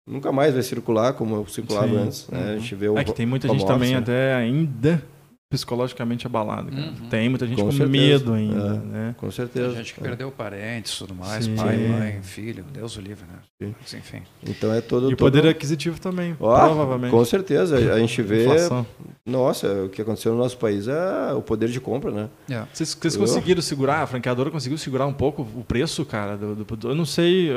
nunca 0.07 0.31
mais 0.31 0.53
vai 0.53 0.63
circular 0.63 1.13
como 1.13 1.47
circulava 1.47 1.87
Sim. 1.87 1.97
antes. 1.97 2.27
Né? 2.29 2.39
Uhum. 2.39 2.49
A 2.49 2.57
gente 2.57 2.75
vê 2.75 2.89
o, 2.89 2.97
é 2.97 3.03
que 3.03 3.13
tem 3.13 3.25
muita 3.25 3.47
gente 3.47 3.65
também 3.65 3.91
né? 3.91 3.99
até 3.99 4.33
ainda 4.33 5.03
psicologicamente 5.49 6.27
abalado. 6.27 6.69
Uhum. 6.71 7.09
Tem 7.09 7.27
muita 7.27 7.47
gente 7.47 7.59
com, 7.59 7.75
com 7.75 7.85
medo 7.87 8.33
ainda. 8.33 8.67
É, 8.67 8.87
né? 8.87 9.15
Com 9.17 9.31
certeza. 9.31 9.69
Tem 9.69 9.77
gente 9.77 9.95
que 9.95 9.99
é. 9.99 10.03
perdeu 10.03 10.29
parentes, 10.29 10.95
tudo 10.95 11.15
mais, 11.15 11.45
Sim. 11.45 11.55
pai, 11.55 11.75
mãe, 11.75 12.21
filho, 12.21 12.63
Deus 12.71 12.95
o 12.97 13.01
livre, 13.01 13.25
né? 13.25 13.39
Sim. 13.59 13.75
Mas, 13.81 13.93
enfim. 13.95 14.21
Então 14.47 14.71
é 14.71 14.79
todo. 14.79 15.07
E 15.07 15.15
todo... 15.15 15.17
poder 15.17 15.47
aquisitivo 15.47 15.99
também, 15.99 16.33
oh, 16.39 16.53
provavelmente. 16.53 17.09
Com 17.09 17.25
certeza. 17.25 17.77
A 17.77 17.99
gente 17.99 18.21
vê. 18.21 18.45
Nossa, 19.25 19.85
o 19.85 19.89
que 19.89 20.01
aconteceu 20.03 20.33
no 20.33 20.37
nosso 20.37 20.57
país 20.57 20.87
é 20.87 21.33
o 21.33 21.41
poder 21.41 21.69
de 21.69 21.79
compra, 21.81 22.11
né? 22.11 22.29
É. 22.47 22.63
Vocês, 22.71 22.93
vocês 22.93 23.17
conseguiram 23.17 23.61
segurar, 23.61 24.03
a 24.03 24.07
franqueadora 24.07 24.51
conseguiu 24.51 24.77
segurar 24.77 25.07
um 25.07 25.13
pouco 25.13 25.41
o 25.41 25.63
preço, 25.63 26.05
cara? 26.05 26.37
Do, 26.37 26.63
do 26.63 26.87
eu 26.87 26.95
não 26.95 27.05
sei, 27.05 27.49
uh, 27.49 27.53
uh, 27.53 27.55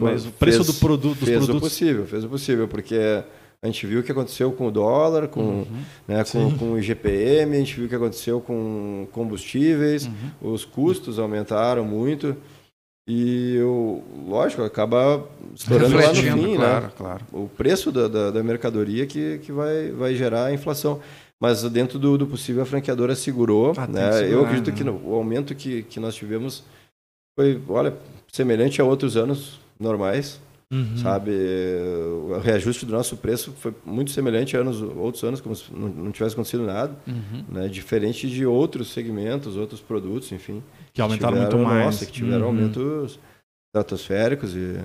mas 0.00 0.24
o 0.24 0.30
preço 0.32 0.64
fez, 0.64 0.74
do 0.74 0.80
produto, 0.80 1.18
dos 1.18 1.28
fez 1.28 1.44
produtos. 1.44 1.46
Fez 1.46 1.56
o 1.56 1.60
possível, 1.60 2.06
fez 2.06 2.24
o 2.24 2.28
possível, 2.28 2.68
porque 2.68 3.22
a 3.64 3.66
gente 3.66 3.86
viu 3.86 4.00
o 4.00 4.02
que 4.02 4.12
aconteceu 4.12 4.52
com 4.52 4.66
o 4.66 4.70
dólar, 4.70 5.26
com, 5.26 5.40
uhum. 5.40 5.66
né, 6.06 6.22
com, 6.22 6.58
com, 6.58 6.72
o 6.72 6.78
IGPM, 6.78 7.56
a 7.56 7.58
gente 7.58 7.76
viu 7.76 7.86
o 7.86 7.88
que 7.88 7.94
aconteceu 7.94 8.38
com 8.38 9.08
combustíveis, 9.10 10.06
uhum. 10.06 10.52
os 10.52 10.66
custos 10.66 11.18
aumentaram 11.18 11.82
muito. 11.82 12.36
E, 13.08 13.56
eu, 13.56 14.04
lógico, 14.28 14.62
acaba 14.62 15.26
estourando 15.54 15.96
lá 15.96 16.08
no 16.08 16.14
fim, 16.14 16.56
claro, 16.56 16.84
né? 16.84 16.92
Claro. 16.94 17.24
O 17.32 17.48
preço 17.48 17.90
da, 17.90 18.06
da, 18.06 18.30
da, 18.30 18.42
mercadoria 18.42 19.06
que, 19.06 19.38
que 19.38 19.50
vai, 19.50 19.90
vai 19.92 20.14
gerar 20.14 20.44
a 20.44 20.52
inflação. 20.52 21.00
mas 21.40 21.62
dentro 21.62 21.98
do, 21.98 22.18
do 22.18 22.26
possível 22.26 22.62
a 22.62 22.66
franqueadora 22.66 23.14
segurou. 23.14 23.72
Ah, 23.78 23.86
né? 23.86 24.30
Eu 24.30 24.44
acredito 24.44 24.72
né? 24.72 24.76
que 24.76 24.84
no, 24.84 25.00
o 25.06 25.14
aumento 25.14 25.54
que, 25.54 25.84
que 25.84 25.98
nós 25.98 26.14
tivemos 26.14 26.64
foi, 27.38 27.58
olha, 27.66 27.94
semelhante 28.30 28.78
a 28.82 28.84
outros 28.84 29.16
anos 29.16 29.58
normais. 29.80 30.38
Uhum. 30.74 30.96
Sabe, 30.96 31.30
o 31.30 32.38
reajuste 32.40 32.84
do 32.84 32.92
nosso 32.92 33.16
preço 33.16 33.52
foi 33.52 33.72
muito 33.84 34.10
semelhante 34.10 34.56
a 34.56 34.60
anos, 34.60 34.82
outros 34.82 35.22
anos, 35.22 35.40
como 35.40 35.54
se 35.54 35.72
não, 35.72 35.88
não 35.88 36.10
tivesse 36.10 36.34
acontecido 36.34 36.64
nada, 36.64 36.96
uhum. 37.06 37.44
né? 37.48 37.68
diferente 37.68 38.28
de 38.28 38.44
outros 38.44 38.92
segmentos, 38.92 39.56
outros 39.56 39.80
produtos, 39.80 40.32
enfim. 40.32 40.60
Que 40.92 41.00
aumentaram 41.00 41.34
tiveram, 41.34 41.58
muito 41.58 41.68
mais. 41.68 41.84
Nossa, 41.86 42.06
que 42.06 42.12
tiveram 42.12 42.46
uhum. 42.46 42.48
aumentos 42.48 43.20
estratosféricos 43.72 44.56
e 44.56 44.80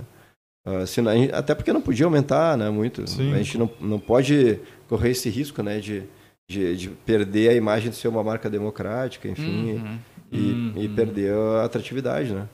assim, 0.83 1.01
até 1.33 1.55
porque 1.55 1.73
não 1.73 1.81
podia 1.81 2.05
aumentar 2.05 2.55
né, 2.55 2.69
muito. 2.69 3.09
Sim. 3.09 3.33
A 3.33 3.37
gente 3.37 3.57
não, 3.57 3.69
não 3.79 3.99
pode 3.99 4.59
correr 4.87 5.09
esse 5.09 5.27
risco 5.27 5.63
né, 5.63 5.79
de, 5.79 6.03
de, 6.47 6.77
de, 6.77 6.89
perder 6.89 7.49
a 7.49 7.53
imagem 7.53 7.89
de 7.89 7.95
ser 7.95 8.09
uma 8.09 8.23
marca 8.23 8.47
democrática, 8.47 9.27
enfim, 9.27 9.73
uhum. 9.73 9.99
E, 10.31 10.37
uhum. 10.37 10.73
e, 10.77 10.89
perder 10.89 11.33
a 11.33 11.63
atratividade, 11.63 12.31
né? 12.31 12.47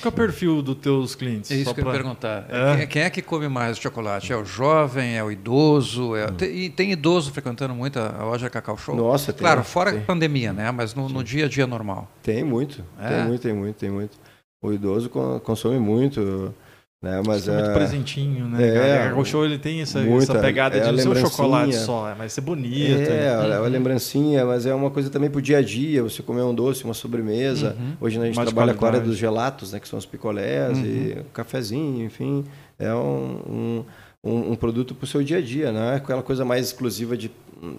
Qual 0.00 0.06
é 0.06 0.08
o 0.08 0.12
perfil 0.12 0.62
dos 0.62 0.76
teus 0.76 1.14
clientes? 1.14 1.50
É 1.50 1.54
isso 1.56 1.64
Só 1.64 1.74
que 1.74 1.82
pra... 1.82 1.90
eu 1.90 1.94
ia 1.94 2.00
perguntar. 2.00 2.46
É? 2.48 2.86
Quem 2.86 3.02
é 3.02 3.10
que 3.10 3.20
come 3.20 3.46
mais 3.46 3.76
chocolate? 3.78 4.32
É 4.32 4.36
o 4.36 4.44
jovem? 4.44 5.16
É 5.16 5.22
o 5.22 5.30
idoso? 5.30 6.16
É... 6.16 6.30
Hum. 6.30 6.34
Tem, 6.34 6.70
tem, 6.70 6.92
idoso 6.92 7.30
frequentando 7.30 7.74
muito 7.74 7.98
a 7.98 8.24
loja 8.24 8.48
Cacau 8.48 8.76
Show? 8.78 8.96
Nossa, 8.96 9.32
tem. 9.32 9.40
Claro, 9.40 9.62
fora 9.62 9.92
tem. 9.92 10.00
a 10.00 10.04
pandemia, 10.04 10.52
né? 10.52 10.70
Mas 10.70 10.94
no, 10.94 11.10
no, 11.10 11.22
dia 11.22 11.44
a 11.44 11.48
dia 11.48 11.66
normal. 11.66 12.08
Tem 12.22 12.42
muito. 12.42 12.82
É? 12.98 13.08
Tem 13.08 13.24
muito, 13.24 13.42
tem 13.42 13.52
muito, 13.52 13.76
tem 13.76 13.90
muito. 13.90 14.18
O 14.62 14.72
idoso 14.72 15.10
consome 15.44 15.78
muito. 15.78 16.54
Né? 17.02 17.20
Mas 17.26 17.48
é 17.48 17.52
muito 17.52 17.70
é... 17.70 17.74
presentinho, 17.74 18.46
né? 18.46 19.08
É, 19.08 19.12
o 19.12 19.24
show 19.24 19.44
ele 19.44 19.58
tem 19.58 19.82
essa, 19.82 20.00
muita, 20.00 20.34
essa 20.34 20.40
pegada 20.40 20.76
é 20.76 20.80
de 20.80 21.04
não 21.04 21.14
ser 21.14 21.20
chocolate 21.20 21.74
só, 21.74 22.08
é, 22.08 22.14
mas 22.14 22.32
ser 22.32 22.42
bonito. 22.42 23.10
É, 23.10 23.26
é 23.26 23.58
uma 23.58 23.66
lembrancinha, 23.66 24.46
mas 24.46 24.66
é 24.66 24.72
uma 24.72 24.88
coisa 24.88 25.10
também 25.10 25.28
pro 25.28 25.42
dia 25.42 25.58
a 25.58 25.62
dia, 25.62 26.00
você 26.00 26.22
comer 26.22 26.42
um 26.42 26.54
doce, 26.54 26.84
uma 26.84 26.94
sobremesa. 26.94 27.76
Uhum. 27.76 27.96
Hoje 28.00 28.20
a 28.20 28.24
gente 28.24 28.36
Mais 28.36 28.48
trabalha 28.48 28.72
com 28.72 28.84
a 28.84 28.88
área 28.88 29.00
dos 29.00 29.16
gelatos, 29.16 29.72
né? 29.72 29.80
Que 29.80 29.88
são 29.88 29.98
os 29.98 30.06
picolés 30.06 30.78
uhum. 30.78 30.84
e 30.84 31.18
o 31.18 31.24
cafezinho, 31.32 32.04
enfim. 32.04 32.44
É 32.78 32.94
um, 32.94 33.84
um, 34.22 34.52
um 34.52 34.54
produto 34.54 34.94
pro 34.94 35.04
seu 35.04 35.24
dia 35.24 35.38
a 35.38 35.42
dia, 35.42 35.72
não 35.72 35.80
é 35.80 35.96
aquela 35.96 36.22
coisa 36.22 36.44
mais 36.44 36.66
exclusiva 36.66 37.16
de 37.16 37.32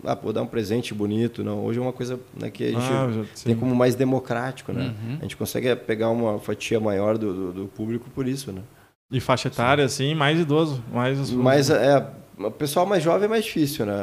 ah, 0.04 0.16
vou 0.16 0.34
dar 0.34 0.42
um 0.42 0.48
presente 0.48 0.94
bonito, 0.94 1.46
não. 1.46 1.64
Hoje 1.64 1.80
é 1.80 1.82
uma 1.82 1.94
coisa 1.94 2.20
né, 2.38 2.50
que 2.50 2.64
a 2.64 2.68
gente 2.68 2.78
ah, 2.92 3.26
tem 3.44 3.56
como 3.56 3.74
mais 3.74 3.96
democrático, 3.96 4.74
né? 4.74 4.94
Uhum. 5.02 5.18
A 5.20 5.22
gente 5.22 5.38
consegue 5.38 5.74
pegar 5.78 6.10
uma 6.10 6.40
fatia 6.40 6.80
maior 6.80 7.18
do, 7.18 7.34
do, 7.34 7.54
do 7.54 7.68
público 7.68 8.10
por 8.14 8.28
isso, 8.28 8.52
né? 8.52 8.62
De 9.14 9.20
faixa 9.20 9.48
etária, 9.48 9.88
Sim. 9.88 10.06
assim, 10.08 10.16
mais 10.16 10.40
idoso. 10.40 10.84
Mais 10.92 11.30
Mas 11.30 11.70
é, 11.70 12.04
o 12.36 12.50
pessoal 12.50 12.84
mais 12.84 13.04
jovem 13.04 13.26
é 13.26 13.28
mais 13.28 13.46
difícil, 13.46 13.86
né? 13.86 13.94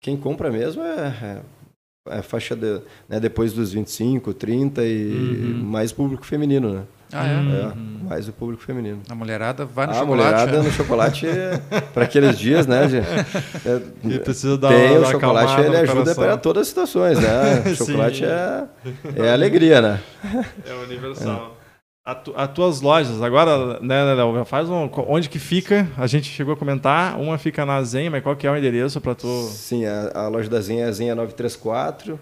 Quem 0.00 0.16
compra 0.16 0.52
mesmo 0.52 0.80
é, 0.84 1.42
é, 2.08 2.18
é 2.18 2.22
faixa 2.22 2.54
de, 2.54 2.80
né, 3.08 3.18
depois 3.18 3.52
dos 3.52 3.72
25, 3.72 4.32
30 4.32 4.84
e 4.84 5.12
uhum. 5.12 5.64
mais 5.64 5.90
público 5.90 6.24
feminino, 6.24 6.72
né? 6.72 6.82
Ah, 7.12 7.26
é? 7.26 7.32
é 7.32 7.66
uhum. 7.66 7.98
Mais 8.08 8.28
o 8.28 8.32
público 8.32 8.62
feminino. 8.62 9.00
A 9.08 9.16
mulherada 9.16 9.64
vai 9.64 9.86
no 9.86 9.92
a 9.92 9.94
chocolate. 9.96 10.22
A 10.22 10.30
mulherada 10.30 10.62
no 10.62 10.70
chocolate 10.70 11.26
é, 11.26 11.60
para 11.92 12.04
aqueles 12.04 12.38
dias, 12.38 12.68
né? 12.68 12.86
De, 12.86 12.98
é, 14.14 14.18
precisa 14.20 14.56
dar 14.56 14.68
tem, 14.68 14.96
o 14.96 15.06
chocolate 15.06 15.60
ele 15.60 15.76
ajuda 15.76 16.14
para 16.14 16.36
todas 16.36 16.62
as 16.62 16.68
situações, 16.68 17.18
né? 17.18 17.64
O 17.66 17.74
chocolate 17.74 18.24
é, 18.24 18.64
é 19.16 19.32
alegria, 19.32 19.80
né? 19.80 20.00
É 20.64 20.74
universal. 20.84 21.57
As 22.34 22.50
tuas 22.54 22.80
lojas, 22.80 23.20
agora, 23.20 23.78
né, 23.80 24.14
Léo, 24.14 24.42
faz 24.46 24.70
um, 24.70 24.88
onde 25.06 25.28
que 25.28 25.38
fica? 25.38 25.86
A 25.94 26.06
gente 26.06 26.30
chegou 26.30 26.54
a 26.54 26.56
comentar, 26.56 27.20
uma 27.20 27.36
fica 27.36 27.66
na 27.66 27.82
Zen, 27.82 28.08
mas 28.08 28.22
qual 28.22 28.34
que 28.34 28.46
é 28.46 28.50
o 28.50 28.56
endereço 28.56 28.98
para 28.98 29.14
tu? 29.14 29.26
Sim, 29.50 29.84
a, 29.84 30.12
a, 30.14 30.28
loja 30.28 30.48
da 30.48 30.58
Zen 30.58 30.80
é 30.80 30.84
a 30.84 30.90
Zen 30.92 31.14
934 31.14 32.18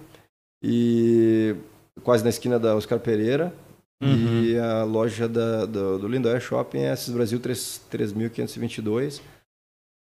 e 0.60 1.54
quase 2.02 2.24
na 2.24 2.30
esquina 2.30 2.58
da 2.58 2.74
Oscar 2.74 2.98
Pereira. 2.98 3.54
Uhum. 4.02 4.42
E 4.42 4.58
a 4.58 4.82
loja 4.82 5.28
da, 5.28 5.64
do, 5.64 6.00
do 6.00 6.08
Lindóia 6.08 6.40
Shopping 6.40 6.80
é 6.80 6.90
Assis 6.90 7.14
Brasil 7.14 7.38
3522. 7.38 9.22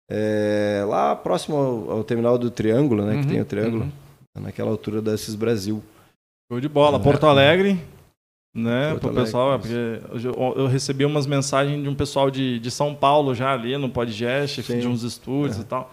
É, 0.08 0.84
lá 0.86 1.16
próximo 1.16 1.56
ao, 1.56 1.90
ao, 1.90 2.04
terminal 2.04 2.38
do 2.38 2.52
Triângulo, 2.52 3.04
né, 3.04 3.16
uhum. 3.16 3.22
que 3.22 3.26
tem 3.26 3.40
o 3.40 3.44
Triângulo, 3.44 3.82
uhum. 4.36 4.42
naquela 4.42 4.70
altura 4.70 5.02
da 5.02 5.14
Assis 5.14 5.34
Brasil. 5.34 5.82
Show 6.48 6.60
de 6.60 6.68
bola. 6.68 7.00
Porto 7.00 7.26
Alegre, 7.26 7.80
né, 8.54 8.94
para 9.00 9.10
o 9.10 9.14
pessoal, 9.14 9.54
é 9.54 9.58
porque 9.58 10.00
eu, 10.26 10.54
eu, 10.56 10.66
recebi 10.66 11.06
umas 11.06 11.26
mensagens 11.26 11.82
de 11.82 11.88
um 11.88 11.94
pessoal 11.94 12.30
de, 12.30 12.58
de 12.58 12.70
São 12.70 12.94
Paulo 12.94 13.34
já 13.34 13.52
ali 13.52 13.76
no 13.78 13.88
podcast, 13.88 14.62
sim. 14.62 14.78
de 14.78 14.86
uns 14.86 15.02
estúdios 15.02 15.58
é. 15.58 15.62
e 15.62 15.64
tal. 15.64 15.92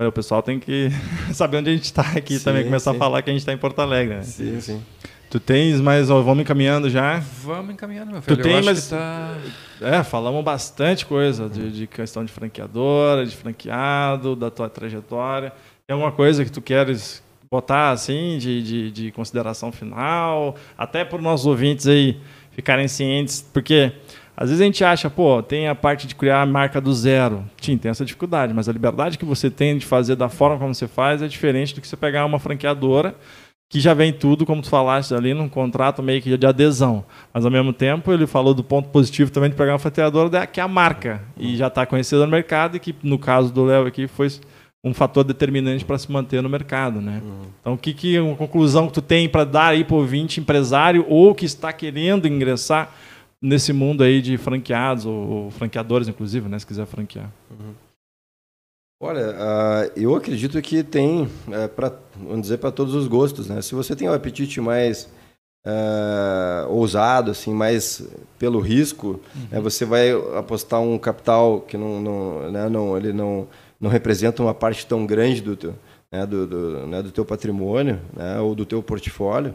Aí 0.00 0.06
o 0.06 0.12
pessoal 0.12 0.42
tem 0.42 0.58
que 0.58 0.88
saber 1.32 1.58
onde 1.58 1.70
a 1.70 1.72
gente 1.72 1.84
está 1.84 2.02
aqui 2.16 2.38
sim, 2.38 2.44
também, 2.44 2.64
começar 2.64 2.90
sim. 2.90 2.96
a 2.96 2.98
falar 2.98 3.22
que 3.22 3.30
a 3.30 3.32
gente 3.32 3.42
está 3.42 3.52
em 3.52 3.58
Porto 3.58 3.78
Alegre. 3.80 4.16
Né? 4.16 4.22
Sim, 4.22 4.60
sim. 4.60 4.82
Tu 5.30 5.38
tens, 5.38 5.80
mas 5.80 6.10
ó, 6.10 6.20
vamos 6.20 6.42
encaminhando 6.42 6.90
já. 6.90 7.22
Vamos 7.44 7.72
encaminhando, 7.72 8.10
meu 8.10 8.20
filho. 8.20 8.36
Tu 8.36 8.42
tem, 8.42 8.60
mas 8.62 8.88
tá... 8.88 9.36
é, 9.80 10.02
falamos 10.02 10.42
bastante 10.42 11.06
coisa 11.06 11.48
de, 11.48 11.70
de 11.70 11.86
questão 11.86 12.24
de 12.24 12.32
franqueadora, 12.32 13.24
de 13.24 13.36
franqueado, 13.36 14.34
da 14.34 14.50
tua 14.50 14.68
trajetória. 14.68 15.52
Tem 15.86 15.94
alguma 15.94 16.10
coisa 16.10 16.44
que 16.44 16.50
tu 16.50 16.60
queres 16.60 17.22
botar 17.52 17.90
assim 17.90 18.38
de, 18.38 18.62
de, 18.62 18.90
de 18.92 19.10
consideração 19.10 19.72
final, 19.72 20.54
até 20.78 21.04
para 21.04 21.16
os 21.16 21.22
nossos 21.22 21.46
ouvintes 21.46 21.88
aí 21.88 22.20
ficarem 22.52 22.86
cientes, 22.86 23.42
porque 23.52 23.92
às 24.36 24.50
vezes 24.50 24.62
a 24.62 24.64
gente 24.64 24.84
acha, 24.84 25.10
pô, 25.10 25.42
tem 25.42 25.66
a 25.66 25.74
parte 25.74 26.06
de 26.06 26.14
criar 26.14 26.42
a 26.42 26.46
marca 26.46 26.80
do 26.80 26.92
zero. 26.94 27.44
Sim, 27.60 27.76
tem 27.76 27.90
essa 27.90 28.04
dificuldade, 28.04 28.54
mas 28.54 28.68
a 28.68 28.72
liberdade 28.72 29.18
que 29.18 29.24
você 29.24 29.50
tem 29.50 29.76
de 29.76 29.84
fazer 29.84 30.14
da 30.14 30.28
forma 30.28 30.58
como 30.58 30.72
você 30.72 30.86
faz 30.86 31.22
é 31.22 31.26
diferente 31.26 31.74
do 31.74 31.80
que 31.80 31.88
você 31.88 31.96
pegar 31.96 32.24
uma 32.24 32.38
franqueadora 32.38 33.16
que 33.68 33.78
já 33.78 33.94
vem 33.94 34.12
tudo, 34.12 34.44
como 34.44 34.62
tu 34.62 34.68
falaste 34.68 35.14
ali, 35.14 35.32
num 35.32 35.48
contrato 35.48 36.02
meio 36.02 36.20
que 36.20 36.36
de 36.36 36.46
adesão. 36.46 37.04
Mas 37.32 37.44
ao 37.44 37.52
mesmo 37.52 37.72
tempo, 37.72 38.12
ele 38.12 38.26
falou 38.26 38.52
do 38.52 38.64
ponto 38.64 38.88
positivo 38.88 39.30
também 39.30 39.48
de 39.48 39.54
pegar 39.54 39.72
uma 39.72 39.78
franqueadora, 39.78 40.44
que 40.44 40.58
é 40.58 40.62
a 40.62 40.68
marca. 40.68 41.22
E 41.36 41.56
já 41.56 41.68
está 41.68 41.86
conhecida 41.86 42.24
no 42.24 42.32
mercado, 42.32 42.76
e 42.76 42.80
que 42.80 42.94
no 43.00 43.16
caso 43.16 43.52
do 43.52 43.64
Léo 43.64 43.86
aqui 43.86 44.08
foi 44.08 44.28
um 44.84 44.94
fator 44.94 45.24
determinante 45.24 45.84
para 45.84 45.98
se 45.98 46.10
manter 46.10 46.42
no 46.42 46.48
mercado, 46.48 47.00
né? 47.00 47.20
Uhum. 47.22 47.42
Então, 47.60 47.72
o 47.74 47.78
que, 47.78 47.92
que 47.92 48.18
uma 48.18 48.36
conclusão 48.36 48.86
que 48.86 48.94
tu 48.94 49.02
tem 49.02 49.28
para 49.28 49.44
dar 49.44 49.68
aí 49.68 49.84
para 49.84 49.94
o 49.94 49.98
ouvinte 49.98 50.40
empresário 50.40 51.04
ou 51.08 51.34
que 51.34 51.44
está 51.44 51.72
querendo 51.72 52.26
ingressar 52.26 52.94
nesse 53.42 53.72
mundo 53.72 54.02
aí 54.02 54.22
de 54.22 54.36
franqueados 54.38 55.04
ou, 55.04 55.14
ou 55.14 55.50
franqueadores, 55.50 56.08
inclusive, 56.08 56.48
né? 56.48 56.58
Se 56.58 56.66
quiser 56.66 56.86
franquear. 56.86 57.30
Uhum. 57.50 57.74
Olha, 59.02 59.30
uh, 59.30 59.92
eu 59.96 60.14
acredito 60.14 60.60
que 60.60 60.82
tem, 60.82 61.22
uh, 61.22 61.68
pra, 61.74 61.92
vamos 62.16 62.42
dizer, 62.42 62.58
para 62.58 62.70
todos 62.70 62.94
os 62.94 63.06
gostos, 63.06 63.48
né? 63.48 63.62
Se 63.62 63.74
você 63.74 63.96
tem 63.96 64.08
um 64.08 64.12
apetite 64.12 64.60
mais 64.60 65.10
uh, 65.66 66.68
ousado, 66.70 67.30
assim, 67.30 67.52
mais 67.52 68.06
pelo 68.38 68.60
risco, 68.60 69.20
uhum. 69.34 69.46
né? 69.50 69.60
você 69.60 69.84
vai 69.84 70.10
apostar 70.36 70.80
um 70.80 70.98
capital 70.98 71.62
que 71.62 71.78
não, 71.78 72.00
não, 72.00 72.50
né? 72.50 72.68
não 72.68 72.96
ele 72.96 73.12
não 73.12 73.48
não 73.80 73.88
representa 73.90 74.42
uma 74.42 74.54
parte 74.54 74.86
tão 74.86 75.06
grande 75.06 75.40
do 75.40 75.56
teu, 75.56 75.74
né, 76.12 76.26
do, 76.26 76.46
do, 76.46 76.86
né, 76.86 77.02
do 77.02 77.10
teu 77.10 77.24
patrimônio 77.24 78.00
né, 78.14 78.38
ou 78.40 78.54
do 78.54 78.66
teu 78.66 78.82
portfólio, 78.82 79.54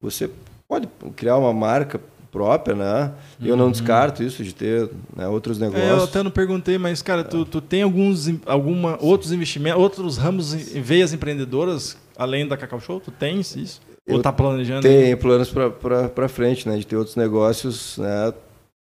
você 0.00 0.30
pode 0.68 0.88
criar 1.14 1.36
uma 1.36 1.52
marca 1.52 2.00
própria, 2.30 2.74
né? 2.74 3.12
Eu 3.40 3.56
não 3.56 3.66
uhum. 3.66 3.70
descarto 3.70 4.22
isso 4.22 4.44
de 4.44 4.54
ter 4.54 4.90
né, 5.16 5.26
outros 5.26 5.58
negócios. 5.58 5.88
É, 5.88 5.90
eu 5.90 6.04
até 6.04 6.22
não 6.22 6.30
perguntei, 6.30 6.76
mas 6.76 7.00
cara, 7.00 7.24
tu, 7.24 7.46
tu 7.46 7.62
tem 7.62 7.82
alguns 7.82 8.28
alguma 8.44 8.98
outros 9.00 9.32
investimentos, 9.32 9.80
outros 9.80 10.18
ramos 10.18 10.52
veias 10.52 11.14
empreendedoras 11.14 11.96
além 12.16 12.46
da 12.46 12.56
Cacau 12.56 12.78
Show? 12.78 13.00
Tu 13.00 13.10
tens 13.10 13.56
isso? 13.56 13.80
Ou 14.08 14.18
está 14.18 14.32
planejando? 14.32 14.82
Tenho 14.82 15.16
planos 15.16 15.50
para 16.14 16.28
frente, 16.28 16.68
né? 16.68 16.76
De 16.76 16.86
ter 16.86 16.96
outros 16.96 17.16
negócios, 17.16 17.96
né? 17.98 18.32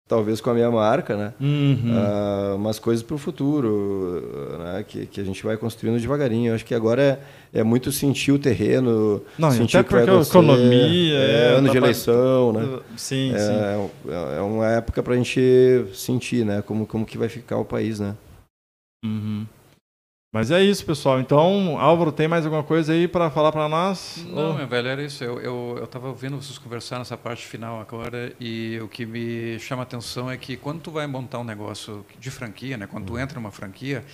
Talvez 0.08 0.40
com 0.40 0.48
a 0.50 0.54
minha 0.54 0.70
marca, 0.70 1.16
né? 1.16 1.34
Uhum. 1.38 1.94
Uh, 1.94 2.56
umas 2.56 2.78
coisas 2.78 3.02
para 3.02 3.14
o 3.14 3.18
futuro, 3.18 4.58
né? 4.58 4.84
que, 4.88 5.06
que 5.06 5.20
a 5.20 5.24
gente 5.24 5.44
vai 5.44 5.56
construindo 5.58 6.00
devagarinho. 6.00 6.50
Eu 6.50 6.54
acho 6.54 6.64
que 6.64 6.74
agora 6.74 7.20
é, 7.52 7.60
é 7.60 7.62
muito 7.62 7.92
sentir 7.92 8.32
o 8.32 8.38
terreno, 8.38 9.22
Não, 9.38 9.50
sentir 9.50 9.76
até 9.76 9.88
porque 9.88 10.10
a 10.10 10.20
economia, 10.20 11.18
é, 11.18 11.52
é, 11.52 11.58
ano 11.58 11.70
de 11.70 11.76
eleição, 11.76 12.52
pra... 12.54 12.62
né? 12.62 12.78
Sim, 12.96 13.32
é, 13.34 13.38
sim. 13.38 14.10
É 14.36 14.40
uma 14.40 14.66
época 14.68 15.02
para 15.02 15.12
a 15.12 15.16
gente 15.16 15.84
sentir, 15.92 16.44
né? 16.44 16.62
Como, 16.62 16.86
como 16.86 17.04
que 17.04 17.18
vai 17.18 17.28
ficar 17.28 17.58
o 17.58 17.64
país, 17.64 18.00
né? 18.00 18.14
Uhum. 19.04 19.44
Mas 20.32 20.50
é 20.50 20.62
isso, 20.62 20.84
pessoal. 20.84 21.20
Então, 21.20 21.78
Álvaro, 21.78 22.12
tem 22.12 22.28
mais 22.28 22.44
alguma 22.44 22.62
coisa 22.62 22.92
aí 22.92 23.08
para 23.08 23.30
falar 23.30 23.50
para 23.50 23.66
nós? 23.66 24.24
Não, 24.28 24.48
Ou... 24.48 24.54
meu 24.54 24.66
velho, 24.68 24.88
era 24.88 25.02
isso. 25.02 25.24
Eu 25.24 25.40
eu 25.40 25.84
estava 25.84 26.08
ouvindo 26.08 26.36
vocês 26.36 26.58
conversar 26.58 26.98
nessa 26.98 27.16
parte 27.16 27.46
final 27.46 27.80
agora 27.80 28.32
e 28.38 28.78
o 28.82 28.88
que 28.88 29.06
me 29.06 29.58
chama 29.58 29.82
a 29.82 29.84
atenção 29.84 30.30
é 30.30 30.36
que 30.36 30.56
quando 30.56 30.80
tu 30.82 30.90
vai 30.90 31.06
montar 31.06 31.38
um 31.38 31.44
negócio 31.44 32.04
de 32.18 32.30
franquia, 32.30 32.76
né? 32.76 32.86
Quando 32.86 33.06
tu 33.06 33.18
entra 33.18 33.40
numa 33.40 33.50
franquia, 33.50 34.04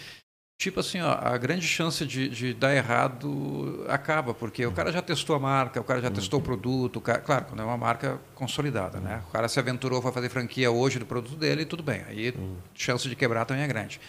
tipo 0.57 0.79
assim, 0.79 1.01
ó, 1.01 1.19
a 1.21 1.37
grande 1.37 1.67
chance 1.67 2.07
de, 2.07 2.29
de, 2.29 2.55
dar 2.55 2.75
errado 2.75 3.85
acaba, 3.89 4.33
porque 4.33 4.65
o 4.65 4.73
cara 4.73 4.93
já 4.93 5.03
testou 5.03 5.35
a 5.35 5.39
marca, 5.41 5.81
o 5.81 5.85
cara 5.85 6.01
já 6.01 6.11
testou 6.13 6.39
o 6.39 6.43
produto, 6.43 6.97
o 6.97 7.01
cara, 7.01 7.19
claro, 7.19 7.47
quando 7.47 7.61
é 7.61 7.65
uma 7.65 7.77
marca 7.77 8.21
consolidada, 8.37 9.01
né? 9.01 9.21
O 9.29 9.33
cara 9.33 9.49
se 9.49 9.59
aventurou 9.59 10.01
para 10.01 10.13
fazer 10.13 10.29
franquia 10.29 10.71
hoje 10.71 11.01
do 11.01 11.07
produto 11.07 11.37
dele, 11.37 11.65
tudo 11.67 11.83
bem. 11.83 12.03
Aí, 12.07 12.33
chance 12.73 13.09
de 13.09 13.17
quebrar 13.17 13.45
também 13.45 13.65
é 13.65 13.67
grande. 13.67 14.01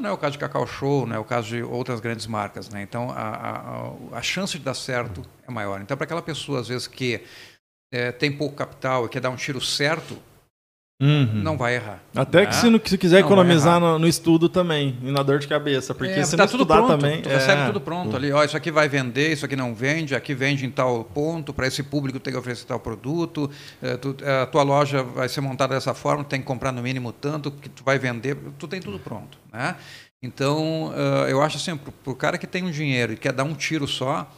Não 0.00 0.08
é 0.08 0.12
o 0.12 0.18
caso 0.18 0.32
de 0.32 0.38
Cacau 0.38 0.66
Show, 0.66 1.06
não 1.06 1.16
é 1.16 1.18
o 1.18 1.24
caso 1.24 1.48
de 1.48 1.62
outras 1.62 2.00
grandes 2.00 2.26
marcas. 2.26 2.68
Né? 2.70 2.82
Então, 2.82 3.10
a, 3.10 3.92
a, 4.12 4.18
a 4.18 4.22
chance 4.22 4.58
de 4.58 4.64
dar 4.64 4.74
certo 4.74 5.22
é 5.46 5.50
maior. 5.50 5.80
Então, 5.82 5.96
para 5.96 6.04
aquela 6.04 6.22
pessoa, 6.22 6.60
às 6.60 6.68
vezes, 6.68 6.86
que 6.86 7.22
é, 7.92 8.10
tem 8.10 8.32
pouco 8.32 8.56
capital 8.56 9.04
e 9.04 9.08
quer 9.10 9.20
dar 9.20 9.28
um 9.28 9.36
tiro 9.36 9.60
certo, 9.60 10.16
Uhum. 11.02 11.42
Não 11.42 11.56
vai 11.56 11.74
errar. 11.74 12.00
Até 12.14 12.42
né? 12.42 12.46
que 12.46 12.54
se, 12.54 12.70
não, 12.70 12.80
se 12.84 12.96
quiser 12.96 13.22
não 13.22 13.26
economizar 13.26 13.80
no, 13.80 13.98
no, 13.98 14.06
estudo 14.06 14.48
também, 14.48 14.96
e 15.02 15.10
na 15.10 15.24
dor 15.24 15.40
de 15.40 15.48
cabeça, 15.48 15.92
porque 15.92 16.12
é, 16.12 16.22
se 16.22 16.36
tá 16.36 16.44
não 16.44 16.50
tudo 16.52 16.64
pronto, 16.64 16.86
também... 16.86 17.22
Tu 17.22 17.28
é... 17.28 17.34
recebe 17.34 17.66
tudo 17.66 17.80
pronto 17.80 18.14
ali, 18.14 18.30
ó, 18.30 18.44
isso 18.44 18.56
aqui 18.56 18.70
vai 18.70 18.88
vender, 18.88 19.32
isso 19.32 19.44
aqui 19.44 19.56
não 19.56 19.74
vende, 19.74 20.14
aqui 20.14 20.32
vende 20.32 20.64
em 20.64 20.70
tal 20.70 21.02
ponto, 21.02 21.52
para 21.52 21.66
esse 21.66 21.82
público 21.82 22.20
tem 22.20 22.32
que 22.32 22.38
oferecer 22.38 22.66
tal 22.66 22.78
produto, 22.78 23.50
é, 23.82 23.96
tu, 23.96 24.14
é, 24.22 24.42
a 24.42 24.46
tua 24.46 24.62
loja 24.62 25.02
vai 25.02 25.28
ser 25.28 25.40
montada 25.40 25.74
dessa 25.74 25.92
forma, 25.92 26.22
tem 26.22 26.38
que 26.38 26.46
comprar 26.46 26.70
no 26.70 26.80
mínimo 26.80 27.10
tanto, 27.10 27.50
que 27.50 27.68
tu 27.68 27.82
vai 27.82 27.98
vender, 27.98 28.36
tu 28.56 28.68
tem 28.68 28.80
tudo 28.80 29.00
pronto. 29.00 29.38
Né? 29.52 29.74
Então, 30.22 30.90
uh, 30.90 31.26
eu 31.28 31.42
acho 31.42 31.56
assim, 31.56 31.76
para 31.76 32.12
o 32.12 32.14
cara 32.14 32.38
que 32.38 32.46
tem 32.46 32.62
um 32.62 32.70
dinheiro 32.70 33.12
e 33.12 33.16
quer 33.16 33.32
dar 33.32 33.42
um 33.42 33.54
tiro 33.54 33.88
só, 33.88 34.30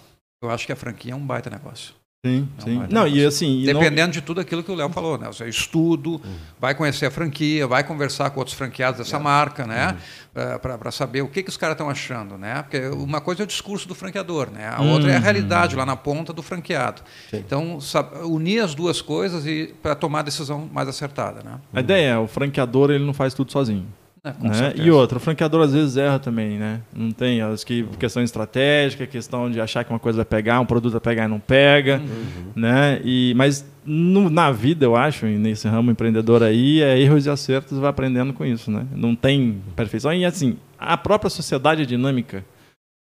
eu 0.42 0.50
acho 0.50 0.64
que 0.64 0.72
a 0.72 0.76
franquia 0.76 1.12
é 1.12 1.14
um 1.14 1.26
baita 1.26 1.50
negócio. 1.50 1.94
Sim, 2.24 2.48
é 2.56 2.62
sim. 2.62 2.82
Não, 2.88 3.06
e 3.06 3.22
assim. 3.22 3.60
E 3.60 3.66
Dependendo 3.66 4.06
não... 4.06 4.10
de 4.12 4.22
tudo 4.22 4.40
aquilo 4.40 4.62
que 4.64 4.72
o 4.72 4.74
Léo 4.74 4.88
falou, 4.88 5.18
né? 5.18 5.26
Você 5.26 5.46
estudo, 5.46 6.12
uhum. 6.12 6.36
vai 6.58 6.74
conhecer 6.74 7.04
a 7.04 7.10
franquia, 7.10 7.66
vai 7.66 7.84
conversar 7.84 8.30
com 8.30 8.40
outros 8.40 8.56
franqueados 8.56 8.98
dessa 8.98 9.18
é. 9.18 9.20
marca, 9.20 9.66
né? 9.66 9.94
Uhum. 10.34 10.58
Para 10.58 10.90
saber 10.90 11.20
o 11.20 11.28
que, 11.28 11.42
que 11.42 11.50
os 11.50 11.58
caras 11.58 11.74
estão 11.74 11.90
achando, 11.90 12.38
né? 12.38 12.62
Porque 12.62 12.80
uma 12.88 13.20
coisa 13.20 13.42
é 13.42 13.44
o 13.44 13.46
discurso 13.46 13.86
do 13.86 13.94
franqueador, 13.94 14.50
né? 14.50 14.72
A 14.74 14.80
outra 14.80 15.10
é 15.10 15.14
a 15.14 15.18
uhum. 15.18 15.22
realidade 15.22 15.76
lá 15.76 15.84
na 15.84 15.96
ponta 15.96 16.32
do 16.32 16.42
franqueado. 16.42 17.02
Sim. 17.30 17.44
Então, 17.46 17.78
unir 18.24 18.60
as 18.60 18.74
duas 18.74 19.02
coisas 19.02 19.46
e 19.46 19.74
para 19.82 19.94
tomar 19.94 20.20
a 20.20 20.22
decisão 20.22 20.66
mais 20.72 20.88
acertada, 20.88 21.42
né? 21.44 21.60
A 21.74 21.80
ideia 21.80 22.12
é, 22.12 22.18
o 22.18 22.26
franqueador 22.26 22.90
ele 22.90 23.04
não 23.04 23.12
faz 23.12 23.34
tudo 23.34 23.52
sozinho. 23.52 23.86
É, 24.24 24.32
né? 24.40 24.72
E 24.76 24.90
outra, 24.90 25.18
o 25.18 25.20
franqueador 25.20 25.62
às 25.62 25.74
vezes 25.74 25.98
erra 25.98 26.18
também, 26.18 26.58
né? 26.58 26.80
Não 26.96 27.10
tem, 27.10 27.42
acho 27.42 27.66
que 27.66 27.84
questão 27.98 28.22
estratégica, 28.22 29.06
questão 29.06 29.50
de 29.50 29.60
achar 29.60 29.84
que 29.84 29.90
uma 29.92 29.98
coisa 29.98 30.16
vai 30.16 30.24
pegar, 30.24 30.60
um 30.60 30.66
produto 30.66 30.92
vai 30.92 31.00
pegar 31.00 31.26
e 31.26 31.28
não 31.28 31.38
pega, 31.38 32.00
uhum. 32.00 32.52
né? 32.56 33.02
E, 33.04 33.34
mas 33.36 33.66
no, 33.84 34.30
na 34.30 34.50
vida, 34.50 34.86
eu 34.86 34.96
acho, 34.96 35.26
nesse 35.26 35.68
ramo 35.68 35.90
empreendedor 35.90 36.42
aí, 36.42 36.80
é 36.80 36.98
erros 36.98 37.26
e 37.26 37.30
acertos, 37.30 37.78
vai 37.78 37.90
aprendendo 37.90 38.32
com 38.32 38.46
isso, 38.46 38.70
né? 38.70 38.86
Não 38.92 39.14
tem 39.14 39.60
perfeição. 39.76 40.10
E 40.14 40.24
assim, 40.24 40.56
a 40.78 40.96
própria 40.96 41.28
sociedade 41.28 41.82
é 41.82 41.84
dinâmica. 41.84 42.42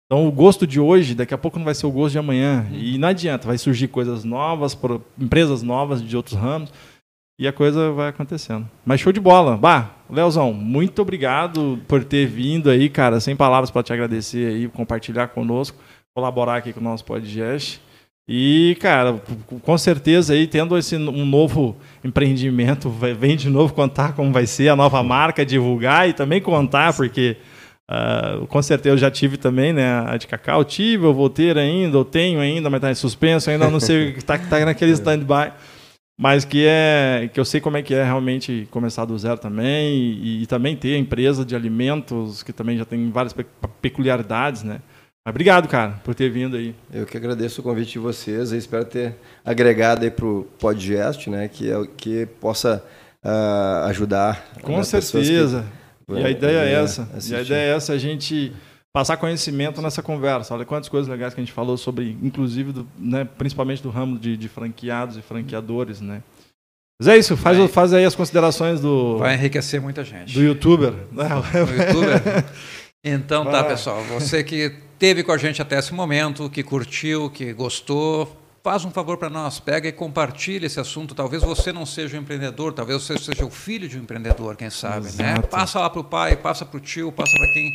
Então, 0.04 0.28
o 0.28 0.30
gosto 0.30 0.66
de 0.66 0.78
hoje, 0.78 1.14
daqui 1.14 1.32
a 1.32 1.38
pouco 1.38 1.58
não 1.58 1.64
vai 1.64 1.74
ser 1.74 1.86
o 1.86 1.90
gosto 1.90 2.12
de 2.12 2.18
amanhã. 2.18 2.66
Uhum. 2.70 2.78
E 2.78 2.98
não 2.98 3.08
adianta, 3.08 3.46
vai 3.46 3.56
surgir 3.56 3.88
coisas 3.88 4.24
novas, 4.24 4.78
empresas 5.18 5.62
novas 5.62 6.02
de 6.02 6.14
outros 6.14 6.38
ramos 6.38 6.70
e 7.38 7.48
a 7.48 7.52
coisa 7.52 7.90
vai 7.92 8.10
acontecendo. 8.10 8.68
Mas 8.84 9.00
show 9.00 9.12
de 9.12 9.20
bola. 9.20 9.56
Bah, 9.56 9.93
Leozão, 10.10 10.52
muito 10.52 11.00
obrigado 11.02 11.80
por 11.88 12.04
ter 12.04 12.26
vindo 12.26 12.70
aí, 12.70 12.88
cara. 12.88 13.20
Sem 13.20 13.34
palavras 13.34 13.70
para 13.70 13.82
te 13.82 13.92
agradecer 13.92 14.46
aí, 14.46 14.68
compartilhar 14.68 15.28
conosco, 15.28 15.78
colaborar 16.14 16.56
aqui 16.56 16.72
com 16.72 16.80
o 16.80 16.84
nosso 16.84 17.04
podcast. 17.04 17.80
E, 18.26 18.76
cara, 18.80 19.20
com 19.62 19.76
certeza 19.76 20.32
aí, 20.32 20.46
tendo 20.46 20.78
esse 20.78 20.96
um 20.96 21.26
novo 21.26 21.76
empreendimento, 22.02 22.88
vem 22.88 23.36
de 23.36 23.50
novo 23.50 23.74
contar 23.74 24.14
como 24.14 24.32
vai 24.32 24.46
ser 24.46 24.70
a 24.70 24.76
nova 24.76 25.02
marca, 25.02 25.44
divulgar 25.44 26.08
e 26.08 26.14
também 26.14 26.40
contar, 26.40 26.94
porque 26.94 27.36
uh, 27.90 28.46
com 28.46 28.62
certeza 28.62 28.94
eu 28.94 28.98
já 28.98 29.10
tive 29.10 29.36
também, 29.36 29.74
né, 29.74 30.06
a 30.06 30.16
de 30.16 30.26
Cacau, 30.26 30.64
tive, 30.64 31.04
eu 31.04 31.12
vou 31.12 31.28
ter 31.28 31.58
ainda, 31.58 31.98
eu 31.98 32.04
tenho 32.04 32.40
ainda, 32.40 32.70
mas 32.70 32.78
está 32.78 32.90
em 32.90 32.94
suspenso, 32.94 33.50
ainda 33.50 33.68
não 33.68 33.78
sei 33.78 34.08
o 34.08 34.12
que 34.14 34.20
está 34.20 34.38
tá 34.38 34.64
naquele 34.64 34.92
stand-by 34.96 35.52
mas 36.18 36.44
que 36.44 36.64
é 36.66 37.28
que 37.32 37.40
eu 37.40 37.44
sei 37.44 37.60
como 37.60 37.76
é 37.76 37.82
que 37.82 37.92
é 37.92 38.04
realmente 38.04 38.68
começar 38.70 39.04
do 39.04 39.18
zero 39.18 39.38
também 39.38 39.94
e, 39.94 40.42
e 40.42 40.46
também 40.46 40.76
ter 40.76 40.94
a 40.94 40.98
empresa 40.98 41.44
de 41.44 41.56
alimentos 41.56 42.42
que 42.42 42.52
também 42.52 42.78
já 42.78 42.84
tem 42.84 43.10
várias 43.10 43.32
pe 43.32 43.44
peculiaridades, 43.82 44.62
né? 44.62 44.80
Mas 45.26 45.32
obrigado, 45.32 45.68
cara, 45.68 46.00
por 46.04 46.14
ter 46.14 46.28
vindo 46.28 46.56
aí. 46.56 46.74
Eu 46.92 47.06
que 47.06 47.16
agradeço 47.16 47.60
o 47.60 47.64
convite 47.64 47.92
de 47.92 47.98
vocês. 47.98 48.52
Eu 48.52 48.58
espero 48.58 48.84
ter 48.84 49.16
agregado 49.44 50.04
aí 50.04 50.10
para 50.10 50.26
o 50.26 50.44
podcast, 50.58 51.28
né? 51.30 51.48
Que 51.48 51.70
é 51.70 51.86
que 51.96 52.26
possa 52.40 52.84
uh, 53.24 53.86
ajudar. 53.86 54.46
Com 54.62 54.84
certeza. 54.84 55.64
E 56.08 56.22
a 56.22 56.30
ideia 56.30 56.58
é 56.58 56.72
essa. 56.74 57.08
Assistir. 57.14 57.32
E 57.32 57.36
a 57.36 57.42
ideia 57.42 57.72
é 57.72 57.76
essa 57.76 57.94
a 57.94 57.98
gente 57.98 58.52
passar 58.94 59.16
conhecimento 59.16 59.82
nessa 59.82 60.00
conversa. 60.00 60.54
Olha 60.54 60.64
quantas 60.64 60.88
coisas 60.88 61.10
legais 61.10 61.34
que 61.34 61.40
a 61.40 61.44
gente 61.44 61.52
falou 61.52 61.76
sobre, 61.76 62.16
inclusive, 62.22 62.70
do, 62.70 62.86
né, 62.96 63.24
principalmente 63.24 63.82
do 63.82 63.90
ramo 63.90 64.16
de, 64.16 64.36
de, 64.36 64.48
franqueados 64.48 65.16
e 65.16 65.22
franqueadores, 65.22 66.00
né? 66.00 66.22
Mas 67.00 67.08
é 67.08 67.18
isso, 67.18 67.36
faz, 67.36 67.58
faz 67.72 67.92
aí 67.92 68.04
as 68.04 68.14
considerações 68.14 68.80
do... 68.80 69.18
Vai 69.18 69.34
enriquecer 69.34 69.80
muita 69.80 70.04
gente. 70.04 70.32
Do 70.32 70.40
youtuber. 70.40 70.92
Do 71.10 71.22
youtuber. 71.22 72.44
Então 73.02 73.44
tá, 73.44 73.64
pessoal. 73.64 74.00
Você 74.04 74.44
que 74.44 74.72
teve 74.96 75.24
com 75.24 75.32
a 75.32 75.36
gente 75.36 75.60
até 75.60 75.76
esse 75.76 75.92
momento, 75.92 76.48
que 76.48 76.62
curtiu, 76.62 77.28
que 77.28 77.52
gostou, 77.52 78.34
faz 78.62 78.84
um 78.84 78.90
favor 78.90 79.18
para 79.18 79.28
nós, 79.28 79.58
pega 79.58 79.88
e 79.88 79.92
compartilha 79.92 80.66
esse 80.66 80.78
assunto. 80.78 81.16
Talvez 81.16 81.42
você 81.42 81.72
não 81.72 81.84
seja 81.84 82.16
um 82.16 82.20
empreendedor, 82.20 82.72
talvez 82.72 83.02
você 83.02 83.18
seja 83.18 83.44
o 83.44 83.50
filho 83.50 83.88
de 83.88 83.98
um 83.98 84.02
empreendedor, 84.02 84.56
quem 84.56 84.70
sabe, 84.70 85.06
né? 85.06 85.32
Exato. 85.32 85.40
né? 85.42 85.48
Passa 85.50 85.80
lá 85.80 85.90
para 85.90 86.00
o 86.00 86.04
pai, 86.04 86.36
passa 86.36 86.64
para 86.64 86.78
o 86.78 86.80
tio, 86.80 87.12
passa 87.12 87.32
para 87.36 87.52
quem 87.52 87.70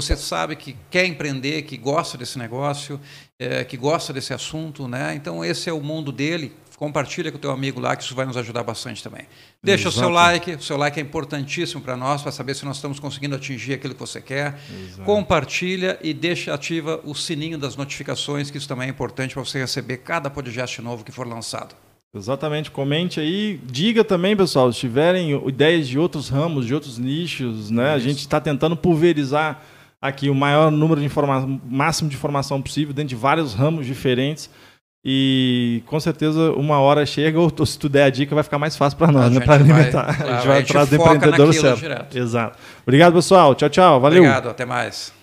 você 0.00 0.16
sabe 0.16 0.56
que 0.56 0.76
quer 0.90 1.06
empreender, 1.06 1.62
que 1.62 1.76
gosta 1.76 2.16
desse 2.16 2.38
negócio, 2.38 3.00
é, 3.38 3.64
que 3.64 3.76
gosta 3.76 4.12
desse 4.12 4.32
assunto, 4.32 4.86
né? 4.86 5.14
Então 5.14 5.44
esse 5.44 5.68
é 5.68 5.72
o 5.72 5.80
mundo 5.80 6.10
dele. 6.12 6.52
Compartilha 6.76 7.30
com 7.30 7.36
o 7.36 7.40
teu 7.40 7.50
amigo 7.50 7.78
lá, 7.78 7.94
que 7.94 8.02
isso 8.02 8.14
vai 8.14 8.24
nos 8.24 8.38
ajudar 8.38 8.62
bastante 8.62 9.02
também. 9.02 9.26
Deixa 9.62 9.88
Exato. 9.88 9.96
o 9.96 10.00
seu 10.00 10.08
like, 10.08 10.54
o 10.54 10.62
seu 10.62 10.76
like 10.78 10.98
é 10.98 11.02
importantíssimo 11.02 11.82
para 11.82 11.94
nós, 11.94 12.22
para 12.22 12.32
saber 12.32 12.54
se 12.54 12.64
nós 12.64 12.76
estamos 12.76 12.98
conseguindo 12.98 13.36
atingir 13.36 13.74
aquilo 13.74 13.92
que 13.92 14.00
você 14.00 14.18
quer. 14.18 14.58
Exato. 14.84 15.04
Compartilha 15.04 15.98
e 16.02 16.14
deixa 16.14 16.54
ativa 16.54 16.98
o 17.04 17.14
sininho 17.14 17.58
das 17.58 17.76
notificações, 17.76 18.50
que 18.50 18.56
isso 18.56 18.66
também 18.66 18.88
é 18.88 18.90
importante 18.90 19.34
para 19.34 19.44
você 19.44 19.58
receber 19.58 19.98
cada 19.98 20.30
podcast 20.30 20.80
novo 20.80 21.04
que 21.04 21.12
for 21.12 21.26
lançado. 21.26 21.74
Exatamente, 22.14 22.70
comente 22.70 23.20
aí. 23.20 23.60
Diga 23.64 24.02
também, 24.02 24.36
pessoal, 24.36 24.72
se 24.72 24.80
tiverem 24.80 25.30
ideias 25.46 25.86
de 25.86 25.98
outros 25.98 26.28
ramos, 26.28 26.66
de 26.66 26.74
outros 26.74 26.98
nichos, 26.98 27.70
né? 27.70 27.88
Isso. 27.88 27.94
A 27.94 27.98
gente 27.98 28.18
está 28.20 28.40
tentando 28.40 28.76
pulverizar 28.76 29.62
aqui 30.00 30.30
o 30.30 30.34
maior 30.34 30.70
número 30.70 31.00
de 31.00 31.06
informação, 31.06 31.60
máximo 31.68 32.08
de 32.08 32.16
informação 32.16 32.62
possível 32.62 32.94
dentro 32.94 33.10
de 33.10 33.16
vários 33.16 33.54
ramos 33.54 33.86
diferentes. 33.86 34.50
E 35.04 35.82
com 35.86 35.98
certeza 35.98 36.52
uma 36.52 36.78
hora 36.78 37.06
chega, 37.06 37.40
ou 37.40 37.50
se 37.66 37.78
tu 37.78 37.88
der 37.88 38.04
a 38.04 38.10
dica, 38.10 38.34
vai 38.34 38.44
ficar 38.44 38.58
mais 38.58 38.76
fácil 38.76 38.98
para 38.98 39.10
nós, 39.10 39.32
né? 39.32 39.40
Para 39.40 39.54
alimentar. 39.54 40.12
Vai, 40.12 40.28
a 40.28 40.34
gente 40.34 40.46
vai 40.46 40.60
atrás 40.60 40.88
do 40.90 40.96
empreendedor 40.96 41.54
certo. 41.54 41.78
Direto. 41.80 42.18
Exato. 42.18 42.58
Obrigado, 42.82 43.14
pessoal. 43.14 43.54
Tchau, 43.54 43.70
tchau. 43.70 44.00
Valeu. 44.00 44.22
Obrigado, 44.22 44.50
até 44.50 44.66
mais. 44.66 45.19